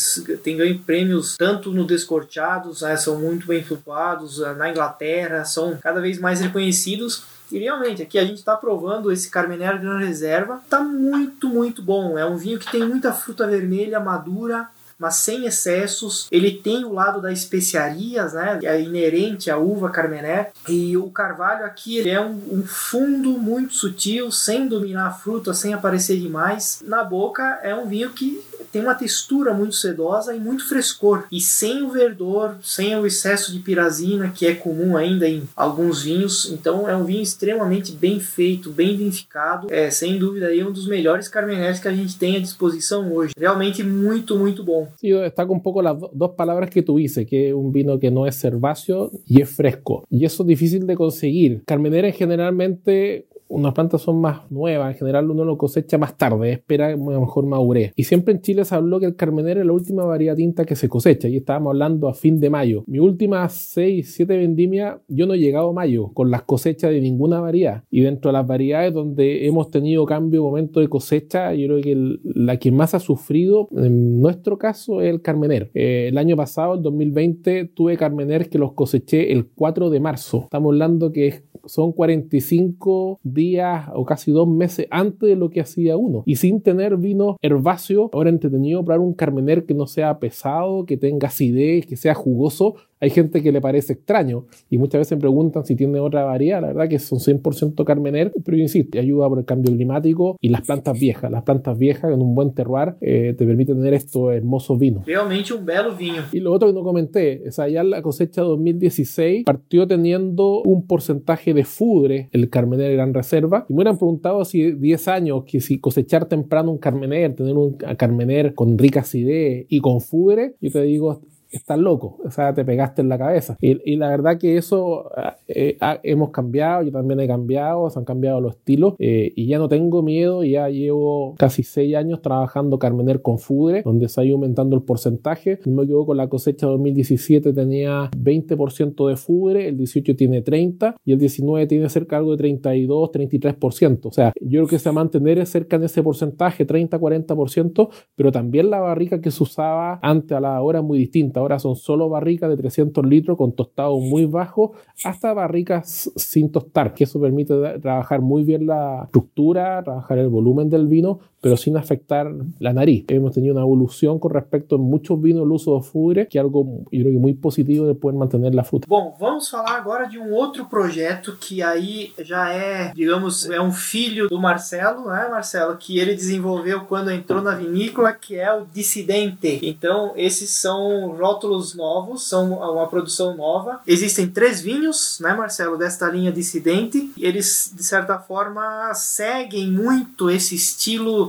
tem 0.44 0.58
ganho 0.58 0.80
prêmios 0.80 1.36
tanto 1.38 1.72
no 1.72 1.86
Descorteados, 1.86 2.82
né, 2.82 2.96
são 2.98 3.20
muito 3.20 3.48
bem 3.48 3.64
flutuados, 3.64 4.40
na 4.58 4.70
Inglaterra, 4.70 5.44
são 5.44 5.78
cada 5.82 6.00
vez 6.00 6.20
mais 6.20 6.42
reconhecidos. 6.42 7.39
E 7.52 7.60
realmente, 7.60 8.02
aqui 8.02 8.20
a 8.20 8.26
gente 8.26 8.38
está 8.38 8.56
provando 8.56 9.12
esse 9.12 9.30
Carmenère 9.30 9.80
Gran 9.80 9.98
Reserva. 9.98 10.62
Tá 10.70 10.82
muito, 10.84 11.48
muito 11.50 11.82
bom. 11.82 12.18
É 12.18 12.26
um 12.26 12.38
vinho 12.38 12.60
que 12.60 12.72
tem 12.72 12.86
muita 12.86 13.12
fruta 13.12 13.48
vermelha 13.48 14.00
madura, 14.00 14.70
mas 15.00 15.16
sem 15.16 15.46
excessos. 15.46 16.28
Ele 16.30 16.52
tem 16.52 16.84
o 16.84 16.94
lado 16.94 17.22
das 17.22 17.40
especiarias, 17.40 18.34
né? 18.34 18.60
É 18.64 18.82
inerente 18.82 19.50
à 19.50 19.58
uva 19.58 19.90
Carmené. 19.90 20.52
E 20.68 20.98
o 20.98 21.10
carvalho 21.10 21.66
aqui 21.66 22.08
é 22.08 22.20
um, 22.20 22.40
um, 22.52 22.64
fundo 22.66 23.32
muito 23.32 23.74
sutil, 23.74 24.30
sem 24.32 24.68
dominar 24.68 25.08
a 25.08 25.12
fruta, 25.12 25.54
sem 25.54 25.74
aparecer 25.74 26.20
demais. 26.20 26.82
Na 26.86 27.04
boca 27.04 27.60
é 27.64 27.74
um 27.74 27.88
vinho 27.88 28.10
que 28.10 28.44
tem 28.72 28.82
uma 28.82 28.96
textura 28.96 29.54
muito 29.54 29.76
sedosa 29.76 30.36
e 30.36 30.40
muito 30.40 30.68
frescor. 30.68 31.26
E 31.32 31.40
sem 31.40 31.84
o 31.84 31.90
verdor, 31.90 32.56
sem 32.62 32.96
o 32.96 33.06
excesso 33.06 33.52
de 33.52 33.60
pirazina, 33.60 34.30
que 34.30 34.46
é 34.46 34.54
comum 34.54 34.96
ainda 34.96 35.28
em 35.28 35.44
alguns 35.56 36.04
vinhos. 36.04 36.52
Então 36.52 36.90
é 36.90 36.96
um 36.96 37.04
vinho 37.04 37.22
extremamente 37.22 37.92
bem 37.92 38.20
feito, 38.20 38.72
bem 38.72 38.96
vinificado. 38.96 39.68
É, 39.72 39.90
sem 39.90 40.18
dúvida, 40.18 40.48
aí 40.48 40.64
um 40.64 40.72
dos 40.72 40.88
melhores 40.88 41.28
carmenés 41.28 41.80
que 41.80 41.88
a 41.88 41.94
gente 41.94 42.18
tem 42.18 42.38
à 42.38 42.40
disposição 42.40 43.12
hoje. 43.14 43.34
Realmente 43.38 43.84
muito, 43.84 44.38
muito 44.38 44.64
bom. 44.64 44.88
Yo 45.02 45.22
destaco 45.22 45.54
un 45.54 45.62
poco 45.62 45.82
las 45.82 45.98
dos 46.14 46.32
palabras 46.32 46.70
que 46.70 46.82
tú 46.82 46.98
dices, 46.98 47.26
que 47.26 47.50
es 47.50 47.54
un 47.54 47.72
vino 47.72 48.00
que 48.00 48.12
no 48.12 48.26
es 48.26 48.44
herbáceo 48.44 49.12
y 49.28 49.42
es 49.42 49.50
fresco. 49.50 50.06
Y 50.10 50.26
eso 50.26 50.44
es 50.44 50.48
difícil 50.48 50.86
de 50.86 50.96
conseguir. 50.96 51.64
Carmenera 51.66 52.12
generalmente 52.12 53.28
unas 53.50 53.74
plantas 53.74 54.02
son 54.02 54.22
más 54.22 54.50
nuevas, 54.52 54.94
en 54.94 54.98
general 54.98 55.30
uno 55.30 55.44
lo 55.44 55.58
cosecha 55.58 55.98
más 55.98 56.18
tarde, 56.18 56.54
espera 56.54 56.88
a 56.88 56.92
lo 56.92 57.22
mejor 57.22 57.46
madurez. 57.46 57.92
Y 57.96 58.04
siempre 58.04 58.34
en 58.34 58.42
Chile 58.42 58.64
se 58.64 58.76
habló 58.76 59.00
que 59.00 59.08
el 59.08 59.16
Carmenero 59.16 59.60
es 59.60 59.66
la 59.66 59.74
última 59.74 60.06
variedad 60.06 60.36
tinta 60.36 60.66
que 60.66 60.76
se 60.76 60.88
cosecha, 60.88 61.28
y 61.28 61.38
estábamos 61.38 61.72
hablando 61.72 62.08
a 62.08 62.14
fin 62.14 62.40
de 62.40 62.50
mayo. 62.50 62.84
Mi 62.88 63.00
última 63.00 63.48
6, 63.50 64.14
7 64.16 64.38
vendimias, 64.38 64.98
yo 65.08 65.26
no 65.26 65.34
he 65.34 65.40
llegado 65.40 65.70
a 65.70 65.74
mayo 65.74 66.12
con 66.14 66.32
las 66.32 66.44
cosechas 66.44 66.92
de 66.92 67.02
ninguna 67.02 67.40
variedad. 67.42 67.84
Y 67.90 68.02
dentro 68.02 68.30
de 68.30 68.34
las 68.34 68.48
variedades 68.48 68.94
donde 68.94 69.48
hemos 69.48 69.72
tenido 69.72 70.06
cambio, 70.06 70.44
momento 70.44 70.80
de 70.80 70.88
cosecha, 70.88 71.54
yo 71.54 71.68
creo 71.68 71.82
que 71.82 72.20
la 72.24 72.58
que 72.58 72.72
más 72.72 72.94
ha 72.94 73.00
sufrido 73.00 73.68
en 73.76 74.22
nuestro 74.22 74.58
caso 74.58 75.02
es 75.02 75.10
el 75.10 75.22
Carmener. 75.22 75.72
Eh, 75.74 76.08
el 76.10 76.18
año 76.18 76.36
pasado, 76.36 76.76
el 76.76 76.82
2020, 76.82 77.66
tuve 77.74 77.98
Carmener 77.98 78.50
que 78.50 78.60
los 78.60 78.74
coseché 78.74 79.32
el 79.32 79.48
4 79.48 79.90
de 79.90 80.00
marzo. 80.00 80.42
Estamos 80.44 80.72
hablando 80.72 81.12
que 81.12 81.28
es 81.28 81.44
son 81.66 81.92
45 81.92 83.20
días 83.24 83.90
o 83.94 84.06
casi 84.06 84.32
dos 84.32 84.48
meses 84.48 84.88
antes 84.92 85.30
de 85.30 85.36
lo 85.36 85.50
que 85.50 85.62
hacía 85.62 85.98
uno. 85.98 86.24
Y 86.26 86.36
sin 86.36 86.62
tener 86.62 86.98
vino 86.98 87.38
herbáceo, 87.42 88.10
ahora 88.14 88.30
entretenido 88.30 88.84
probar 88.84 89.00
un 89.00 89.14
carmener 89.14 89.66
que 89.66 89.74
no 89.74 89.88
sea 89.88 90.20
pesado, 90.20 90.86
que 90.86 90.98
tenga 90.98 91.28
acidez, 91.28 91.86
que 91.86 91.96
sea 91.96 92.14
jugoso, 92.14 92.76
hay 93.00 93.10
gente 93.10 93.42
que 93.42 93.52
le 93.52 93.62
parece 93.62 93.94
extraño 93.94 94.46
y 94.70 94.78
muchas 94.78 95.00
veces 95.00 95.18
me 95.18 95.22
preguntan 95.22 95.66
si 95.66 95.76
tiene 95.76 96.00
otra 96.00 96.26
variedad. 96.26 96.62
La 96.62 96.68
verdad 96.68 96.90
que 96.90 97.00
son 97.00 97.20
100% 97.20 97.84
Carmener, 97.86 98.32
pero 98.44 98.58
insisto, 98.58 99.00
ayuda 99.00 99.30
por 99.30 99.40
el 99.40 99.46
cambio 99.46 99.74
climático 99.74 100.38
y 100.42 100.50
las 100.50 100.62
plantas 100.62 101.00
viejas. 101.00 101.32
Las 101.32 101.44
plantas 101.44 101.78
viejas 101.78 102.12
en 102.12 102.22
un 102.22 102.36
buen 102.36 102.54
terroir 102.54 102.96
eh, 103.02 103.34
te 103.38 103.46
permiten 103.46 103.78
tener 103.78 103.94
estos 103.94 104.34
hermosos 104.34 104.78
vinos. 104.78 105.06
Realmente 105.06 105.54
un 105.54 105.66
bello 105.66 105.96
vino. 105.96 106.24
Y 106.32 106.40
lo 106.40 106.52
otro 106.52 106.68
que 106.68 106.74
no 106.74 106.84
comenté, 106.84 107.48
es 107.48 107.60
allá 107.60 107.84
la 107.84 108.02
cosecha 108.02 108.42
2016 108.42 109.46
partió 109.46 109.88
teniendo 109.88 110.62
un 110.62 110.86
porcentaje 110.86 111.54
de 111.54 111.64
fudre 111.64 112.30
el 112.32 112.50
Carmener 112.50 112.94
Gran 112.94 113.14
Reserva. 113.14 113.66
Y 113.70 113.74
me 113.74 113.78
hubieran 113.78 113.98
preguntado 113.98 114.44
si 114.44 114.74
10 114.74 115.08
años, 115.08 115.44
que 115.46 115.62
si 115.62 115.80
cosechar 115.80 116.26
temprano 116.26 116.72
un 116.72 116.78
Carmener, 116.78 117.36
tener 117.36 117.56
un 117.56 117.78
Carmener 117.78 118.54
con 118.54 118.78
rica 118.78 119.02
acidez 119.02 119.66
y 119.70 119.80
con 119.80 120.02
fudre, 120.02 120.56
yo 120.60 120.72
te 120.72 120.82
digo, 120.82 121.22
estás 121.52 121.80
loco, 121.80 122.18
o 122.24 122.32
sea, 122.32 122.54
te 122.54 122.64
pegaste 122.64 123.02
en 123.02 123.10
la 123.10 123.18
cabeza. 123.18 123.58
Y, 123.62 123.96
la 124.00 124.10
verdad 124.10 124.38
que 124.38 124.58
eso 124.58 125.12
eh, 125.48 125.78
hemos 126.04 126.32
cambiado, 126.32 126.84
yo 126.84 126.92
también 126.92 127.20
he 127.20 127.28
cambiado, 127.28 127.90
se 127.90 128.00
han 128.00 128.06
cambiado 128.06 128.40
los 128.40 128.56
estilos 128.56 128.94
eh, 129.00 129.34
y 129.36 129.48
ya 129.48 129.58
no 129.58 129.68
tengo 129.68 130.02
miedo, 130.02 130.44
ya 130.44 130.70
llevo 130.70 131.36
casi 131.38 131.64
seis 131.64 131.96
años 131.96 132.22
trabajando 132.22 132.80
Carmener 132.80 133.22
con 133.22 133.40
Fudre, 133.40 133.82
donde 133.84 134.08
se 134.08 134.22
ha 134.22 134.24
ido 134.24 134.36
aumentando 134.36 134.76
el 134.76 134.84
porcentaje. 134.84 135.60
No 135.66 135.78
me 135.78 135.84
equivoco, 135.84 136.14
la 136.14 136.30
cosecha 136.30 136.68
2017 136.68 137.52
tenía 137.54 138.10
20% 138.12 139.10
de 139.10 139.18
Fudre, 139.18 139.68
el 139.68 139.78
18 139.78 140.16
tiene 140.16 140.42
30 140.42 140.96
y 141.04 141.12
el 141.12 141.20
19 141.20 141.68
tiene 141.68 141.90
cerca 141.90 142.18
algo 142.18 142.32
de 142.32 142.38
32, 142.38 143.12
33%. 143.12 144.06
O 144.06 144.12
sea, 144.12 144.32
yo 144.40 144.62
creo 144.62 144.68
que 144.68 144.80
se 144.80 144.90
va 144.90 144.92
a 144.92 145.04
mantener 145.04 145.46
cerca 145.46 145.78
de 145.78 145.88
ese 145.88 146.04
porcentaje, 146.04 146.66
30, 146.66 147.00
40%, 147.00 147.90
pero 148.16 148.32
también 148.32 148.70
la 148.70 148.80
barrica 148.80 149.20
que 149.20 149.32
se 149.32 149.44
usaba 149.44 150.00
antes 150.02 150.38
a 150.38 150.40
la 150.40 150.62
hora 150.62 150.80
es 150.80 150.86
muy 150.86 150.98
distinta 150.98 151.39
ahora 151.40 151.60
son 151.60 151.76
solo 151.76 152.10
barricas 152.10 152.50
de 152.50 152.58
300 152.58 153.06
litros 153.06 153.38
con 153.38 153.54
tostado 153.54 154.00
muy 154.00 154.26
bajo 154.26 154.74
hasta 155.04 155.34
barricas 155.34 156.12
sin 156.16 156.52
tostar, 156.52 156.94
que 156.94 157.06
eso 157.06 157.20
permite 157.20 157.80
trabajar 157.80 158.22
muy 158.22 158.44
bien 158.44 158.68
la 158.68 159.04
estructura, 159.06 159.82
trabajar 159.84 160.18
el 160.18 160.30
volumen 160.30 160.70
del 160.70 160.88
vino, 160.88 161.20
pero 161.42 161.58
sin 161.58 161.78
afectar 161.78 162.32
la 162.60 162.74
nariz. 162.74 163.06
Hemos 163.08 163.34
tenido 163.34 163.54
una 163.54 163.64
evolución 163.64 164.20
con 164.20 164.32
respecto 164.32 164.76
en 164.76 164.82
muchos 164.82 165.22
vinos 165.22 165.44
el 165.44 165.52
uso 165.52 165.76
de 165.76 165.84
fudre, 165.84 166.28
que 166.28 166.38
es 166.38 166.44
algo 166.44 166.84
yo 166.92 167.02
creo 167.02 167.14
que 167.14 167.20
muy 167.20 167.34
positivo 167.34 167.86
de 167.86 167.96
poder 167.96 168.18
mantener 168.18 168.54
la 168.54 168.64
fruta. 168.64 168.86
Bom, 168.88 169.16
vamos 169.20 169.50
falar 169.50 169.78
agora 169.78 170.08
de 170.08 170.18
um 170.18 170.34
outro 170.34 170.66
projeto 170.66 171.38
que 171.40 171.62
aí 171.62 172.14
já 172.20 172.52
é, 172.52 172.92
digamos, 172.94 173.50
é 173.50 173.62
um 173.62 173.72
filho 173.72 174.28
do 174.28 174.40
Marcelo, 174.40 175.08
né, 175.08 175.28
Marcelo, 175.30 175.78
que 175.78 176.00
ele 176.00 176.14
desenvolveu 176.14 176.82
quando 176.82 177.12
entrou 177.12 177.42
na 177.42 177.56
vinícola, 177.56 178.14
que 178.14 178.36
é 178.36 178.54
o 178.54 178.66
Dissidente. 178.66 179.60
Então, 179.64 180.14
esses 180.16 180.52
são 180.52 181.16
rótulos 181.18 181.76
novos, 181.76 182.28
são 182.28 182.54
uma 182.54 182.88
produção 182.88 183.36
nova. 183.36 183.80
Existem 183.88 184.28
três 184.28 184.62
vinhos, 184.62 185.20
né, 185.22 185.34
Marcelo, 185.34 185.78
desta 185.78 186.10
linha 186.10 186.32
Dissidente. 186.32 187.12
Eles, 187.18 187.72
de 187.76 187.84
certa 187.84 188.18
forma, 188.20 188.94
seguem 188.94 189.72
muito 189.72 190.30
esse 190.30 190.56
estilo 190.56 191.29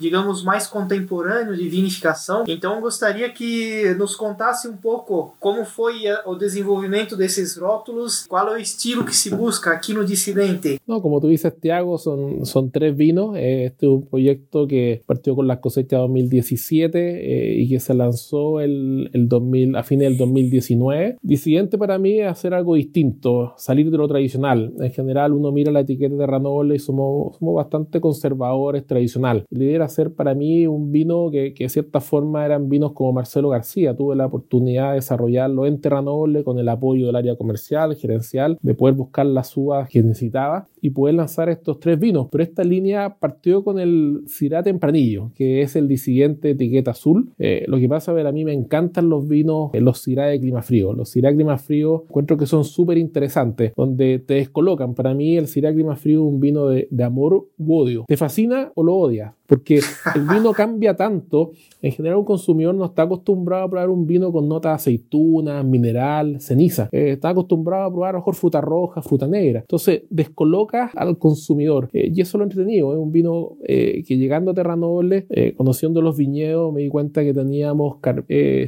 digamos, 0.00 0.42
mais 0.42 0.66
contemporâneo 0.66 1.56
de 1.56 1.68
vinificação. 1.68 2.44
Então 2.48 2.80
gostaria 2.80 3.28
que 3.30 3.94
nos 3.98 4.16
contasse 4.16 4.66
um 4.66 4.76
pouco 4.76 5.34
como 5.38 5.64
foi 5.64 6.04
o 6.26 6.34
desenvolvimento 6.34 7.16
desses 7.16 7.56
rótulos, 7.56 8.26
qual 8.26 8.48
é 8.48 8.52
o 8.54 8.56
estilo 8.56 9.04
que 9.04 9.14
se 9.14 9.30
busca 9.30 9.70
aqui 9.70 9.92
no 9.92 10.04
Dissidente. 10.04 10.80
No, 10.86 11.00
como 11.00 11.20
tú 11.20 11.28
dices, 11.28 11.52
Tiago, 11.60 11.98
son, 11.98 12.70
tres 12.70 12.96
vinos. 12.96 13.36
Este 13.36 13.86
es 13.86 13.92
un 13.92 14.06
proyecto 14.06 14.66
que 14.66 15.02
partió 15.06 15.36
con 15.36 15.46
la 15.46 15.60
cosecha 15.60 15.98
2017 15.98 16.98
eh, 16.98 17.60
y 17.60 17.68
que 17.68 17.80
se 17.80 17.94
lanzó 17.94 18.60
el, 18.60 19.10
el 19.12 19.28
2000, 19.28 19.76
a 19.76 19.82
fines 19.82 20.08
del 20.08 20.18
2019. 20.18 21.18
Dissidente 21.22 21.78
para 21.78 21.98
mí 21.98 22.20
es 22.20 22.28
hacer 22.28 22.54
algo 22.54 22.74
distinto, 22.74 23.54
salir 23.56 23.90
de 23.90 23.98
lo 23.98 24.08
tradicional. 24.08 24.72
En 24.78 24.92
general 24.92 25.32
uno 25.32 25.52
mira 25.52 25.70
la 25.70 25.80
etiqueta 25.80 26.14
de 26.14 26.26
Ranoble 26.26 26.76
y 26.76 26.78
somos, 26.78 27.36
somos 27.36 27.54
bastante 27.54 28.00
conservadores, 28.00 28.86
tradicional. 28.86 29.44
La 29.50 29.64
idea 29.64 29.84
ser 29.90 30.14
para 30.14 30.34
mí 30.34 30.66
un 30.66 30.90
vino 30.90 31.30
que, 31.30 31.52
que, 31.52 31.64
de 31.64 31.68
cierta 31.68 32.00
forma 32.00 32.46
eran 32.46 32.70
vinos 32.70 32.92
como 32.92 33.12
Marcelo 33.12 33.50
García. 33.50 33.94
Tuve 33.94 34.16
la 34.16 34.26
oportunidad 34.26 34.90
de 34.90 34.94
desarrollarlo 34.96 35.66
en 35.66 35.80
Terranoble 35.80 36.42
con 36.44 36.58
el 36.58 36.68
apoyo 36.68 37.06
del 37.06 37.16
área 37.16 37.36
comercial, 37.36 37.94
gerencial, 37.96 38.58
de 38.62 38.74
poder 38.74 38.94
buscar 38.94 39.26
las 39.26 39.54
uvas 39.56 39.88
que 39.88 40.02
necesitaba 40.02 40.68
y 40.80 40.90
poder 40.90 41.14
lanzar 41.16 41.48
estos 41.48 41.80
tres 41.80 41.98
vinos. 41.98 42.28
Pero 42.30 42.44
esta 42.44 42.64
línea 42.64 43.16
partió 43.18 43.62
con 43.64 43.78
el 43.78 44.22
Syrah 44.26 44.62
Tempranillo, 44.62 45.30
que 45.34 45.62
es 45.62 45.76
el 45.76 45.96
siguiente 45.98 46.50
etiqueta 46.50 46.92
azul. 46.92 47.30
Eh, 47.38 47.64
lo 47.66 47.78
que 47.78 47.88
pasa, 47.88 48.12
a 48.12 48.14
ver, 48.14 48.26
a 48.26 48.32
mí 48.32 48.44
me 48.44 48.52
encantan 48.52 49.08
los 49.08 49.26
vinos, 49.28 49.70
eh, 49.72 49.80
los 49.80 50.00
Syrah 50.00 50.26
de 50.26 50.40
clima 50.40 50.62
frío. 50.62 50.92
Los 50.92 51.10
Syrah 51.10 51.30
de 51.30 51.36
clima 51.36 51.58
frío 51.58 52.04
encuentro 52.08 52.36
que 52.36 52.46
son 52.46 52.64
súper 52.64 52.98
interesantes, 52.98 53.72
donde 53.76 54.18
te 54.18 54.34
descolocan. 54.34 54.94
Para 54.94 55.14
mí 55.14 55.36
el 55.36 55.46
Syrah 55.46 55.70
de 55.70 55.76
clima 55.76 55.96
frío 55.96 56.20
es 56.20 56.32
un 56.32 56.40
vino 56.40 56.68
de, 56.68 56.88
de 56.90 57.04
amor 57.04 57.48
u 57.58 57.74
odio. 57.74 58.04
¿Te 58.06 58.16
fascina 58.16 58.72
o 58.74 58.82
lo 58.82 58.94
odias? 58.96 59.32
Porque 59.50 59.80
el 60.14 60.22
vino 60.22 60.52
cambia 60.56 60.94
tanto. 60.94 61.50
En 61.82 61.90
general, 61.90 62.18
un 62.18 62.24
consumidor 62.24 62.72
no 62.72 62.84
está 62.84 63.02
acostumbrado 63.02 63.64
a 63.64 63.68
probar 63.68 63.90
un 63.90 64.06
vino 64.06 64.30
con 64.30 64.48
notas 64.48 64.70
de 64.70 64.76
aceituna, 64.76 65.64
mineral, 65.64 66.40
ceniza. 66.40 66.88
Eh, 66.92 67.12
está 67.12 67.30
acostumbrado 67.30 67.84
a 67.84 67.90
probar 67.90 68.10
a 68.10 68.12
lo 68.12 68.18
mejor 68.18 68.36
fruta 68.36 68.60
roja, 68.60 69.02
fruta 69.02 69.26
negra. 69.26 69.60
Entonces, 69.60 70.02
descoloca 70.08 70.69
al 70.72 71.18
consumidor. 71.18 71.88
Eh, 71.92 72.10
y 72.14 72.20
eso 72.20 72.38
lo 72.38 72.44
entretenido. 72.44 72.92
Es 72.92 72.98
un 72.98 73.12
vino 73.12 73.56
eh, 73.64 74.02
que 74.06 74.16
llegando 74.16 74.52
a 74.52 74.54
Terra 74.54 74.76
Noble, 74.76 75.26
conociendo 75.56 76.02
los 76.02 76.16
viñedos, 76.16 76.72
me 76.72 76.82
di 76.82 76.88
cuenta 76.88 77.22
que 77.22 77.34
teníamos 77.34 77.98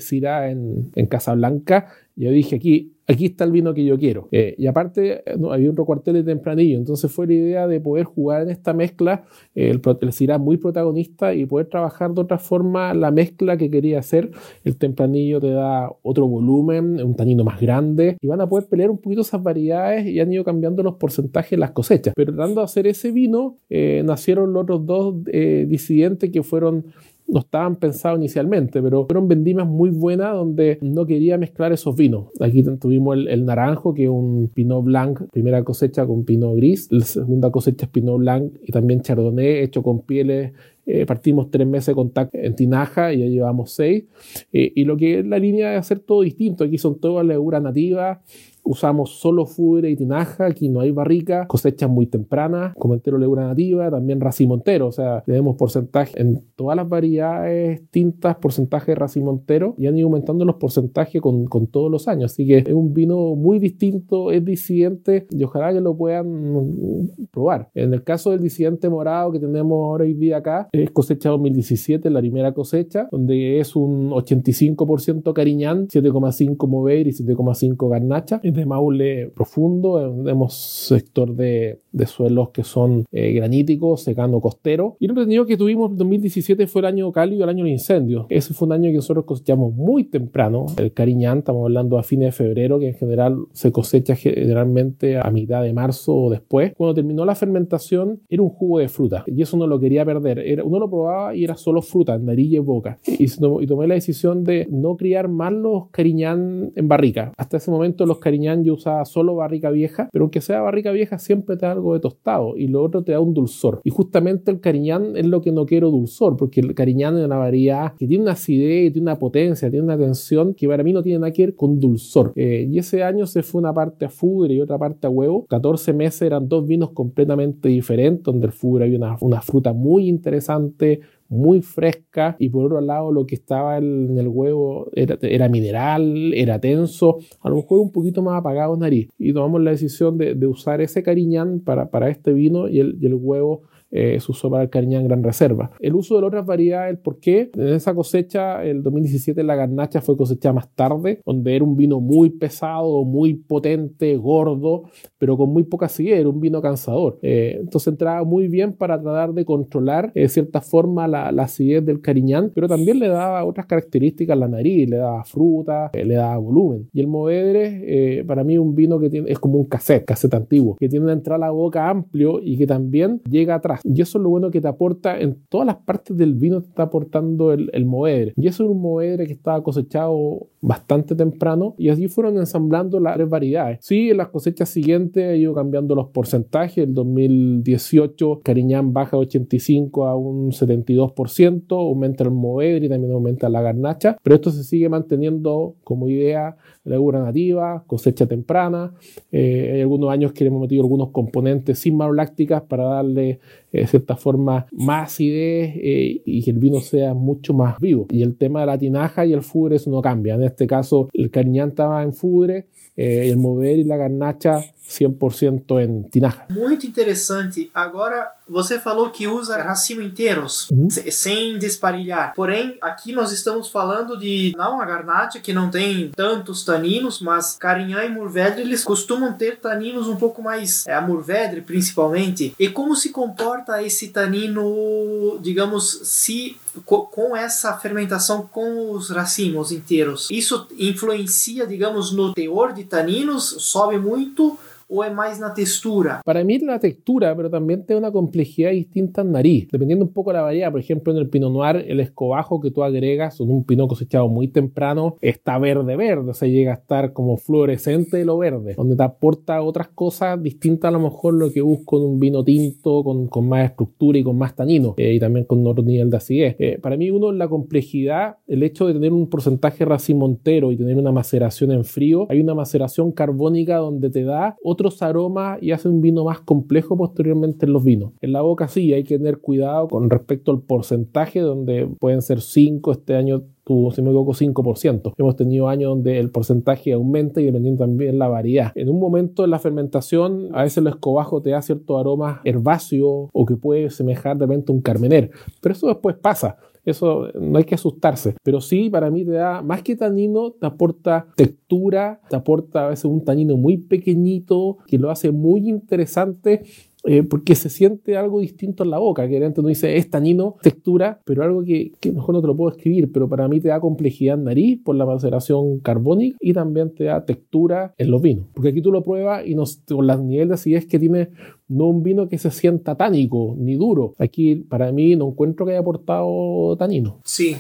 Syrah 0.00 0.50
en, 0.50 0.90
en 0.94 1.06
Casablanca. 1.06 1.88
Yo 2.16 2.30
dije 2.30 2.56
aquí, 2.56 2.92
aquí 3.12 3.26
está 3.26 3.44
el 3.44 3.52
vino 3.52 3.74
que 3.74 3.84
yo 3.84 3.98
quiero. 3.98 4.28
Eh, 4.30 4.54
y 4.58 4.66
aparte, 4.66 5.22
había 5.50 5.70
un 5.70 5.76
recuartel 5.76 6.14
de 6.14 6.24
tempranillo, 6.24 6.78
entonces 6.78 7.10
fue 7.10 7.26
la 7.26 7.34
idea 7.34 7.66
de 7.66 7.80
poder 7.80 8.04
jugar 8.04 8.42
en 8.42 8.50
esta 8.50 8.72
mezcla, 8.72 9.24
el, 9.54 9.80
el 9.84 10.40
muy 10.40 10.56
protagonista 10.56 11.34
y 11.34 11.46
poder 11.46 11.66
trabajar 11.66 12.12
de 12.12 12.20
otra 12.20 12.38
forma 12.38 12.94
la 12.94 13.10
mezcla 13.10 13.56
que 13.56 13.70
quería 13.70 13.98
hacer. 13.98 14.30
El 14.64 14.76
tempranillo 14.76 15.40
te 15.40 15.50
da 15.50 15.90
otro 16.02 16.26
volumen, 16.26 17.02
un 17.02 17.16
tanino 17.16 17.44
más 17.44 17.60
grande 17.60 18.16
y 18.20 18.26
van 18.26 18.40
a 18.40 18.48
poder 18.48 18.68
pelear 18.68 18.90
un 18.90 18.98
poquito 18.98 19.22
esas 19.22 19.42
variedades 19.42 20.06
y 20.06 20.20
han 20.20 20.32
ido 20.32 20.44
cambiando 20.44 20.82
los 20.82 20.94
porcentajes 20.94 21.50
de 21.50 21.58
las 21.58 21.72
cosechas. 21.72 22.14
Pero 22.16 22.34
tratando 22.34 22.60
de 22.60 22.64
hacer 22.64 22.86
ese 22.86 23.10
vino, 23.12 23.58
eh, 23.70 24.02
nacieron 24.04 24.52
los 24.52 24.62
otros 24.62 24.86
dos 24.86 25.14
eh, 25.26 25.66
disidentes 25.68 26.30
que 26.30 26.42
fueron 26.42 26.86
no 27.28 27.40
estaban 27.40 27.76
pensados 27.76 28.18
inicialmente, 28.18 28.82
pero 28.82 29.06
fueron 29.06 29.28
vendimias 29.28 29.66
muy 29.66 29.90
buenas 29.90 30.34
donde 30.34 30.78
no 30.82 31.06
quería 31.06 31.38
mezclar 31.38 31.72
esos 31.72 31.96
vinos. 31.96 32.26
Aquí 32.40 32.62
tuvimos 32.78 33.16
el, 33.16 33.44
naranjo, 33.44 33.94
que 33.94 34.04
es 34.04 34.10
un 34.10 34.50
Pinot 34.52 34.84
Blanc, 34.84 35.20
primera 35.32 35.64
cosecha 35.64 36.06
con 36.06 36.24
Pinot 36.24 36.56
Gris, 36.56 36.88
la 36.90 37.04
segunda 37.04 37.50
cosecha 37.50 37.86
es 37.86 37.90
Pinot 37.90 38.18
Blanc 38.18 38.52
y 38.62 38.72
también 38.72 39.00
Chardonnay, 39.00 39.60
hecho 39.60 39.82
con 39.82 40.00
pieles 40.02 40.52
eh, 40.84 41.06
partimos 41.06 41.48
tres 41.48 41.66
meses 41.66 41.94
con 41.94 42.10
TAC 42.10 42.30
en 42.32 42.56
tinaja 42.56 43.12
y 43.12 43.20
ya 43.20 43.26
llevamos 43.26 43.72
seis. 43.72 44.04
Eh, 44.52 44.72
y 44.74 44.84
lo 44.84 44.96
que 44.96 45.20
es 45.20 45.26
la 45.26 45.38
línea 45.38 45.70
de 45.70 45.76
hacer 45.76 46.00
todo 46.00 46.22
distinto. 46.22 46.64
Aquí 46.64 46.76
son 46.76 46.98
todas 46.98 47.24
leguras 47.24 47.62
nativas, 47.62 48.18
usamos 48.64 49.18
solo 49.18 49.46
fudre 49.46 49.90
y 49.90 49.96
tinaja, 49.96 50.46
aquí 50.46 50.68
no 50.68 50.80
hay 50.80 50.90
barrica, 50.90 51.46
cosechas 51.46 51.90
muy 51.90 52.06
tempranas, 52.06 52.74
comentero 52.76 53.18
legura 53.18 53.46
nativa, 53.46 53.90
también 53.90 54.20
racimontero, 54.20 54.88
o 54.88 54.92
sea, 54.92 55.22
tenemos 55.24 55.56
porcentaje 55.56 56.20
en 56.20 56.42
todas 56.56 56.76
las 56.76 56.88
variedades 56.88 57.82
tintas, 57.90 58.36
porcentaje 58.36 58.92
de 58.92 58.96
racimontero 58.96 59.74
y 59.78 59.86
han 59.86 59.98
ido 59.98 60.06
aumentando 60.06 60.44
los 60.44 60.56
porcentajes 60.56 61.20
con, 61.20 61.46
con, 61.46 61.66
todos 61.66 61.90
los 61.90 62.08
años, 62.08 62.32
así 62.32 62.46
que 62.46 62.58
es 62.58 62.72
un 62.72 62.92
vino 62.92 63.34
muy 63.34 63.58
distinto, 63.58 64.30
es 64.30 64.44
disidente 64.44 65.26
y 65.30 65.42
ojalá 65.44 65.72
que 65.72 65.80
lo 65.80 65.96
puedan 65.96 67.10
probar. 67.30 67.70
En 67.74 67.94
el 67.94 68.02
caso 68.02 68.30
del 68.30 68.40
disidente 68.40 68.88
morado 68.88 69.32
que 69.32 69.38
tenemos 69.38 69.84
ahora 69.84 70.04
hoy 70.04 70.14
día 70.14 70.38
acá, 70.38 70.68
es 70.72 70.90
cosecha 70.90 71.30
2017, 71.30 72.10
la 72.10 72.20
primera 72.20 72.52
cosecha, 72.52 73.08
donde 73.10 73.60
es 73.60 73.74
un 73.74 74.10
85% 74.10 75.32
cariñán, 75.32 75.88
7,5 75.88 76.68
mover 76.68 77.06
y 77.06 77.10
7,5 77.10 77.88
garnacha 77.88 78.40
de 78.52 78.66
Maule 78.66 79.30
profundo, 79.34 79.98
tenemos 80.24 80.54
sector 80.54 81.34
de, 81.34 81.80
de 81.92 82.06
suelos 82.06 82.50
que 82.50 82.64
son 82.64 83.04
eh, 83.12 83.32
graníticos, 83.32 84.02
secando 84.02 84.40
costero. 84.40 84.96
Y 84.98 85.06
lo 85.06 85.12
entretenido 85.12 85.46
que 85.46 85.56
tuvimos 85.56 85.90
en 85.90 85.98
2017 85.98 86.66
fue 86.66 86.80
el 86.80 86.86
año 86.86 87.12
cálido, 87.12 87.44
el 87.44 87.50
año 87.50 87.64
del 87.64 87.72
incendio. 87.72 88.26
Ese 88.28 88.54
fue 88.54 88.66
un 88.66 88.72
año 88.72 88.90
que 88.90 88.96
nosotros 88.96 89.24
cosechamos 89.24 89.74
muy 89.74 90.04
temprano, 90.04 90.66
el 90.76 90.92
cariñán, 90.92 91.38
estamos 91.38 91.64
hablando 91.64 91.98
a 91.98 92.02
fines 92.02 92.28
de 92.28 92.32
febrero, 92.32 92.78
que 92.78 92.88
en 92.88 92.94
general 92.94 93.36
se 93.52 93.72
cosecha 93.72 94.16
generalmente 94.16 95.18
a 95.18 95.30
mitad 95.30 95.62
de 95.62 95.72
marzo 95.72 96.14
o 96.14 96.30
después. 96.30 96.72
Cuando 96.76 96.94
terminó 96.94 97.24
la 97.24 97.34
fermentación, 97.34 98.20
era 98.28 98.42
un 98.42 98.50
jugo 98.50 98.78
de 98.78 98.88
fruta 98.88 99.24
y 99.26 99.42
eso 99.42 99.56
no 99.56 99.66
lo 99.66 99.78
quería 99.78 100.04
perder. 100.04 100.38
Era, 100.38 100.64
uno 100.64 100.78
lo 100.78 100.88
probaba 100.88 101.34
y 101.34 101.44
era 101.44 101.56
solo 101.56 101.82
fruta, 101.82 102.18
nariz 102.18 102.52
y 102.52 102.58
boca. 102.58 102.98
Y, 103.06 103.24
y 103.24 103.66
tomé 103.66 103.86
la 103.86 103.94
decisión 103.94 104.44
de 104.44 104.66
no 104.70 104.96
criar 104.96 105.28
más 105.28 105.52
los 105.52 105.88
cariñán 105.90 106.72
en 106.74 106.88
barrica. 106.88 107.32
Hasta 107.36 107.58
ese 107.58 107.70
momento 107.70 108.06
los 108.06 108.18
cariñán 108.18 108.41
Cariñán 108.42 108.64
yo 108.64 108.74
usaba 108.74 109.04
solo 109.04 109.36
barrica 109.36 109.70
vieja, 109.70 110.08
pero 110.12 110.24
aunque 110.24 110.40
sea 110.40 110.60
barrica 110.60 110.90
vieja 110.90 111.18
siempre 111.18 111.56
te 111.56 111.64
da 111.64 111.72
algo 111.72 111.94
de 111.94 112.00
tostado 112.00 112.56
y 112.56 112.66
lo 112.66 112.82
otro 112.82 113.04
te 113.04 113.12
da 113.12 113.20
un 113.20 113.34
dulzor. 113.34 113.80
Y 113.84 113.90
justamente 113.90 114.50
el 114.50 114.58
Cariñán 114.58 115.16
es 115.16 115.26
lo 115.26 115.40
que 115.40 115.52
no 115.52 115.64
quiero 115.64 115.90
dulzor, 115.90 116.36
porque 116.36 116.60
el 116.60 116.74
Cariñán 116.74 117.16
es 117.18 117.24
una 117.24 117.36
variedad 117.36 117.94
que 117.96 118.08
tiene 118.08 118.24
una 118.24 118.32
acidez, 118.32 118.92
tiene 118.92 119.06
una 119.06 119.18
potencia, 119.18 119.70
tiene 119.70 119.84
una 119.84 119.96
tensión 119.96 120.54
que 120.54 120.66
para 120.66 120.82
mí 120.82 120.92
no 120.92 121.02
tiene 121.02 121.20
nada 121.20 121.32
que 121.32 121.46
ver 121.46 121.54
con 121.54 121.78
dulzor. 121.78 122.32
Eh, 122.34 122.66
y 122.68 122.78
ese 122.78 123.04
año 123.04 123.26
se 123.26 123.44
fue 123.44 123.60
una 123.60 123.72
parte 123.72 124.06
a 124.06 124.08
fudre 124.08 124.54
y 124.54 124.60
otra 124.60 124.76
parte 124.76 125.06
a 125.06 125.10
huevo. 125.10 125.46
14 125.46 125.92
meses 125.92 126.22
eran 126.22 126.48
dos 126.48 126.66
vinos 126.66 126.90
completamente 126.90 127.68
diferentes, 127.68 128.24
donde 128.24 128.46
el 128.46 128.52
fudre 128.52 128.86
había 128.86 128.98
una, 128.98 129.16
una 129.20 129.40
fruta 129.40 129.72
muy 129.72 130.08
interesante, 130.08 131.00
muy 131.32 131.62
fresca 131.62 132.36
y 132.38 132.50
por 132.50 132.66
otro 132.66 132.82
lado 132.82 133.10
lo 133.10 133.26
que 133.26 133.34
estaba 133.34 133.78
en 133.78 134.18
el 134.18 134.28
huevo 134.28 134.90
era, 134.92 135.48
mineral, 135.48 136.34
era 136.34 136.60
tenso, 136.60 137.18
a 137.40 137.48
lo 137.48 137.56
mejor 137.56 137.80
un 137.80 137.90
poquito 137.90 138.22
más 138.22 138.38
apagado 138.38 138.76
nariz. 138.76 139.08
Y 139.18 139.32
tomamos 139.32 139.62
la 139.62 139.70
decisión 139.70 140.18
de, 140.18 140.46
usar 140.46 140.82
ese 140.82 141.02
cariñán 141.02 141.60
para, 141.60 141.90
para 141.90 142.10
este 142.10 142.34
vino 142.34 142.68
y 142.68 142.80
el, 142.80 142.98
y 143.00 143.06
el 143.06 143.14
huevo 143.14 143.62
eh, 143.92 144.18
se 144.18 144.32
usó 144.32 144.50
para 144.50 144.64
el 144.64 144.70
Cariñán 144.70 145.04
Gran 145.04 145.22
Reserva. 145.22 145.70
El 145.78 145.94
uso 145.94 146.18
de 146.18 146.26
otras 146.26 146.46
variedades, 146.46 146.92
el 146.92 146.98
por 146.98 147.20
qué. 147.20 147.50
En 147.54 147.68
esa 147.68 147.94
cosecha, 147.94 148.64
el 148.64 148.82
2017, 148.82 149.42
la 149.44 149.54
garnacha 149.54 150.00
fue 150.00 150.16
cosecha 150.16 150.52
más 150.52 150.70
tarde, 150.74 151.20
donde 151.26 151.54
era 151.54 151.64
un 151.64 151.76
vino 151.76 152.00
muy 152.00 152.30
pesado, 152.30 153.04
muy 153.04 153.34
potente, 153.34 154.16
gordo, 154.16 154.84
pero 155.18 155.36
con 155.36 155.52
muy 155.52 155.64
poca 155.64 155.86
acidez, 155.86 156.20
era 156.20 156.28
un 156.28 156.40
vino 156.40 156.62
cansador. 156.62 157.18
Eh, 157.22 157.58
entonces 157.60 157.88
entraba 157.88 158.24
muy 158.24 158.48
bien 158.48 158.72
para 158.72 159.00
tratar 159.00 159.34
de 159.34 159.44
controlar 159.44 160.10
eh, 160.14 160.22
de 160.22 160.28
cierta 160.28 160.62
forma 160.62 161.06
la, 161.06 161.28
acidez 161.42 161.84
del 161.84 162.00
Cariñán, 162.00 162.52
pero 162.54 162.68
también 162.68 162.98
le 162.98 163.08
daba 163.08 163.44
otras 163.44 163.66
características 163.66 164.34
a 164.34 164.38
la 164.38 164.48
nariz, 164.48 164.88
le 164.88 164.96
daba 164.96 165.24
fruta, 165.24 165.90
le 165.92 166.14
daba 166.14 166.38
volumen. 166.38 166.88
Y 166.92 167.00
el 167.00 167.08
Movedre, 167.08 168.24
para 168.26 168.44
mí, 168.44 168.56
un 168.56 168.74
vino 168.74 168.98
que 168.98 169.10
tiene, 169.10 169.30
es 169.30 169.38
como 169.38 169.58
un 169.58 169.66
cassette, 169.66 170.04
cassette 170.04 170.34
antiguo, 170.34 170.76
que 170.78 170.88
tiene 170.88 171.04
una 171.04 171.12
entrada 171.12 171.36
a 171.36 171.48
la 171.48 171.50
boca 171.50 171.90
amplio 171.90 172.40
y 172.40 172.56
que 172.56 172.66
también 172.66 173.20
llega 173.28 173.56
atrás. 173.56 173.81
Y 173.84 174.00
eso 174.00 174.18
es 174.18 174.22
lo 174.22 174.30
bueno 174.30 174.50
que 174.50 174.60
te 174.60 174.68
aporta 174.68 175.18
en 175.18 175.38
todas 175.48 175.66
las 175.66 175.76
partes 175.76 176.16
del 176.16 176.34
vino, 176.34 176.60
te 176.60 176.68
está 176.68 176.84
aportando 176.84 177.52
el, 177.52 177.70
el 177.72 177.84
moedre. 177.84 178.32
Y 178.36 178.46
eso 178.46 178.64
es 178.64 178.70
un 178.70 178.80
moedre 178.80 179.26
que 179.26 179.32
estaba 179.32 179.62
cosechado 179.62 180.48
bastante 180.62 181.16
temprano 181.16 181.74
y 181.76 181.88
así 181.88 182.06
fueron 182.06 182.38
ensamblando 182.38 183.00
las 183.00 183.28
variedades. 183.28 183.78
Sí, 183.82 184.10
en 184.10 184.18
las 184.18 184.28
cosechas 184.28 184.68
siguientes 184.68 185.28
ha 185.28 185.34
ido 185.34 185.54
cambiando 185.54 185.94
los 185.94 186.08
porcentajes. 186.08 186.84
El 186.84 186.94
2018 186.94 188.40
Cariñán 188.42 188.92
baja 188.92 189.16
de 189.16 189.22
85 189.22 190.06
a 190.06 190.16
un 190.16 190.52
72%, 190.52 191.72
aumenta 191.72 192.24
el 192.24 192.30
moedre 192.30 192.86
y 192.86 192.88
también 192.88 193.12
aumenta 193.12 193.48
la 193.48 193.60
garnacha, 193.60 194.16
pero 194.22 194.36
esto 194.36 194.50
se 194.50 194.62
sigue 194.62 194.88
manteniendo 194.88 195.74
como 195.82 196.08
idea 196.08 196.56
levura 196.84 197.20
nativa, 197.20 197.84
cosecha 197.86 198.26
temprana. 198.26 198.92
Eh, 199.30 199.72
hay 199.74 199.80
algunos 199.80 200.10
años 200.10 200.32
que 200.32 200.44
hemos 200.44 200.60
metido 200.60 200.82
algunos 200.82 201.10
componentes 201.10 201.78
sin 201.78 201.96
malolácticas 201.96 202.62
para 202.62 202.84
darle 202.84 203.40
de 203.80 203.86
cierta 203.86 204.16
forma 204.16 204.66
más 204.72 205.12
acidez 205.12 205.74
eh, 205.76 206.22
y 206.24 206.42
que 206.44 206.50
el 206.50 206.58
vino 206.58 206.80
sea 206.80 207.14
mucho 207.14 207.54
más 207.54 207.78
vivo. 207.80 208.06
Y 208.10 208.22
el 208.22 208.36
tema 208.36 208.60
de 208.60 208.66
la 208.66 208.78
tinaja 208.78 209.26
y 209.26 209.32
el 209.32 209.42
fudre 209.42 209.76
eso 209.76 209.90
no 209.90 210.02
cambia. 210.02 210.34
En 210.34 210.42
este 210.42 210.66
caso 210.66 211.08
el 211.12 211.30
cariñán 211.30 211.70
estaba 211.70 212.02
en 212.02 212.12
fudre, 212.12 212.66
el 212.96 213.38
mover 213.38 213.78
y 213.78 213.84
la 213.84 213.96
garnacha 213.96 214.60
100% 214.88 215.80
em 215.80 216.02
tinaja. 216.08 216.44
Muito 216.50 216.86
interessante. 216.86 217.70
Agora, 217.74 218.30
você 218.48 218.78
falou 218.78 219.10
que 219.10 219.26
usa 219.26 219.62
racimo 219.62 220.02
inteiros, 220.02 220.68
uhum. 220.70 220.88
sem 220.90 221.58
desparilhar. 221.58 222.34
Porém, 222.34 222.76
aqui 222.80 223.12
nós 223.12 223.32
estamos 223.32 223.68
falando 223.68 224.16
de 224.18 224.52
não 224.56 224.80
a 224.80 224.84
garnacha, 224.84 225.40
que 225.40 225.52
não 225.52 225.70
tem 225.70 226.10
tantos 226.14 226.64
taninos, 226.64 227.20
mas 227.20 227.56
Carinhã 227.56 228.04
e 228.04 228.08
Murvedre, 228.08 228.62
eles 228.62 228.84
costumam 228.84 229.32
ter 229.32 229.58
taninos 229.58 230.08
um 230.08 230.16
pouco 230.16 230.42
mais, 230.42 230.86
é, 230.86 230.94
a 230.94 231.00
Murvedre 231.00 231.62
principalmente. 231.62 232.54
E 232.58 232.68
como 232.68 232.94
se 232.94 233.10
comporta 233.10 233.82
esse 233.82 234.08
tanino, 234.08 235.38
digamos, 235.40 236.00
se 236.04 236.56
com 236.86 237.36
essa 237.36 237.76
fermentação 237.76 238.48
com 238.50 238.90
os 238.92 239.10
racimos 239.10 239.72
inteiros? 239.72 240.28
Isso 240.30 240.66
influencia, 240.78 241.66
digamos, 241.66 242.12
no 242.12 242.32
teor 242.32 242.72
de 242.72 242.84
taninos? 242.84 243.56
Sobe 243.58 243.98
muito? 243.98 244.58
O 244.92 245.04
es 245.04 245.12
más 245.12 245.40
la 245.40 245.54
textura? 245.54 246.20
Para 246.24 246.44
mí 246.44 246.56
es 246.56 246.62
la 246.62 246.78
textura, 246.78 247.34
pero 247.34 247.48
también 247.48 247.84
tiene 247.86 248.00
una 248.00 248.12
complejidad 248.12 248.70
distinta 248.70 249.22
en 249.22 249.32
nariz, 249.32 249.68
dependiendo 249.70 250.04
un 250.04 250.12
poco 250.12 250.30
de 250.30 250.36
la 250.36 250.42
variedad. 250.42 250.70
Por 250.70 250.80
ejemplo, 250.80 251.12
en 251.12 251.18
el 251.18 251.28
Pinot 251.28 251.52
Noir, 251.52 251.84
el 251.88 252.00
escobajo 252.00 252.60
que 252.60 252.70
tú 252.70 252.82
agregas 252.82 253.40
en 253.40 253.50
un 253.50 253.64
pino 253.64 253.88
cosechado 253.88 254.28
muy 254.28 254.48
temprano 254.48 255.16
está 255.20 255.58
verde 255.58 255.96
verde, 255.96 256.30
o 256.30 256.34
sea, 256.34 256.48
llega 256.48 256.72
a 256.72 256.76
estar 256.76 257.12
como 257.12 257.36
fluorescente 257.36 258.18
de 258.18 258.24
lo 258.24 258.38
verde, 258.38 258.74
donde 258.76 258.96
te 258.96 259.02
aporta 259.02 259.62
otras 259.62 259.88
cosas 259.88 260.42
distintas 260.42 260.88
a 260.88 260.92
lo 260.92 261.00
mejor 261.00 261.34
lo 261.34 261.50
que 261.50 261.60
busco 261.60 261.98
en 261.98 262.04
un 262.04 262.20
vino 262.20 262.44
tinto 262.44 263.02
con, 263.02 263.28
con 263.28 263.48
más 263.48 263.70
estructura 263.70 264.18
y 264.18 264.22
con 264.22 264.36
más 264.36 264.54
tanino, 264.54 264.94
eh, 264.96 265.14
y 265.14 265.20
también 265.20 265.46
con 265.46 265.66
otro 265.66 265.82
nivel 265.82 266.10
de 266.10 266.16
acidez. 266.16 266.56
Eh, 266.58 266.78
para 266.80 266.96
mí, 266.96 267.10
uno, 267.10 267.32
la 267.32 267.48
complejidad, 267.48 268.36
el 268.46 268.62
hecho 268.62 268.86
de 268.86 268.94
tener 268.94 269.12
un 269.12 269.28
porcentaje 269.28 269.84
racimontero 269.84 270.72
y 270.72 270.76
tener 270.76 270.96
una 270.96 271.12
maceración 271.12 271.72
en 271.72 271.84
frío, 271.84 272.26
hay 272.28 272.40
una 272.40 272.54
maceración 272.54 273.12
carbónica 273.12 273.76
donde 273.76 274.10
te 274.10 274.24
da 274.24 274.56
otro 274.62 274.81
aromas 275.00 275.62
y 275.62 275.72
hace 275.72 275.88
un 275.88 276.00
vino 276.00 276.24
más 276.24 276.40
complejo 276.40 276.96
posteriormente 276.96 277.66
en 277.66 277.72
los 277.72 277.84
vinos. 277.84 278.12
En 278.20 278.32
la 278.32 278.42
boca 278.42 278.68
sí, 278.68 278.92
hay 278.92 279.04
que 279.04 279.18
tener 279.18 279.38
cuidado 279.38 279.88
con 279.88 280.10
respecto 280.10 280.50
al 280.50 280.60
porcentaje, 280.62 281.40
donde 281.40 281.88
pueden 281.98 282.22
ser 282.22 282.40
5, 282.40 282.92
este 282.92 283.14
año 283.14 283.44
tuvo, 283.64 283.92
si 283.92 284.02
me 284.02 284.08
equivoco, 284.08 284.32
5%. 284.32 285.14
Hemos 285.16 285.36
tenido 285.36 285.68
años 285.68 285.90
donde 285.90 286.18
el 286.18 286.30
porcentaje 286.30 286.92
aumenta 286.92 287.40
y 287.40 287.46
dependiendo 287.46 287.84
también 287.84 288.18
la 288.18 288.28
variedad. 288.28 288.72
En 288.74 288.88
un 288.88 288.98
momento 288.98 289.44
en 289.44 289.50
la 289.50 289.58
fermentación, 289.58 290.48
a 290.52 290.62
veces 290.62 290.78
el 290.78 290.88
escobajo 290.88 291.42
te 291.42 291.50
da 291.50 291.62
ciertos 291.62 291.98
aromas 291.98 292.40
herbáceos 292.44 293.28
o 293.32 293.46
que 293.46 293.56
puede 293.56 293.90
semejar 293.90 294.36
de 294.36 294.46
repente 294.46 294.72
un 294.72 294.80
carmener, 294.80 295.30
pero 295.60 295.74
eso 295.74 295.86
después 295.86 296.16
pasa. 296.16 296.56
Eso 296.84 297.28
no 297.40 297.58
hay 297.58 297.64
que 297.64 297.74
asustarse. 297.74 298.34
Pero 298.42 298.60
sí, 298.60 298.90
para 298.90 299.10
mí 299.10 299.24
te 299.24 299.32
da, 299.32 299.62
más 299.62 299.82
que 299.82 299.96
tanino, 299.96 300.50
te 300.52 300.66
aporta 300.66 301.26
textura, 301.36 302.20
te 302.28 302.36
aporta 302.36 302.86
a 302.86 302.88
veces 302.88 303.04
un 303.04 303.24
tanino 303.24 303.56
muy 303.56 303.76
pequeñito 303.76 304.78
que 304.86 304.98
lo 304.98 305.10
hace 305.10 305.30
muy 305.30 305.68
interesante 305.68 306.62
eh, 307.04 307.22
porque 307.22 307.54
se 307.54 307.68
siente 307.68 308.16
algo 308.16 308.40
distinto 308.40 308.84
en 308.84 308.90
la 308.90 308.98
boca, 308.98 309.28
que 309.28 309.44
antes 309.44 309.62
no 309.62 309.68
dice 309.68 309.96
es 309.96 310.08
tanino, 310.10 310.56
textura, 310.62 311.20
pero 311.24 311.42
algo 311.42 311.64
que, 311.64 311.92
que, 312.00 312.12
mejor 312.12 312.34
no 312.34 312.40
te 312.40 312.46
lo 312.46 312.56
puedo 312.56 312.74
escribir, 312.76 313.10
pero 313.12 313.28
para 313.28 313.48
mí 313.48 313.60
te 313.60 313.68
da 313.68 313.80
complejidad 313.80 314.38
en 314.38 314.44
nariz 314.44 314.80
por 314.84 314.94
la 314.96 315.06
maceración 315.06 315.80
carbónica 315.80 316.36
y 316.40 316.52
también 316.52 316.94
te 316.94 317.04
da 317.04 317.24
textura 317.24 317.94
en 317.98 318.10
los 318.10 318.22
vinos. 318.22 318.46
Porque 318.54 318.68
aquí 318.68 318.82
tú 318.82 318.92
lo 318.92 319.02
pruebas 319.02 319.46
y 319.46 319.54
nos, 319.54 319.80
con 319.88 320.06
las 320.06 320.20
niveles 320.20 320.48
de 320.48 320.54
acidez 320.54 320.86
que 320.86 320.98
tiene 320.98 321.30
no 321.68 321.86
un 321.86 322.02
vino 322.02 322.28
que 322.28 322.38
se 322.38 322.50
sienta 322.50 322.94
tánico 322.96 323.54
ni 323.58 323.74
duro. 323.74 324.14
Aquí 324.18 324.56
para 324.56 324.92
mí 324.92 325.16
no 325.16 325.28
encuentro 325.28 325.66
que 325.66 325.72
haya 325.72 325.80
aportado 325.80 326.76
tanino. 326.76 327.20
Sí, 327.24 327.56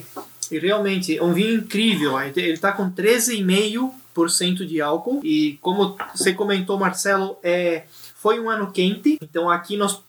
y 0.52 0.58
realmente 0.58 1.16
é 1.16 1.22
um 1.22 1.32
vinho 1.32 1.54
incrível. 1.54 2.12
Está 2.20 2.72
com 2.72 2.90
13,5% 2.90 4.66
de 4.66 4.80
álcool 4.82 5.20
e 5.24 5.58
como 5.62 5.96
você 6.14 6.34
comentou, 6.34 6.78
Marcelo, 6.78 7.38
é 7.42 7.84
foi 8.22 8.38
um 8.38 8.48
ano 8.48 8.70
quente, 8.70 9.18
então 9.20 9.50
aqui 9.50 9.76
nós 9.76 10.00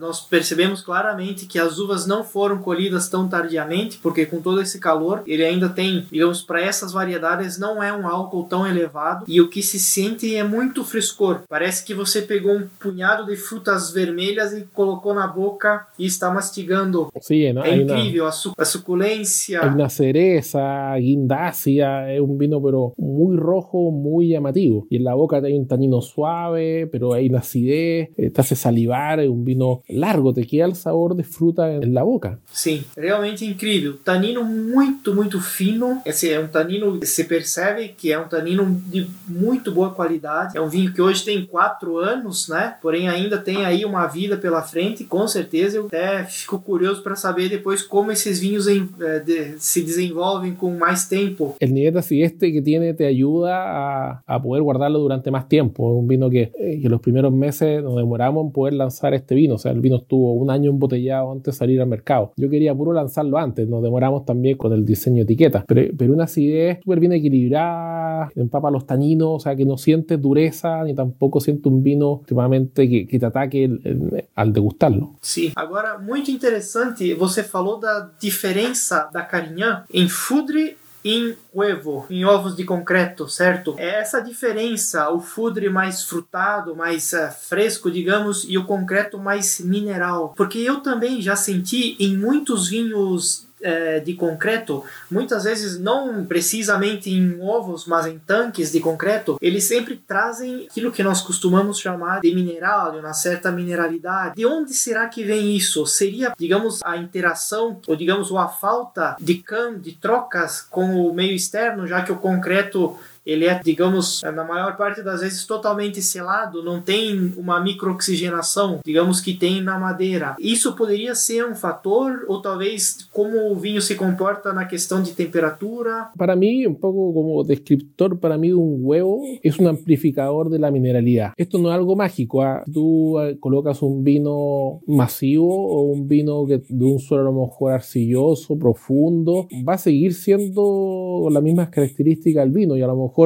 nós 0.00 0.20
percebemos 0.20 0.80
claramente 0.80 1.46
que 1.46 1.58
as 1.58 1.78
uvas 1.78 2.06
não 2.06 2.24
foram 2.24 2.58
colhidas 2.58 3.08
tão 3.08 3.28
tardiamente, 3.28 3.98
porque 3.98 4.26
com 4.26 4.40
todo 4.40 4.60
esse 4.60 4.78
calor, 4.78 5.22
ele 5.26 5.44
ainda 5.44 5.68
tem, 5.68 6.06
digamos, 6.10 6.42
para 6.42 6.60
essas 6.60 6.92
variedades 6.92 7.58
não 7.58 7.82
é 7.82 7.92
um 7.92 8.06
álcool 8.06 8.44
tão 8.44 8.66
elevado 8.66 9.24
e 9.26 9.40
o 9.40 9.48
que 9.48 9.62
se 9.62 9.78
sente 9.78 10.34
é 10.34 10.44
muito 10.44 10.84
frescor. 10.84 11.42
Parece 11.48 11.84
que 11.84 11.94
você 11.94 12.22
pegou 12.22 12.56
um 12.56 12.66
punhado 12.80 13.26
de 13.26 13.36
frutas 13.36 13.92
vermelhas 13.92 14.52
e 14.52 14.66
colocou 14.72 15.14
na 15.14 15.26
boca 15.26 15.86
e 15.98 16.06
está 16.06 16.30
mastigando. 16.30 17.08
Sí, 17.20 17.52
¿no? 17.52 17.64
É 17.64 17.76
incrível 17.76 18.26
a, 18.26 18.32
su, 18.32 18.52
a, 18.56 18.64
suculência. 18.64 19.62
Una 19.62 19.88
cereza, 19.88 20.94
guindácea, 20.96 22.12
es 22.12 22.20
un 22.20 22.38
vino 22.38 22.62
pero 22.62 22.94
muy 22.96 23.36
rojo, 23.36 23.90
muy 23.90 24.28
llamativo. 24.28 24.86
Y 24.90 24.96
en 24.96 25.04
la 25.04 25.14
boca 25.14 25.38
hay 25.38 25.54
un 25.54 25.66
tanino 25.66 26.00
suave, 26.00 26.86
pero 26.90 27.12
hay 27.14 27.28
una 27.28 27.38
acidez, 27.38 28.14
te 28.14 28.40
hace 28.40 28.56
salivar, 28.56 29.20
es 29.20 29.28
un 29.38 29.44
vino 29.44 29.82
largo, 29.88 30.32
te 30.32 30.46
queda 30.46 30.66
el 30.66 30.74
sabor 30.74 31.14
de 31.14 31.24
fruta 31.24 31.72
en 31.72 31.94
la 31.94 32.02
boca. 32.02 32.38
Sim, 32.52 32.84
realmente 32.96 33.44
incrível. 33.44 33.96
Tanino 34.04 34.44
muito, 34.44 35.14
muito 35.14 35.40
fino. 35.40 36.02
Esse 36.04 36.30
é 36.30 36.40
um 36.40 36.48
tanino, 36.48 36.98
se 37.04 37.24
percebe 37.24 37.94
que 37.96 38.12
é 38.12 38.18
um 38.18 38.28
tanino 38.28 38.80
de 38.86 39.06
muito 39.26 39.72
boa 39.72 39.90
qualidade. 39.90 40.56
É 40.56 40.60
um 40.60 40.68
vinho 40.68 40.92
que 40.92 41.00
hoje 41.00 41.24
tem 41.24 41.44
quatro 41.46 41.98
anos, 41.98 42.48
né? 42.48 42.74
Porém 42.82 43.08
ainda 43.08 43.38
tem 43.38 43.64
aí 43.64 43.84
uma 43.84 44.06
vida 44.06 44.36
pela 44.36 44.62
frente. 44.62 45.04
Com 45.04 45.26
certeza 45.26 45.78
eu 45.78 45.86
até 45.86 46.24
fico 46.24 46.58
curioso 46.58 47.02
para 47.02 47.16
saber 47.16 47.48
depois 47.48 47.82
como 47.82 48.10
esses 48.10 48.40
vinhos 48.40 48.66
em, 48.66 48.88
eh, 49.00 49.20
de, 49.20 49.54
se 49.58 49.82
desenvolvem 49.82 50.54
com 50.54 50.70
mais 50.76 51.08
tempo. 51.08 51.56
El 51.60 51.72
nivel 51.72 51.92
de 51.92 51.98
acidez 51.98 52.32
que 52.38 52.62
tiene 52.62 52.94
te 52.94 53.06
ayuda 53.06 53.54
a, 53.54 54.22
a 54.26 54.42
poder 54.42 54.62
guardarlo 54.62 54.98
durante 54.98 55.30
más 55.30 55.48
tiempo. 55.48 55.92
Es 55.92 55.98
un 55.98 56.08
vino 56.08 56.30
que, 56.30 56.52
eh, 56.58 56.78
que 56.80 56.88
los 56.88 57.00
primeros 57.00 57.32
meses 57.32 57.82
nos 57.82 57.96
demoramos 57.96 58.44
en 58.46 58.52
poder 58.52 58.74
lanzar 58.74 59.14
este 59.14 59.27
vino. 59.34 59.54
O 59.54 59.58
sea, 59.58 59.72
el 59.72 59.80
vino 59.80 59.96
estuvo 59.96 60.32
un 60.32 60.50
año 60.50 60.70
embotellado 60.70 61.32
antes 61.32 61.54
de 61.54 61.58
salir 61.58 61.80
al 61.80 61.88
mercado. 61.88 62.32
Yo 62.36 62.48
quería 62.48 62.74
puro 62.74 62.92
lanzarlo 62.92 63.38
antes, 63.38 63.68
nos 63.68 63.82
demoramos 63.82 64.24
también 64.24 64.56
con 64.56 64.72
el 64.72 64.84
diseño 64.84 65.16
de 65.16 65.22
etiqueta. 65.22 65.64
Pero, 65.66 65.92
pero 65.96 66.12
una 66.12 66.24
acidez 66.24 66.78
súper 66.82 67.00
bien 67.00 67.12
equilibrada, 67.12 68.30
empapa 68.34 68.70
los 68.70 68.86
taninos, 68.86 69.28
o 69.28 69.40
sea, 69.40 69.56
que 69.56 69.64
no 69.64 69.76
siente 69.76 70.16
dureza 70.16 70.84
ni 70.84 70.94
tampoco 70.94 71.40
siente 71.40 71.68
un 71.68 71.82
vino 71.82 72.18
extremadamente 72.18 72.88
que, 72.88 73.06
que 73.06 73.18
te 73.18 73.26
ataque 73.26 73.64
el, 73.64 73.80
el, 73.84 74.24
al 74.34 74.52
degustarlo. 74.52 75.14
Sim. 75.20 75.52
Agora, 75.56 75.98
muito 75.98 76.30
interessante, 76.30 77.14
você 77.14 77.42
falou 77.42 77.78
da 77.78 78.10
diferença 78.20 79.08
da 79.12 79.22
Carignan 79.22 79.84
em 79.92 80.08
Fudre 80.08 80.76
em 81.04 81.36
huevo, 81.54 82.06
em 82.10 82.24
ovos 82.24 82.56
de 82.56 82.64
concreto, 82.64 83.28
certo? 83.28 83.74
É 83.78 84.00
essa 84.00 84.20
diferença, 84.20 85.10
o 85.10 85.20
fudre 85.20 85.68
mais 85.68 86.02
frutado, 86.02 86.76
mais 86.76 87.12
uh, 87.12 87.30
fresco, 87.48 87.90
digamos, 87.90 88.44
e 88.48 88.58
o 88.58 88.64
concreto 88.64 89.18
mais 89.18 89.60
mineral. 89.60 90.34
Porque 90.36 90.58
eu 90.58 90.80
também 90.80 91.20
já 91.20 91.36
senti 91.36 91.96
em 91.98 92.16
muitos 92.16 92.68
vinhos 92.68 93.47
é, 93.62 94.00
de 94.00 94.14
concreto, 94.14 94.84
muitas 95.10 95.44
vezes 95.44 95.78
não 95.78 96.24
precisamente 96.24 97.10
em 97.10 97.40
ovos, 97.40 97.86
mas 97.86 98.06
em 98.06 98.18
tanques 98.18 98.72
de 98.72 98.80
concreto, 98.80 99.38
eles 99.40 99.64
sempre 99.64 99.96
trazem 99.96 100.66
aquilo 100.70 100.92
que 100.92 101.02
nós 101.02 101.20
costumamos 101.20 101.78
chamar 101.78 102.20
de 102.20 102.34
mineral, 102.34 102.92
de 102.92 102.98
uma 102.98 103.12
certa 103.12 103.50
mineralidade. 103.50 104.36
De 104.36 104.46
onde 104.46 104.72
será 104.74 105.08
que 105.08 105.24
vem 105.24 105.56
isso? 105.56 105.86
Seria, 105.86 106.32
digamos, 106.38 106.80
a 106.84 106.96
interação, 106.96 107.80
ou 107.86 107.96
digamos, 107.96 108.32
a 108.32 108.48
falta 108.48 109.16
de 109.20 109.36
cam, 109.36 109.78
de 109.78 109.92
trocas 109.92 110.60
com 110.60 111.06
o 111.06 111.12
meio 111.12 111.34
externo, 111.34 111.86
já 111.86 112.02
que 112.02 112.12
o 112.12 112.16
concreto 112.16 112.96
ele 113.28 113.44
é, 113.44 113.60
digamos, 113.62 114.22
na 114.22 114.42
maior 114.42 114.74
parte 114.78 115.02
das 115.02 115.20
vezes 115.20 115.44
totalmente 115.46 116.00
selado, 116.00 116.62
não 116.62 116.80
tem 116.80 117.34
uma 117.36 117.60
microoxigenação, 117.60 118.80
digamos 118.82 119.20
que 119.20 119.34
tem 119.34 119.60
na 119.60 119.78
madeira. 119.78 120.34
Isso 120.40 120.74
poderia 120.74 121.14
ser 121.14 121.44
um 121.44 121.54
fator 121.54 122.24
ou 122.26 122.40
talvez 122.40 123.06
como 123.12 123.52
o 123.52 123.54
vinho 123.54 123.82
se 123.82 123.96
comporta 123.96 124.54
na 124.54 124.64
questão 124.64 125.02
de 125.02 125.12
temperatura. 125.12 126.08
Para 126.16 126.34
mí, 126.34 126.66
un 126.66 126.74
poco 126.74 127.12
como 127.12 127.44
descriptor, 127.44 128.18
para 128.18 128.38
mí 128.38 128.50
un 128.54 128.78
huevo 128.80 129.20
es 129.42 129.58
un 129.58 129.66
amplificador 129.66 130.48
de 130.48 130.58
la 130.58 130.70
mineralidad. 130.70 131.32
Esto 131.36 131.58
no 131.58 131.68
es 131.68 131.74
algo 131.74 131.96
mágico. 131.96 132.42
¿eh? 132.42 132.62
Tú 132.72 133.20
eh, 133.20 133.36
colocas 133.38 133.82
un 133.82 134.02
vino 134.02 134.80
masivo 134.86 135.48
o 135.48 135.82
un 135.82 136.08
vino 136.08 136.46
que 136.46 136.62
de 136.66 136.84
un 136.84 136.98
suelo 136.98 137.24
a 137.24 137.30
lo 137.30 137.46
mejor 137.46 137.72
arcilloso, 137.72 138.58
profundo, 138.58 139.48
va 139.68 139.74
a 139.74 139.78
seguir 139.78 140.14
siendo 140.14 141.28
las 141.30 141.42
mismas 141.42 141.68
características 141.68 142.44
del 142.44 142.52
vino 142.52 142.74
y 142.74 142.80
a 142.82 142.86
lo 142.86 142.96
mejor 142.96 143.17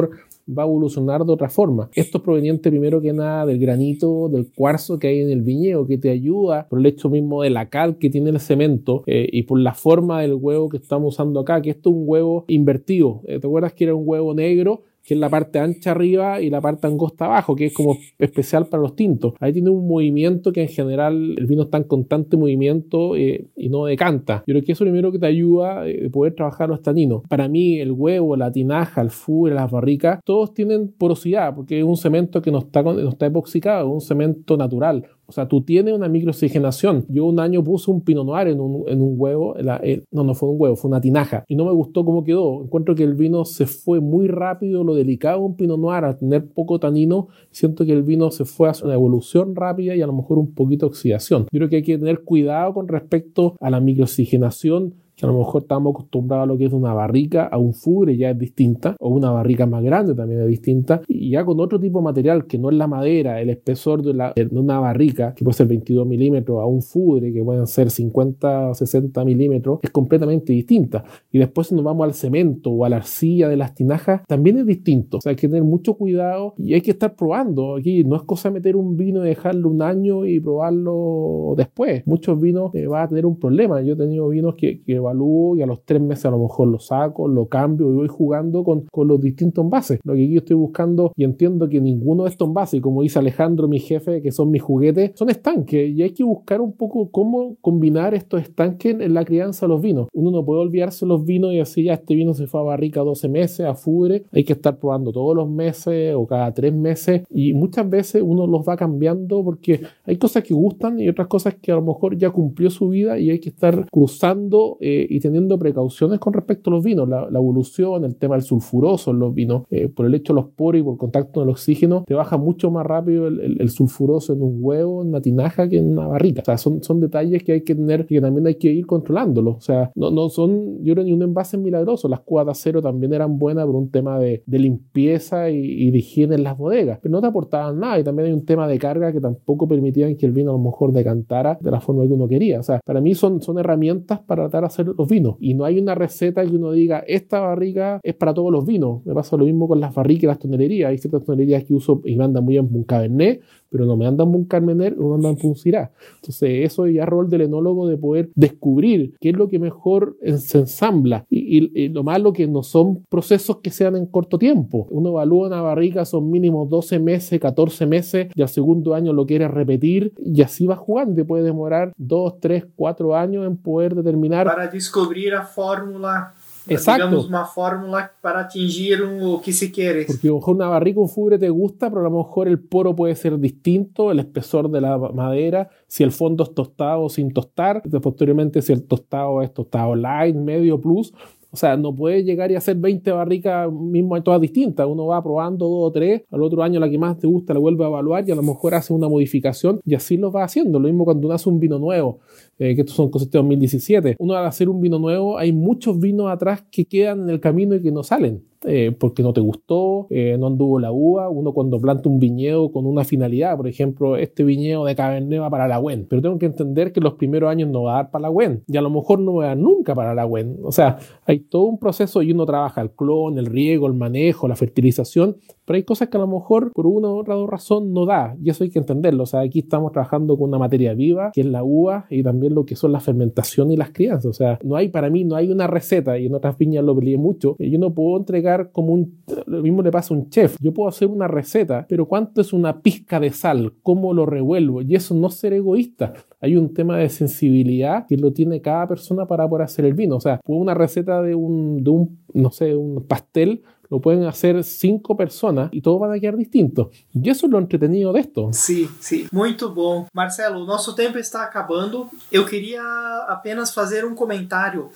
va 0.47 0.63
a 0.63 0.65
evolucionar 0.65 1.23
de 1.25 1.31
otra 1.31 1.49
forma. 1.49 1.89
Esto 1.93 2.17
es 2.17 2.23
proveniente 2.23 2.69
primero 2.69 3.01
que 3.01 3.13
nada 3.13 3.45
del 3.45 3.59
granito, 3.59 4.29
del 4.29 4.51
cuarzo 4.51 4.99
que 4.99 5.07
hay 5.07 5.19
en 5.21 5.29
el 5.29 5.41
viñedo, 5.41 5.87
que 5.87 5.97
te 5.97 6.09
ayuda 6.09 6.67
por 6.69 6.79
el 6.79 6.85
hecho 6.85 7.09
mismo 7.09 7.43
de 7.43 7.49
la 7.49 7.69
cal 7.69 7.97
que 7.97 8.09
tiene 8.09 8.29
el 8.29 8.39
cemento 8.39 9.03
eh, 9.07 9.27
y 9.31 9.43
por 9.43 9.59
la 9.59 9.73
forma 9.73 10.21
del 10.21 10.33
huevo 10.33 10.69
que 10.69 10.77
estamos 10.77 11.15
usando 11.15 11.39
acá, 11.39 11.61
que 11.61 11.69
esto 11.69 11.89
es 11.89 11.95
un 11.95 12.03
huevo 12.05 12.45
invertido. 12.47 13.21
Eh, 13.25 13.39
¿Te 13.39 13.47
acuerdas 13.47 13.73
que 13.73 13.85
era 13.85 13.95
un 13.95 14.03
huevo 14.05 14.33
negro? 14.33 14.83
Que 15.03 15.13
es 15.13 15.19
la 15.19 15.29
parte 15.29 15.59
ancha 15.59 15.91
arriba 15.91 16.41
y 16.41 16.49
la 16.49 16.61
parte 16.61 16.87
angosta 16.87 17.25
abajo, 17.25 17.55
que 17.55 17.65
es 17.65 17.73
como 17.73 17.97
especial 18.17 18.67
para 18.67 18.81
los 18.81 18.95
tintos. 18.95 19.33
Ahí 19.39 19.53
tiene 19.53 19.69
un 19.69 19.87
movimiento 19.87 20.51
que 20.51 20.61
en 20.61 20.69
general 20.69 21.35
el 21.37 21.45
vino 21.45 21.63
está 21.63 21.77
en 21.77 21.83
constante 21.83 22.37
movimiento 22.37 23.15
eh, 23.15 23.47
y 23.55 23.69
no 23.69 23.85
decanta. 23.85 24.43
Yo 24.47 24.53
creo 24.53 24.63
que 24.63 24.71
eso 24.71 24.83
es 24.83 24.87
lo 24.87 24.93
primero 24.93 25.11
que 25.11 25.19
te 25.19 25.27
ayuda 25.27 25.81
a 25.81 25.89
eh, 25.89 26.09
poder 26.09 26.35
trabajar 26.35 26.69
los 26.69 26.81
taninos. 26.81 27.23
Para 27.27 27.47
mí 27.47 27.79
el 27.79 27.91
huevo, 27.91 28.35
la 28.35 28.51
tinaja, 28.51 29.01
el 29.01 29.09
fure, 29.09 29.53
las 29.53 29.69
barricas, 29.69 30.19
todos 30.23 30.53
tienen 30.53 30.93
porosidad 30.97 31.53
porque 31.53 31.79
es 31.79 31.83
un 31.83 31.97
cemento 31.97 32.41
que 32.41 32.51
no 32.51 32.59
está, 32.59 32.81
no 32.81 33.09
está 33.09 33.25
epoxicado, 33.25 33.87
es 33.87 33.93
un 33.93 34.01
cemento 34.01 34.57
natural. 34.57 35.05
O 35.25 35.31
sea, 35.31 35.47
tú 35.47 35.61
tienes 35.61 35.93
una 35.93 36.09
microoxigenación. 36.09 37.05
Yo 37.09 37.25
un 37.25 37.39
año 37.39 37.63
puse 37.63 37.89
un 37.89 38.01
Pinot 38.01 38.25
Noir 38.25 38.49
en 38.49 38.59
un, 38.59 38.83
en 38.87 39.01
un 39.01 39.15
huevo, 39.17 39.55
la, 39.59 39.77
el, 39.77 40.03
no, 40.11 40.23
no 40.23 40.33
fue 40.35 40.49
un 40.49 40.55
huevo, 40.59 40.75
fue 40.75 40.89
una 40.89 41.01
tinaja. 41.01 41.43
Y 41.47 41.55
no 41.55 41.65
me 41.65 41.71
gustó 41.71 42.03
cómo 42.03 42.23
quedó. 42.23 42.63
Encuentro 42.63 42.93
que 42.95 43.03
el 43.03 43.15
vino 43.15 43.45
se 43.45 43.65
fue 43.65 43.99
muy 43.99 44.27
rápido, 44.27 44.83
lo 44.83 44.95
delicado 44.95 45.39
de 45.39 45.45
un 45.45 45.55
Pinot 45.55 45.79
Noir, 45.79 46.03
a 46.03 46.17
tener 46.17 46.45
poco 46.47 46.79
tanino, 46.79 47.27
siento 47.51 47.85
que 47.85 47.93
el 47.93 48.03
vino 48.03 48.31
se 48.31 48.45
fue 48.45 48.69
hacia 48.69 48.85
una 48.85 48.95
evolución 48.95 49.55
rápida 49.55 49.95
y 49.95 50.01
a 50.01 50.07
lo 50.07 50.13
mejor 50.13 50.37
un 50.37 50.53
poquito 50.53 50.85
de 50.85 50.89
oxidación. 50.91 51.43
Yo 51.51 51.59
creo 51.59 51.69
que 51.69 51.77
hay 51.77 51.83
que 51.83 51.97
tener 51.97 52.23
cuidado 52.23 52.73
con 52.73 52.87
respecto 52.87 53.55
a 53.59 53.69
la 53.69 53.79
microoxigenación 53.79 54.95
a 55.23 55.27
lo 55.31 55.37
mejor 55.37 55.63
estamos 55.63 55.91
acostumbrados 55.93 56.43
a 56.43 56.47
lo 56.47 56.57
que 56.57 56.65
es 56.65 56.73
una 56.73 56.93
barrica, 56.93 57.45
a 57.45 57.57
un 57.57 57.73
fugre 57.73 58.17
ya 58.17 58.29
es 58.29 58.37
distinta, 58.37 58.95
o 58.99 59.09
una 59.09 59.31
barrica 59.31 59.65
más 59.65 59.83
grande 59.83 60.15
también 60.15 60.41
es 60.41 60.47
distinta, 60.47 61.01
y 61.07 61.31
ya 61.31 61.45
con 61.45 61.59
otro 61.59 61.79
tipo 61.79 61.99
de 61.99 62.05
material 62.05 62.45
que 62.45 62.57
no 62.57 62.69
es 62.69 62.75
la 62.75 62.87
madera, 62.87 63.41
el 63.41 63.49
espesor 63.49 64.03
de, 64.03 64.13
la, 64.13 64.33
de 64.35 64.47
una 64.51 64.79
barrica, 64.79 65.33
que 65.35 65.43
puede 65.43 65.55
ser 65.55 65.67
22 65.67 66.05
milímetros, 66.05 66.59
a 66.61 66.65
un 66.65 66.81
fugre 66.81 67.33
que 67.33 67.43
pueden 67.43 67.67
ser 67.67 67.89
50 67.89 68.69
o 68.69 68.73
60 68.73 69.25
milímetros, 69.25 69.79
es 69.81 69.89
completamente 69.89 70.53
distinta. 70.53 71.03
Y 71.31 71.39
después 71.39 71.67
si 71.67 71.75
nos 71.75 71.83
vamos 71.83 72.05
al 72.05 72.13
cemento 72.13 72.69
o 72.69 72.85
a 72.85 72.89
la 72.89 72.97
arcilla 72.97 73.47
de 73.47 73.57
las 73.57 73.73
tinajas, 73.73 74.21
también 74.27 74.57
es 74.57 74.65
distinto. 74.65 75.17
O 75.17 75.21
sea, 75.21 75.31
hay 75.31 75.35
que 75.35 75.47
tener 75.47 75.63
mucho 75.63 75.95
cuidado 75.95 76.53
y 76.57 76.73
hay 76.73 76.81
que 76.81 76.91
estar 76.91 77.15
probando. 77.15 77.75
Aquí 77.75 78.03
no 78.03 78.15
es 78.15 78.23
cosa 78.23 78.51
meter 78.51 78.75
un 78.75 78.97
vino 78.97 79.23
y 79.23 79.29
dejarlo 79.29 79.69
un 79.69 79.81
año 79.81 80.25
y 80.25 80.39
probarlo 80.39 81.53
después. 81.57 82.05
Muchos 82.05 82.39
vinos 82.39 82.73
eh, 82.75 82.87
van 82.87 83.03
a 83.03 83.07
tener 83.07 83.25
un 83.25 83.39
problema. 83.39 83.81
Yo 83.81 83.93
he 83.93 83.97
tenido 83.97 84.27
vinos 84.29 84.55
que, 84.55 84.81
que 84.81 84.99
evalúo 85.13 85.55
y 85.55 85.61
a 85.61 85.65
los 85.65 85.83
tres 85.85 86.01
meses 86.01 86.25
a 86.25 86.31
lo 86.31 86.39
mejor 86.39 86.67
lo 86.67 86.79
saco, 86.79 87.27
lo 87.27 87.47
cambio 87.47 87.91
y 87.91 87.95
voy 87.95 88.07
jugando 88.07 88.63
con, 88.63 88.85
con 88.91 89.07
los 89.07 89.21
distintos 89.21 89.63
envases. 89.63 89.99
Lo 90.03 90.13
que 90.13 90.27
yo 90.27 90.39
estoy 90.39 90.55
buscando 90.55 91.11
y 91.15 91.23
entiendo 91.23 91.69
que 91.69 91.79
ninguno 91.79 92.23
de 92.23 92.29
estos 92.29 92.47
envases, 92.47 92.81
como 92.81 93.01
dice 93.01 93.19
Alejandro, 93.19 93.67
mi 93.67 93.79
jefe, 93.79 94.21
que 94.21 94.31
son 94.31 94.51
mis 94.51 94.61
juguetes, 94.61 95.11
son 95.15 95.29
estanques 95.29 95.89
y 95.89 96.01
hay 96.01 96.11
que 96.11 96.23
buscar 96.23 96.61
un 96.61 96.73
poco 96.73 97.09
cómo 97.11 97.55
combinar 97.61 98.13
estos 98.13 98.41
estanques 98.41 98.95
en 98.99 99.13
la 99.13 99.25
crianza 99.25 99.65
de 99.65 99.69
los 99.69 99.81
vinos. 99.81 100.07
Uno 100.13 100.31
no 100.31 100.45
puede 100.45 100.61
olvidarse 100.61 101.05
los 101.05 101.25
vinos 101.25 101.53
y 101.53 101.59
así 101.59 101.83
ya 101.83 101.93
este 101.93 102.15
vino 102.15 102.33
se 102.33 102.47
fue 102.47 102.61
a 102.61 102.63
barrica 102.63 103.01
12 103.01 103.29
meses, 103.29 103.65
a 103.65 103.75
fudre, 103.75 104.23
hay 104.31 104.43
que 104.43 104.53
estar 104.53 104.77
probando 104.77 105.11
todos 105.11 105.35
los 105.35 105.49
meses 105.49 106.15
o 106.15 106.25
cada 106.25 106.51
tres 106.53 106.73
meses 106.73 107.21
y 107.29 107.53
muchas 107.53 107.89
veces 107.89 108.23
uno 108.25 108.47
los 108.47 108.67
va 108.67 108.75
cambiando 108.75 109.43
porque 109.43 109.81
hay 110.05 110.17
cosas 110.17 110.43
que 110.43 110.53
gustan 110.53 110.99
y 110.99 111.09
otras 111.09 111.27
cosas 111.27 111.55
que 111.61 111.71
a 111.71 111.75
lo 111.75 111.81
mejor 111.81 112.17
ya 112.17 112.29
cumplió 112.29 112.69
su 112.69 112.89
vida 112.89 113.19
y 113.19 113.29
hay 113.29 113.39
que 113.39 113.49
estar 113.49 113.87
cruzando 113.89 114.77
eh, 114.79 114.92
y 115.09 115.19
teniendo 115.19 115.57
precauciones 115.57 116.19
con 116.19 116.33
respecto 116.33 116.69
a 116.69 116.73
los 116.73 116.83
vinos, 116.83 117.07
la, 117.07 117.29
la 117.29 117.39
evolución, 117.39 118.05
el 118.05 118.15
tema 118.15 118.35
del 118.35 118.43
sulfuroso 118.43 119.11
en 119.11 119.19
los 119.19 119.33
vinos, 119.33 119.63
eh, 119.69 119.87
por 119.87 120.05
el 120.05 120.15
hecho 120.15 120.33
de 120.33 120.41
los 120.41 120.49
poros 120.51 120.81
y 120.81 120.83
por 120.83 120.97
contacto 120.97 121.33
con 121.33 121.43
el 121.43 121.49
oxígeno, 121.49 122.03
te 122.05 122.13
baja 122.13 122.37
mucho 122.37 122.71
más 122.71 122.85
rápido 122.85 123.27
el, 123.27 123.39
el, 123.39 123.61
el, 123.61 123.69
sulfuroso 123.69 124.33
en 124.33 124.41
un 124.41 124.57
huevo, 124.59 125.01
en 125.01 125.09
una 125.09 125.21
tinaja 125.21 125.67
que 125.67 125.77
en 125.77 125.91
una 125.91 126.07
barrica. 126.07 126.41
O 126.41 126.45
sea, 126.45 126.57
son, 126.57 126.83
son 126.83 126.99
detalles 126.99 127.43
que 127.43 127.53
hay 127.53 127.61
que 127.61 127.75
tener 127.75 128.01
y 128.09 128.15
que 128.15 128.21
también 128.21 128.47
hay 128.47 128.55
que 128.55 128.71
ir 128.71 128.85
controlándolo. 128.85 129.51
O 129.51 129.61
sea, 129.61 129.91
no, 129.95 130.11
no 130.11 130.29
son, 130.29 130.83
yo 130.83 130.93
creo, 130.93 131.05
ni 131.05 131.13
un 131.13 131.21
envase 131.21 131.57
milagroso. 131.57 132.07
Las 132.07 132.21
cuas 132.21 132.45
de 132.45 132.51
acero 132.51 132.81
también 132.81 133.13
eran 133.13 133.37
buenas 133.37 133.65
por 133.65 133.75
un 133.75 133.89
tema 133.89 134.19
de, 134.19 134.43
de 134.45 134.59
limpieza 134.59 135.49
y, 135.49 135.57
y, 135.57 135.91
de 135.91 135.97
higiene 135.97 136.35
en 136.35 136.43
las 136.43 136.57
bodegas, 136.57 136.99
pero 137.01 137.11
no 137.11 137.21
te 137.21 137.27
aportaban 137.27 137.79
nada. 137.79 137.99
Y 137.99 138.03
también 138.03 138.27
hay 138.27 138.33
un 138.33 138.45
tema 138.45 138.67
de 138.67 138.77
carga 138.77 139.11
que 139.11 139.19
tampoco 139.19 139.67
permitían 139.67 140.15
que 140.15 140.25
el 140.25 140.31
vino 140.31 140.51
a 140.51 140.53
lo 140.53 140.59
mejor 140.59 140.91
decantara 140.91 141.57
de 141.59 141.71
la 141.71 141.79
forma 141.79 142.03
que 142.03 142.13
uno 142.13 142.27
quería. 142.27 142.59
O 142.59 142.63
sea, 142.63 142.79
para 142.85 143.01
mí 143.01 143.15
son, 143.15 143.41
son 143.41 143.57
herramientas 143.59 144.19
para 144.19 144.43
tratar 144.43 144.61
de 144.61 144.67
hacer 144.67 144.82
los 144.83 145.07
vinos. 145.07 145.35
Y 145.39 145.53
no 145.53 145.65
hay 145.65 145.79
una 145.79 145.95
receta 145.95 146.43
que 146.45 146.55
uno 146.55 146.71
diga, 146.71 147.03
esta 147.07 147.39
barrica 147.39 147.99
es 148.03 148.15
para 148.15 148.33
todos 148.33 148.51
los 148.51 148.65
vinos. 148.65 149.05
Me 149.05 149.13
pasa 149.13 149.37
lo 149.37 149.45
mismo 149.45 149.67
con 149.67 149.79
las 149.79 149.93
barricas 149.93 150.23
y 150.23 150.27
las 150.27 150.39
tonelerías. 150.39 150.89
Hay 150.89 150.97
ciertas 150.97 151.23
tonelerías 151.23 151.63
que 151.63 151.73
uso 151.73 152.01
y 152.05 152.15
me 152.15 152.23
andan 152.23 152.43
muy 152.43 152.53
bien 152.53 152.69
un 152.71 152.83
cabernet, 152.83 153.41
pero 153.73 153.87
no 153.87 153.97
me 153.97 154.05
andan 154.05 154.27
un 154.27 154.45
carmener 154.45 154.95
o 154.99 155.09
no 155.09 155.15
andan 155.15 155.35
un 155.41 155.55
cirá. 155.55 155.91
Entonces, 156.17 156.63
eso 156.63 156.85
ya 156.85 157.07
rol 157.07 157.27
del 157.27 157.41
enólogo 157.41 157.87
de 157.87 157.97
poder 157.97 158.29
descubrir 158.35 159.15
qué 159.19 159.29
es 159.29 159.35
lo 159.35 159.47
que 159.47 159.57
mejor 159.57 160.15
se 160.37 160.59
ensambla. 160.59 161.25
Y, 161.27 161.57
y, 161.57 161.71
y, 161.73 161.89
lo 161.89 162.03
malo 162.03 162.33
que 162.33 162.47
no 162.47 162.61
son 162.61 163.03
procesos 163.09 163.57
que 163.63 163.71
sean 163.71 163.95
en 163.95 164.05
corto 164.05 164.37
tiempo. 164.37 164.85
Uno 164.91 165.09
evalúa 165.09 165.47
una 165.47 165.61
barrica, 165.61 166.05
son 166.05 166.29
mínimo 166.29 166.67
12 166.67 166.99
meses, 166.99 167.39
14 167.39 167.87
meses, 167.87 168.27
y 168.35 168.43
al 168.43 168.49
segundo 168.49 168.93
año 168.93 169.11
lo 169.11 169.25
quiere 169.25 169.47
repetir, 169.47 170.13
y 170.23 170.43
así 170.43 170.67
va 170.67 170.75
jugando. 170.75 171.19
Y 171.21 171.23
puede 171.23 171.43
demorar 171.43 171.93
2, 171.97 172.39
3, 172.39 172.65
4 172.75 173.15
años 173.15 173.47
en 173.47 173.57
poder 173.57 173.95
determinar. 173.95 174.45
Para 174.45 174.67
descubrir 174.67 175.33
a 175.33 175.41
fórmula 175.41 176.35
Exacto. 176.67 177.05
digamos, 177.05 177.27
una 177.27 177.45
fórmula 177.45 178.11
para 178.21 178.41
atingir 178.41 178.99
lo 178.99 179.41
que 179.41 179.53
se 179.53 179.71
quiere. 179.71 180.05
Porque 180.05 180.27
a 180.27 180.31
lo 180.31 180.37
mejor 180.37 180.55
una 180.55 180.67
barrica, 180.67 180.99
un 180.99 181.09
fubre 181.09 181.37
te 181.37 181.49
gusta, 181.49 181.89
pero 181.89 182.01
a 182.01 182.09
lo 182.09 182.17
mejor 182.17 182.47
el 182.47 182.59
poro 182.59 182.95
puede 182.95 183.15
ser 183.15 183.37
distinto, 183.39 184.11
el 184.11 184.19
espesor 184.19 184.69
de 184.69 184.81
la 184.81 184.97
madera, 184.97 185.69
si 185.87 186.03
el 186.03 186.11
fondo 186.11 186.43
es 186.43 186.53
tostado 186.53 187.03
o 187.03 187.09
sin 187.09 187.33
tostar, 187.33 187.83
posteriormente 188.01 188.61
si 188.61 188.73
el 188.73 188.83
tostado 188.83 189.41
es 189.41 189.53
tostado 189.53 189.95
light, 189.95 190.35
medio, 190.35 190.79
plus. 190.79 191.13
O 191.53 191.55
sea, 191.55 191.77
no 191.77 191.93
puede 191.93 192.23
llegar 192.23 192.49
y 192.49 192.55
hacer 192.55 192.75
20 192.77 193.11
barricas 193.11 193.71
mismo 193.71 194.19
todas 194.23 194.41
distintas. 194.41 194.87
Uno 194.87 195.05
va 195.05 195.21
probando 195.21 195.67
dos 195.67 195.89
o 195.89 195.91
tres, 195.91 196.23
al 196.31 196.41
otro 196.41 196.63
año 196.63 196.79
la 196.79 196.89
que 196.89 196.97
más 196.97 197.19
te 197.19 197.27
gusta 197.27 197.53
la 197.53 197.59
vuelve 197.59 197.83
a 197.83 197.89
evaluar 197.89 198.27
y 198.27 198.31
a 198.31 198.35
lo 198.35 198.41
mejor 198.41 198.73
hace 198.73 198.91
una 198.91 199.07
modificación 199.07 199.79
y 199.85 199.93
así 199.93 200.17
lo 200.17 200.31
va 200.31 200.45
haciendo. 200.45 200.79
Lo 200.79 200.87
mismo 200.87 201.05
cuando 201.05 201.27
uno 201.27 201.35
hace 201.35 201.49
un 201.49 201.59
vino 201.59 201.77
nuevo. 201.77 202.21
Eh, 202.59 202.75
que 202.75 202.81
estos 202.81 202.95
son 202.95 203.09
cosechas 203.09 203.31
de 203.31 203.39
2017. 203.39 204.15
Uno 204.19 204.35
al 204.35 204.45
hacer 204.45 204.69
un 204.69 204.81
vino 204.81 204.99
nuevo, 204.99 205.37
hay 205.37 205.51
muchos 205.51 205.99
vinos 205.99 206.31
atrás 206.31 206.63
que 206.71 206.85
quedan 206.85 207.21
en 207.21 207.29
el 207.29 207.39
camino 207.39 207.75
y 207.75 207.81
que 207.81 207.91
no 207.91 208.03
salen. 208.03 208.43
Eh, 208.65 208.95
porque 208.97 209.23
no 209.23 209.33
te 209.33 209.41
gustó, 209.41 210.07
eh, 210.09 210.37
no 210.39 210.47
anduvo 210.47 210.79
la 210.79 210.91
uva. 210.91 211.29
Uno 211.29 211.53
cuando 211.53 211.79
planta 211.79 212.09
un 212.09 212.19
viñedo 212.19 212.71
con 212.71 212.85
una 212.85 213.03
finalidad, 213.03 213.57
por 213.57 213.67
ejemplo, 213.67 214.17
este 214.17 214.43
viñedo 214.43 214.85
de 214.85 214.95
Cabernet 214.95 215.41
va 215.41 215.49
para 215.49 215.67
la 215.67 215.79
WEN, 215.79 216.05
pero 216.09 216.21
tengo 216.21 216.37
que 216.37 216.45
entender 216.45 216.91
que 216.91 217.01
los 217.01 217.13
primeros 217.13 217.49
años 217.49 217.69
no 217.69 217.83
va 217.83 217.93
a 217.93 217.95
dar 217.95 218.11
para 218.11 218.23
la 218.23 218.29
WEN 218.29 218.63
y 218.67 218.77
a 218.77 218.81
lo 218.81 218.89
mejor 218.89 219.19
no 219.19 219.35
va 219.35 219.45
a 219.45 219.47
dar 219.49 219.57
nunca 219.57 219.93
para 219.95 220.15
la 220.15 220.25
WEN. 220.25 220.59
O 220.63 220.71
sea, 220.71 220.97
hay 221.25 221.39
todo 221.39 221.63
un 221.63 221.77
proceso 221.77 222.21
y 222.21 222.31
uno 222.31 222.45
trabaja 222.45 222.81
el 222.81 222.91
clon, 222.91 223.37
el 223.37 223.47
riego, 223.47 223.87
el 223.87 223.93
manejo, 223.93 224.47
la 224.47 224.55
fertilización, 224.55 225.37
pero 225.65 225.77
hay 225.77 225.83
cosas 225.83 226.09
que 226.09 226.17
a 226.17 226.21
lo 226.21 226.27
mejor 226.27 226.71
por 226.73 226.87
una 226.87 227.09
u 227.09 227.17
otra 227.17 227.35
razón 227.45 227.93
no 227.93 228.05
da 228.05 228.35
y 228.41 228.49
eso 228.49 228.63
hay 228.63 228.69
que 228.69 228.79
entenderlo. 228.79 229.23
O 229.23 229.27
sea, 229.27 229.41
aquí 229.41 229.59
estamos 229.59 229.91
trabajando 229.91 230.37
con 230.37 230.49
una 230.49 230.57
materia 230.57 230.93
viva 230.93 231.31
que 231.33 231.41
es 231.41 231.47
la 231.47 231.63
uva 231.63 232.05
y 232.09 232.23
también 232.23 232.42
lo 232.51 232.65
que 232.65 232.75
son 232.75 232.91
la 232.91 232.99
fermentación 232.99 233.71
y 233.71 233.77
las 233.77 233.91
crianzas. 233.91 234.25
O 234.25 234.33
sea, 234.33 234.59
no 234.63 234.75
hay 234.75 234.89
para 234.89 235.09
mí, 235.09 235.23
no 235.23 235.35
hay 235.35 235.51
una 235.51 235.67
receta 235.67 236.17
y 236.17 236.27
en 236.27 236.35
otras 236.35 236.57
viñas 236.57 236.83
lo 236.83 236.95
peleé 236.95 237.17
mucho. 237.17 237.55
Yo 237.59 237.79
no 237.79 237.93
puedo 237.93 238.17
entregar 238.17 238.71
como 238.71 238.93
un... 238.93 239.19
Lo 239.45 239.61
mismo 239.61 239.81
le 239.81 239.91
pasa 239.91 240.13
a 240.13 240.17
un 240.17 240.29
chef. 240.29 240.57
Yo 240.59 240.73
puedo 240.73 240.89
hacer 240.89 241.07
una 241.07 241.27
receta, 241.27 241.85
pero 241.87 242.07
¿cuánto 242.07 242.41
es 242.41 242.53
una 242.53 242.81
pizca 242.81 243.19
de 243.19 243.31
sal? 243.31 243.73
¿Cómo 243.83 244.13
lo 244.13 244.25
revuelvo? 244.25 244.81
Y 244.81 244.95
eso 244.95 245.15
no 245.15 245.29
ser 245.29 245.53
egoísta. 245.53 246.13
Hay 246.43 246.57
un 246.57 246.73
tema 246.73 246.97
de 246.97 247.07
sensibilidad 247.07 248.05
que 248.05 248.17
lo 248.17 248.33
tiene 248.33 248.61
cada 248.61 248.85
persona 248.85 249.25
para 249.25 249.47
poder 249.47 249.63
hacer 249.63 249.85
el 249.85 249.93
vino. 249.93 250.17
O 250.17 250.19
sea, 250.19 250.41
una 250.45 250.73
receta 250.73 251.21
de 251.21 251.33
un, 251.33 251.81
de 251.81 251.89
un 251.89 252.19
no 252.33 252.51
sé, 252.51 252.75
un 252.75 253.07
pastel 253.07 253.63
lo 253.89 254.01
pueden 254.01 254.25
hacer 254.25 254.61
cinco 254.63 255.15
personas 255.15 255.69
y 255.71 255.79
todos 255.79 256.01
van 256.01 256.11
a 256.11 256.19
quedar 256.19 256.35
distintos. 256.35 256.87
Y 257.13 257.29
eso 257.29 257.45
es 257.45 257.51
lo 257.51 257.59
entretenido 257.59 258.11
de 258.11 258.21
esto. 258.21 258.49
Sí, 258.51 258.89
sí. 258.99 259.27
Muito 259.31 259.73
bom. 259.73 260.07
Marcelo, 260.11 260.65
nosso 260.65 260.93
tempo 260.95 261.17
está 261.17 261.43
acabando. 261.43 262.09
Eu 262.31 262.43
queria 262.43 262.81
apenas 263.29 263.73
fazer 263.73 264.03
um 264.03 264.15
comentário. 264.15 264.89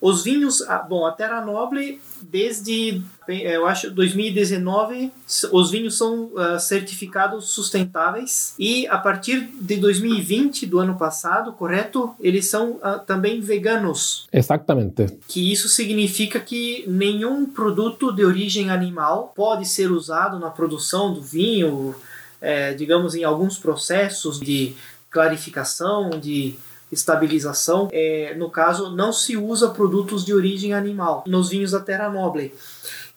Os 0.00 0.22
vinhos, 0.22 0.60
ah, 0.62 0.78
bom, 0.78 1.06
a 1.06 1.12
Terra 1.12 1.40
Noble, 1.40 2.00
desde 2.22 3.02
eu 3.26 3.66
acho 3.66 3.90
2019, 3.90 5.10
os 5.50 5.70
vinhos 5.70 5.96
são 5.96 6.26
uh, 6.26 6.60
certificados 6.60 7.48
sustentáveis 7.48 8.54
e 8.58 8.86
a 8.88 8.98
partir 8.98 9.48
de 9.60 9.76
2020 9.76 10.66
do 10.66 10.78
ano 10.78 10.96
passado, 10.96 11.52
correto? 11.52 12.14
Eles 12.20 12.46
são 12.46 12.72
uh, 12.72 13.00
também 13.06 13.40
veganos. 13.40 14.28
Exatamente. 14.32 15.18
Que 15.26 15.50
isso 15.50 15.68
significa 15.68 16.38
que 16.38 16.84
nenhum 16.86 17.46
produto 17.46 18.12
de 18.12 18.24
origem 18.24 18.70
animal 18.70 19.32
pode 19.34 19.66
ser 19.66 19.90
usado 19.90 20.38
na 20.38 20.50
produção 20.50 21.12
do 21.12 21.22
vinho, 21.22 21.94
é, 22.40 22.74
digamos, 22.74 23.14
em 23.14 23.24
alguns 23.24 23.58
processos 23.58 24.38
de 24.38 24.74
clarificação, 25.10 26.10
de 26.10 26.54
estabilização, 26.90 27.88
é, 27.92 28.34
no 28.36 28.50
caso, 28.50 28.94
não 28.94 29.12
se 29.12 29.36
usa 29.36 29.70
produtos 29.70 30.24
de 30.24 30.32
origem 30.32 30.72
animal 30.72 31.24
nos 31.26 31.50
vinhos 31.50 31.72
da 31.72 31.80
Terra 31.80 32.08
Noble. 32.08 32.54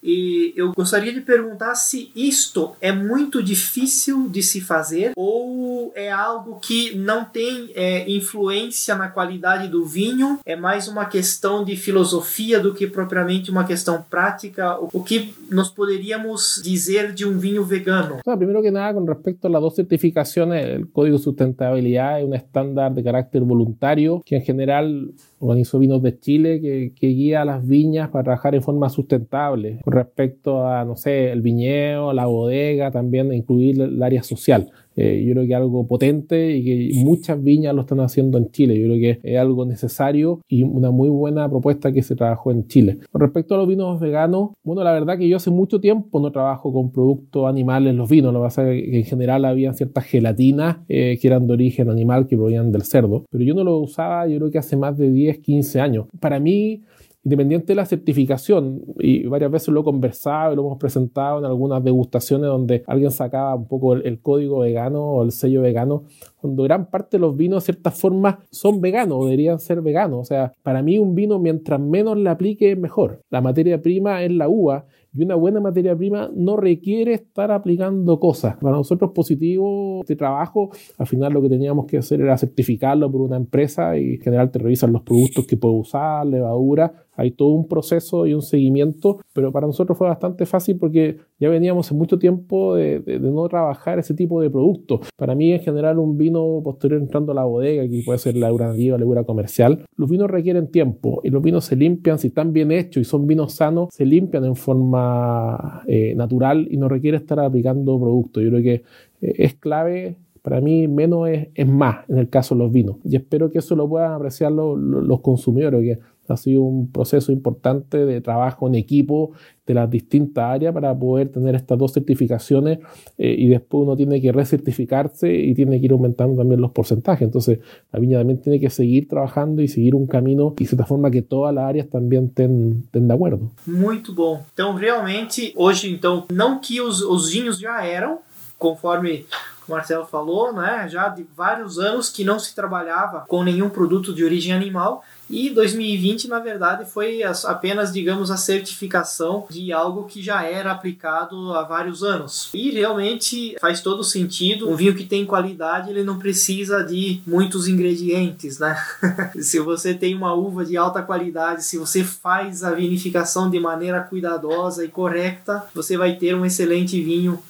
E 0.02 0.52
eu 0.56 0.72
gostaria 0.72 1.12
de 1.12 1.20
perguntar 1.20 1.74
se 1.74 2.10
isto 2.14 2.72
é 2.80 2.92
muito 2.92 3.42
difícil 3.42 4.28
de 4.28 4.42
se 4.42 4.60
fazer 4.60 5.12
ou 5.16 5.92
é 5.94 6.10
algo 6.10 6.58
que 6.60 6.96
não 6.96 7.24
tem 7.24 7.70
é, 7.74 8.10
influência 8.10 8.94
na 8.94 9.08
qualidade 9.08 9.68
do 9.68 9.84
vinho, 9.84 10.38
é 10.44 10.56
mais 10.56 10.88
uma 10.88 11.04
questão 11.04 11.64
de 11.64 11.76
filosofia 11.76 12.60
do 12.60 12.74
que 12.74 12.86
propriamente 12.86 13.50
uma 13.50 13.64
questão 13.64 14.02
prática. 14.02 14.78
O 14.92 15.02
que 15.02 15.34
nós 15.50 15.68
poderíamos 15.68 16.60
dizer 16.62 17.12
de 17.12 17.26
um 17.26 17.38
vinho 17.38 17.64
vegano? 17.64 18.16
O 18.16 18.20
sea, 18.24 18.36
primero 18.36 18.62
que 18.62 18.70
nada, 18.70 18.94
con 18.94 19.06
respecto 19.06 19.46
a 19.46 19.50
las 19.50 19.60
dos 19.60 19.74
certificaciones, 19.74 20.64
el 20.64 20.90
Código 20.90 21.18
de 21.18 21.22
Sustentabilidad 21.22 22.20
es 22.20 22.26
un 22.26 22.34
estándar 22.34 22.94
de 22.94 23.02
carácter 23.02 23.42
voluntario 23.42 24.22
que 24.24 24.36
en 24.36 24.42
general 24.42 25.12
organizó 25.38 25.78
Vinos 25.78 26.02
de 26.02 26.18
Chile 26.18 26.60
que, 26.60 26.92
que, 26.94 27.08
guía 27.08 27.42
a 27.42 27.44
las 27.44 27.66
viñas 27.66 28.10
para 28.10 28.24
trabajar 28.24 28.54
en 28.54 28.62
forma 28.62 28.88
sustentable 28.88 29.80
respecto 29.92 30.66
a, 30.66 30.84
no 30.84 30.96
sé, 30.96 31.30
el 31.32 31.42
viñedo, 31.42 32.12
la 32.12 32.26
bodega, 32.26 32.90
también 32.90 33.32
incluir 33.32 33.80
el 33.80 34.02
área 34.02 34.22
social. 34.22 34.70
Eh, 34.96 35.24
yo 35.24 35.32
creo 35.32 35.46
que 35.46 35.54
algo 35.54 35.86
potente 35.86 36.56
y 36.56 36.64
que 36.64 36.90
muchas 36.96 37.42
viñas 37.42 37.74
lo 37.74 37.82
están 37.82 38.00
haciendo 38.00 38.38
en 38.38 38.50
Chile. 38.50 38.78
Yo 38.78 38.86
creo 38.86 38.98
que 38.98 39.20
es 39.22 39.38
algo 39.38 39.64
necesario 39.64 40.40
y 40.48 40.62
una 40.62 40.90
muy 40.90 41.08
buena 41.08 41.48
propuesta 41.48 41.92
que 41.92 42.02
se 42.02 42.16
trabajó 42.16 42.50
en 42.50 42.66
Chile. 42.66 42.98
Con 43.10 43.20
respecto 43.20 43.54
a 43.54 43.58
los 43.58 43.68
vinos 43.68 44.00
veganos, 44.00 44.50
bueno, 44.62 44.82
la 44.84 44.92
verdad 44.92 45.16
que 45.16 45.28
yo 45.28 45.36
hace 45.36 45.50
mucho 45.50 45.80
tiempo 45.80 46.20
no 46.20 46.30
trabajo 46.32 46.72
con 46.72 46.90
productos 46.90 47.48
animales 47.48 47.94
los 47.94 48.10
vinos. 48.10 48.32
Lo 48.32 48.40
que 48.40 48.44
pasa 48.44 48.70
es 48.70 48.90
que 48.90 48.98
en 48.98 49.04
general 49.04 49.44
había 49.44 49.72
ciertas 49.72 50.04
gelatinas 50.04 50.78
eh, 50.88 51.18
que 51.20 51.28
eran 51.28 51.46
de 51.46 51.52
origen 51.54 51.88
animal, 51.88 52.26
que 52.26 52.36
provenían 52.36 52.72
del 52.72 52.82
cerdo. 52.82 53.24
Pero 53.30 53.44
yo 53.44 53.54
no 53.54 53.64
lo 53.64 53.78
usaba, 53.78 54.26
yo 54.26 54.38
creo 54.38 54.50
que 54.50 54.58
hace 54.58 54.76
más 54.76 54.98
de 54.98 55.10
10, 55.10 55.38
15 55.38 55.80
años. 55.80 56.06
Para 56.20 56.40
mí, 56.40 56.82
independiente 57.22 57.68
de 57.68 57.74
la 57.74 57.84
certificación, 57.84 58.82
y 58.98 59.26
varias 59.26 59.50
veces 59.50 59.68
lo 59.68 59.80
he 59.80 59.84
conversado 59.84 60.52
y 60.52 60.56
lo 60.56 60.62
hemos 60.62 60.78
presentado 60.78 61.38
en 61.38 61.44
algunas 61.44 61.84
degustaciones 61.84 62.46
donde 62.46 62.82
alguien 62.86 63.10
sacaba 63.10 63.54
un 63.54 63.68
poco 63.68 63.94
el, 63.94 64.20
código 64.20 64.60
vegano 64.60 65.02
o 65.02 65.22
el 65.22 65.32
sello 65.32 65.60
vegano, 65.60 66.04
cuando 66.40 66.62
gran 66.62 66.90
parte 66.90 67.16
de 67.16 67.20
los 67.20 67.36
vinos 67.36 67.62
de 67.62 67.72
cierta 67.72 67.90
forma 67.90 68.40
son 68.50 68.80
veganos 68.80 69.18
o 69.18 69.24
deberían 69.24 69.58
ser 69.58 69.82
veganos. 69.82 70.20
O 70.20 70.24
sea, 70.24 70.52
para 70.62 70.82
mí 70.82 70.98
un 70.98 71.14
vino 71.14 71.38
mientras 71.38 71.80
menos 71.80 72.16
le 72.16 72.30
aplique 72.30 72.76
mejor. 72.76 73.22
La 73.30 73.40
materia 73.40 73.80
prima 73.82 74.22
es 74.22 74.32
la 74.32 74.48
uva 74.48 74.86
y 75.12 75.24
una 75.24 75.34
buena 75.34 75.60
materia 75.60 75.96
prima 75.96 76.30
no 76.34 76.56
requiere 76.56 77.14
estar 77.14 77.50
aplicando 77.50 78.20
cosas. 78.20 78.56
Para 78.56 78.76
nosotros 78.76 79.10
positivo 79.12 80.00
este 80.02 80.16
trabajo, 80.16 80.70
al 80.98 81.06
final 81.06 81.32
lo 81.32 81.42
que 81.42 81.48
teníamos 81.48 81.86
que 81.86 81.98
hacer 81.98 82.20
era 82.20 82.38
certificarlo 82.38 83.10
por 83.10 83.22
una 83.22 83.36
empresa 83.36 83.96
y 83.98 84.14
en 84.14 84.20
general 84.20 84.50
te 84.50 84.60
revisan 84.60 84.92
los 84.92 85.02
productos 85.02 85.46
que 85.46 85.56
puedes 85.56 85.80
usar, 85.80 86.26
levadura, 86.26 86.92
hay 87.20 87.32
todo 87.32 87.48
un 87.48 87.68
proceso 87.68 88.26
y 88.26 88.32
un 88.32 88.40
seguimiento, 88.40 89.18
pero 89.34 89.52
para 89.52 89.66
nosotros 89.66 89.98
fue 89.98 90.08
bastante 90.08 90.46
fácil 90.46 90.78
porque 90.78 91.18
ya 91.38 91.50
veníamos 91.50 91.90
en 91.90 91.98
mucho 91.98 92.18
tiempo 92.18 92.76
de, 92.76 93.02
no 93.20 93.46
trabajar 93.48 93.98
ese 93.98 94.14
tipo 94.14 94.40
de 94.40 94.48
productos. 94.48 95.00
Para 95.16 95.34
mí 95.34 95.52
en 95.52 95.60
general 95.60 95.98
un 95.98 96.16
vino 96.16 96.29
posterior 96.32 97.00
entrando 97.00 97.32
a 97.32 97.34
la 97.34 97.44
bodega, 97.44 97.88
que 97.88 98.02
puede 98.04 98.18
ser 98.18 98.36
la 98.36 98.50
nativa, 98.52 98.98
la 98.98 99.24
comercial, 99.24 99.84
los 99.96 100.08
vinos 100.08 100.30
requieren 100.30 100.68
tiempo 100.68 101.20
y 101.24 101.30
los 101.30 101.42
vinos 101.42 101.64
se 101.64 101.76
limpian, 101.76 102.18
si 102.18 102.28
están 102.28 102.52
bien 102.52 102.72
hechos 102.72 103.00
y 103.00 103.04
son 103.04 103.26
vinos 103.26 103.54
sanos, 103.54 103.88
se 103.92 104.04
limpian 104.04 104.44
en 104.44 104.56
forma 104.56 105.82
eh, 105.86 106.14
natural 106.14 106.68
y 106.70 106.76
no 106.76 106.88
requiere 106.88 107.16
estar 107.16 107.40
aplicando 107.40 107.98
productos. 107.98 108.42
Yo 108.42 108.50
creo 108.50 108.62
que 108.62 108.74
eh, 109.20 109.34
es 109.38 109.54
clave 109.54 110.16
para 110.42 110.60
mí 110.60 110.88
menos 110.88 111.28
es, 111.28 111.66
más 111.66 112.08
en 112.08 112.18
el 112.18 112.28
caso 112.28 112.54
de 112.54 112.62
los 112.62 112.72
vinos. 112.72 112.96
Y 113.04 113.16
espero 113.16 113.50
que 113.50 113.58
eso 113.58 113.76
lo 113.76 113.88
puedan 113.88 114.12
apreciar 114.12 114.52
los, 114.52 115.20
consumidores, 115.20 115.98
ha 116.32 116.36
sido 116.36 116.62
un 116.62 116.90
proceso 116.90 117.32
importante 117.32 118.04
de 118.04 118.20
trabajo 118.20 118.66
en 118.66 118.74
equipo 118.74 119.32
de 119.66 119.74
las 119.74 119.88
distintas 119.88 120.44
áreas 120.44 120.74
para 120.74 120.98
poder 120.98 121.28
tener 121.30 121.54
estas 121.54 121.78
dos 121.78 121.92
certificaciones 121.92 122.78
eh, 123.18 123.34
y 123.38 123.48
después 123.48 123.84
uno 123.84 123.96
tiene 123.96 124.20
que 124.20 124.32
recertificarse 124.32 125.32
y 125.32 125.54
tiene 125.54 125.78
que 125.78 125.86
ir 125.86 125.92
aumentando 125.92 126.36
también 126.36 126.60
los 126.60 126.72
porcentajes. 126.72 127.22
Entonces 127.22 127.60
la 127.92 128.00
viña 128.00 128.18
también 128.18 128.40
tiene 128.40 128.58
que 128.58 128.70
seguir 128.70 129.08
trabajando 129.08 129.62
y 129.62 129.68
seguir 129.68 129.94
un 129.94 130.06
camino 130.06 130.54
y 130.58 130.64
de 130.64 130.68
cierta 130.68 130.86
forma 130.86 131.10
que 131.10 131.22
todas 131.22 131.54
las 131.54 131.64
áreas 131.64 131.88
también 131.88 132.26
estén, 132.26 132.82
estén 132.84 133.06
de 133.06 133.14
acuerdo. 133.14 133.50
Muito 133.66 134.12
bom. 134.12 134.40
Então 134.52 134.74
realmente 134.74 135.52
hoje 135.56 135.92
então 135.92 136.26
não 136.32 136.60
que 136.60 136.80
os, 136.80 137.00
os 137.02 137.30
vinhos 137.30 137.58
já 137.58 137.84
eram 137.84 138.18
conforme 138.60 139.26
o 139.66 139.72
Marcelo 139.72 140.04
falou, 140.04 140.52
né, 140.52 140.86
já 140.88 141.08
de 141.08 141.26
vários 141.34 141.78
anos 141.78 142.10
que 142.10 142.22
não 142.22 142.38
se 142.38 142.54
trabalhava 142.54 143.24
com 143.26 143.42
nenhum 143.42 143.70
produto 143.70 144.12
de 144.12 144.22
origem 144.22 144.52
animal 144.52 145.02
e 145.30 145.48
2020, 145.48 146.26
na 146.26 146.40
verdade, 146.40 146.90
foi 146.90 147.22
apenas, 147.22 147.92
digamos, 147.92 148.32
a 148.32 148.36
certificação 148.36 149.46
de 149.48 149.72
algo 149.72 150.04
que 150.04 150.20
já 150.20 150.42
era 150.42 150.72
aplicado 150.72 151.54
há 151.54 151.62
vários 151.62 152.02
anos. 152.02 152.50
E 152.52 152.70
realmente 152.70 153.56
faz 153.60 153.80
todo 153.80 154.02
sentido. 154.02 154.68
Um 154.68 154.74
vinho 154.74 154.94
que 154.94 155.04
tem 155.04 155.24
qualidade, 155.24 155.90
ele 155.90 156.02
não 156.02 156.18
precisa 156.18 156.82
de 156.82 157.20
muitos 157.24 157.68
ingredientes, 157.68 158.58
né? 158.58 158.76
se 159.40 159.60
você 159.60 159.94
tem 159.94 160.16
uma 160.16 160.34
uva 160.34 160.64
de 160.64 160.76
alta 160.76 161.00
qualidade, 161.00 161.64
se 161.64 161.78
você 161.78 162.02
faz 162.02 162.64
a 162.64 162.72
vinificação 162.72 163.48
de 163.48 163.60
maneira 163.60 164.00
cuidadosa 164.00 164.84
e 164.84 164.88
correta, 164.88 165.64
você 165.72 165.96
vai 165.96 166.16
ter 166.16 166.34
um 166.34 166.44
excelente 166.44 167.00
vinho 167.00 167.40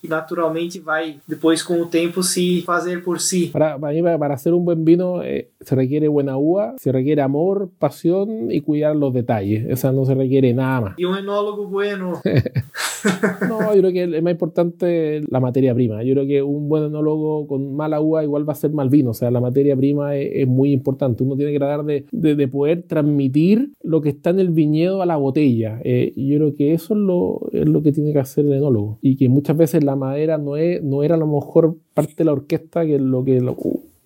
que 0.00 0.08
naturalmente 0.08 0.80
vai 0.80 1.18
depois 1.28 1.62
com 1.62 1.80
o 1.80 1.86
tempo 1.86 2.22
se 2.22 2.62
fazer 2.62 3.02
por 3.02 3.20
si. 3.20 3.48
Para, 3.48 3.78
para, 3.78 4.18
para 4.18 4.34
hacer 4.34 4.54
un 4.54 4.64
buen 4.64 4.84
vino 4.84 5.22
eh, 5.22 5.50
se 5.60 5.74
requiere 5.74 6.08
buena 6.08 6.36
uva, 6.36 6.74
se 6.78 6.90
requiere 6.90 7.22
amor, 7.22 7.70
pasión 7.78 8.50
y 8.50 8.60
cuidar 8.60 8.96
los 8.96 9.12
detalles. 9.12 9.66
Esa 9.68 9.92
no 9.92 10.04
se 10.04 10.14
requiere 10.14 10.54
nada 10.54 10.80
más. 10.80 10.94
Y 10.98 11.04
un 11.04 11.16
enólogo 11.16 11.66
bueno. 11.66 12.20
no, 13.48 13.74
yo 13.74 13.80
creo 13.80 13.92
que 13.92 14.16
es 14.16 14.22
más 14.22 14.32
importante 14.32 15.20
la 15.28 15.40
materia 15.40 15.74
prima. 15.74 16.02
Yo 16.02 16.14
creo 16.14 16.26
que 16.26 16.42
un 16.42 16.68
buen 16.68 16.84
enólogo 16.84 17.46
con 17.46 17.74
mala 17.74 18.00
uva 18.00 18.24
igual 18.24 18.48
va 18.48 18.52
a 18.52 18.56
ser 18.56 18.72
mal 18.72 18.88
vino. 18.88 19.10
O 19.10 19.14
sea, 19.14 19.30
la 19.30 19.40
materia 19.40 19.76
prima 19.76 20.16
es, 20.16 20.46
muy 20.46 20.72
importante. 20.72 21.22
Uno 21.22 21.36
tiene 21.36 21.52
que 21.52 21.58
tratar 21.58 21.84
de, 21.84 22.06
de, 22.10 22.48
poder 22.48 22.82
transmitir 22.84 23.72
lo 23.82 24.00
que 24.00 24.08
está 24.08 24.30
en 24.30 24.40
el 24.40 24.50
viñedo 24.50 25.02
a 25.02 25.06
la 25.06 25.16
botella. 25.16 25.80
Eh, 25.84 26.12
yo 26.16 26.36
creo 26.36 26.54
que 26.54 26.72
eso 26.72 26.94
es 26.94 27.00
lo, 27.00 27.40
es 27.52 27.68
lo 27.68 27.82
que 27.82 27.92
tiene 27.92 28.12
que 28.12 28.18
hacer 28.18 28.46
el 28.46 28.54
enólogo. 28.54 28.98
Y 29.02 29.16
que 29.16 29.28
muchas 29.28 29.56
veces 29.56 29.84
la 29.84 29.89
madera 29.96 30.38
no, 30.38 30.56
es, 30.56 30.82
no 30.82 31.02
era 31.02 31.14
a 31.14 31.18
lo 31.18 31.26
mejor 31.26 31.76
parte 31.94 32.14
de 32.18 32.24
la 32.24 32.32
orquesta 32.32 32.84
que 32.86 32.98
lo 32.98 33.24
que 33.24 33.40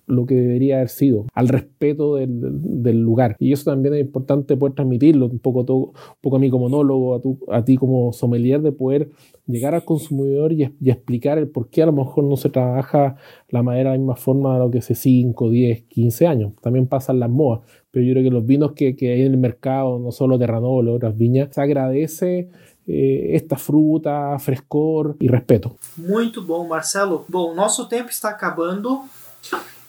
lo 0.07 0.25
que 0.25 0.35
debería 0.35 0.75
haber 0.75 0.89
sido, 0.89 1.25
al 1.33 1.47
respeto 1.47 2.15
del, 2.15 2.39
del, 2.83 3.01
lugar. 3.01 3.35
Y 3.39 3.51
eso 3.51 3.71
también 3.71 3.95
es 3.95 4.01
importante 4.01 4.55
poder 4.55 4.75
transmitirlo, 4.75 5.25
un 5.27 5.39
poco, 5.39 5.65
todo, 5.65 5.77
un 5.77 5.93
poco 6.21 6.35
a 6.35 6.39
mí 6.39 6.49
como 6.49 6.69
monólogo, 6.69 7.15
a, 7.15 7.21
tu, 7.21 7.39
a 7.49 7.63
ti 7.65 7.75
como 7.77 8.13
sommelier, 8.13 8.61
de 8.61 8.71
poder 8.71 9.09
llegar 9.47 9.73
al 9.73 9.83
consumidor 9.83 10.53
y, 10.53 10.71
y, 10.79 10.89
explicar 10.89 11.37
el 11.37 11.47
por 11.47 11.69
qué 11.69 11.83
a 11.83 11.87
lo 11.87 11.93
mejor 11.93 12.23
no 12.23 12.37
se 12.37 12.49
trabaja 12.49 13.15
la 13.49 13.63
madera 13.63 13.91
de 13.91 13.97
la 13.97 13.99
misma 13.99 14.15
forma 14.15 14.53
de 14.53 14.59
lo 14.59 14.71
que 14.71 14.79
hace 14.79 14.95
5, 14.95 15.49
10, 15.49 15.83
15 15.83 16.27
años. 16.27 16.53
También 16.61 16.87
pasan 16.87 17.19
las 17.19 17.29
modas, 17.29 17.61
pero 17.91 18.05
yo 18.05 18.13
creo 18.13 18.23
que 18.23 18.31
los 18.31 18.45
vinos 18.45 18.73
que, 18.73 18.95
que 18.95 19.11
hay 19.11 19.21
en 19.21 19.33
el 19.33 19.37
mercado, 19.37 19.99
no 19.99 20.11
solo 20.11 20.37
Terranol, 20.37 20.89
otras 20.89 21.17
viñas, 21.17 21.49
se 21.51 21.61
agradece 21.61 22.49
esta 22.87 23.55
fruta, 23.55 24.37
frescor 24.39 25.15
e 25.19 25.27
respeto. 25.27 25.75
Muito 25.97 26.41
bom, 26.41 26.67
Marcelo. 26.67 27.25
Bom, 27.27 27.53
nosso 27.55 27.85
tempo 27.87 28.09
está 28.09 28.29
acabando. 28.29 29.03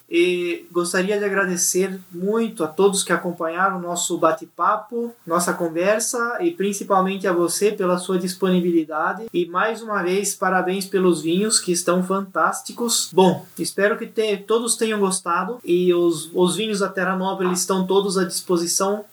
E 0.08 0.66
gostaria 0.70 1.18
de 1.18 1.24
agradecer 1.24 1.98
muito 2.12 2.62
a 2.62 2.68
todos 2.68 3.02
que 3.02 3.12
acompanharam 3.12 3.78
o 3.78 3.82
nosso 3.82 4.16
bate-papo, 4.16 5.12
nossa 5.26 5.52
conversa 5.52 6.38
e 6.40 6.52
principalmente 6.52 7.26
a 7.26 7.32
você 7.32 7.72
pela 7.72 7.98
sua 7.98 8.16
disponibilidade. 8.16 9.26
E 9.32 9.46
mais 9.46 9.82
uma 9.82 10.04
vez, 10.04 10.32
parabéns 10.32 10.86
pelos 10.86 11.22
vinhos 11.22 11.58
que 11.58 11.72
estão 11.72 12.04
fantásticos. 12.04 13.10
Bom, 13.12 13.44
espero 13.58 13.98
que 13.98 14.06
te, 14.06 14.36
todos 14.36 14.76
tenham 14.76 15.00
gostado 15.00 15.58
e 15.64 15.92
os, 15.92 16.30
os 16.32 16.54
vinhos 16.54 16.78
da 16.78 16.88
Terra 16.88 17.16
Nova 17.16 17.44
estão 17.46 17.84
todos 17.84 18.16
à 18.16 18.24
disposição 18.24 19.04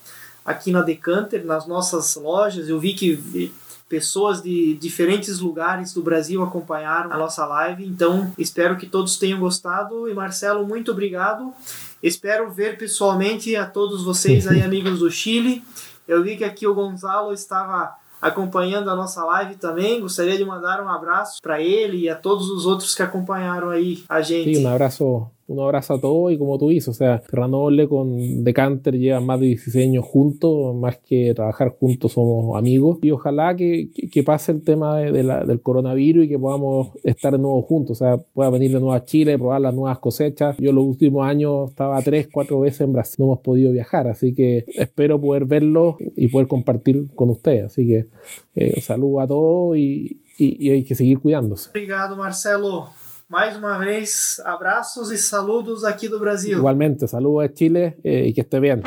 aqui 0.45 0.71
na 0.71 0.84
Decanter, 0.84 1.43
nas 1.43 1.65
nossas 1.65 2.15
lojas. 2.15 2.69
Eu 2.69 2.79
vi 2.79 2.93
que 2.93 3.51
pessoas 3.94 4.41
de 4.41 4.74
diferentes 4.74 5.38
lugares 5.38 5.94
do 5.94 6.02
Brasil 6.02 6.41
acompanharam 6.41 7.14
a 7.14 7.18
nossa 7.18 7.46
live. 7.46 7.86
Então, 7.86 8.34
espero 8.39 8.76
que 8.76 8.88
todos 8.88 9.18
tenham 9.18 9.39
gostado. 9.39 10.10
E 10.10 10.16
Marcelo, 10.16 10.66
muito 10.66 10.89
obrigado. 10.91 11.54
Espero 12.02 12.52
ver 12.52 12.76
pessoalmente 12.76 13.56
a 13.56 13.68
todos 13.68 14.04
vocês 14.04 14.48
aí, 14.48 14.64
amigos 14.66 14.98
do 14.98 15.12
Chile. 15.12 15.64
Eu 16.08 16.24
vi 16.24 16.36
que 16.36 16.44
aqui 16.44 16.66
o 16.66 16.74
Gonzalo 16.74 17.32
estava 17.34 17.94
acompanhando 18.20 18.89
a 18.89 18.96
nossa 18.96 19.24
live 19.26 19.58
também. 19.58 20.02
Gostaria 20.02 20.39
de 20.39 20.44
mandar 20.44 20.84
um 20.84 20.89
abraço 20.89 21.39
para 21.39 21.62
ele 21.62 22.06
e 22.06 22.10
a 22.10 22.16
todos 22.16 22.50
os 22.50 22.66
outros 22.66 22.96
que 22.96 23.04
acompanharam 23.04 23.70
aí 23.70 24.04
a 24.10 24.24
gente. 24.24 24.56
Sim, 24.56 24.66
um 24.66 24.72
abraço 24.72 25.30
un 25.54 25.60
abrazo 25.62 25.95
a 25.95 26.01
todos 26.01 26.32
y 26.32 26.38
como 26.38 26.58
tú 26.58 26.70
dices, 26.70 26.89
o 26.89 26.93
sea, 26.93 27.22
Terranoble 27.22 27.88
con 27.88 28.43
Decanter 28.43 28.97
llevan 28.97 29.26
más 29.26 29.39
de 29.39 29.47
16 29.47 29.88
años 29.88 30.06
juntos, 30.06 30.76
más 30.76 30.97
que 30.97 31.34
trabajar 31.34 31.70
juntos 31.70 32.14
somos 32.14 32.58
amigos 32.58 32.99
y 33.01 33.12
ojalá 33.12 33.56
que, 33.56 33.89
que, 34.12 34.24
pase 34.24 34.51
el 34.51 34.64
tema 34.64 34.97
de, 34.97 35.24
la, 35.24 35.43
del 35.43 35.62
coronavirus 35.62 36.26
y 36.26 36.30
que 36.30 36.39
podamos 36.39 36.89
estar 37.04 37.34
de 37.34 37.39
nuevo 37.39 37.62
juntos, 37.62 38.01
o 38.01 38.06
sea, 38.06 38.18
pueda 38.18 38.49
venir 38.49 38.72
de 38.72 38.80
nuevo 38.80 38.93
a 38.93 39.06
Chile, 39.06 39.38
probar 39.38 39.62
las 39.62 39.74
nuevas 39.74 39.99
cosechas. 39.99 40.56
Yo 40.58 40.72
los 40.72 40.84
últimos 40.84 41.26
años 41.26 41.70
estaba 41.70 42.01
tres, 42.01 42.30
cuatro 42.32 42.60
veces 42.60 42.82
en 42.82 42.93
Brasil, 42.93 43.16
no 43.20 43.26
hemos 43.26 43.39
podido 43.39 43.72
viajar, 43.72 44.08
así 44.08 44.34
que 44.34 44.66
espero 44.76 45.20
poder 45.20 45.45
verlos 45.45 45.95
y 46.16 46.28
poder 46.28 46.47
compartir 46.47 47.08
con 47.16 47.30
ustedes, 47.30 47.66
así 47.66 47.88
que 47.88 48.08
eh, 48.56 48.82
saludo 48.82 49.20
a 49.20 49.28
todos 49.28 49.78
y, 49.78 50.22
y, 50.38 50.68
y 50.68 50.70
hay 50.72 50.84
que 50.84 50.95
seguir 50.95 51.20
cuidándose. 51.20 51.70
Obrigado, 51.70 52.16
Marcelo. 52.16 53.03
Mais 53.34 53.57
uma 53.57 53.79
vez, 53.79 54.39
abraços 54.45 55.09
e 55.09 55.17
saludos 55.17 55.84
aqui 55.84 56.07
do 56.07 56.19
Brasil. 56.19 56.59
Igualmente, 56.59 57.07
saludos 57.07 57.49
a 57.49 57.51
Chile 57.51 57.97
eh, 58.03 58.27
y 58.27 58.31
que 58.31 58.41
esté 58.41 58.59
bien. 58.59 58.84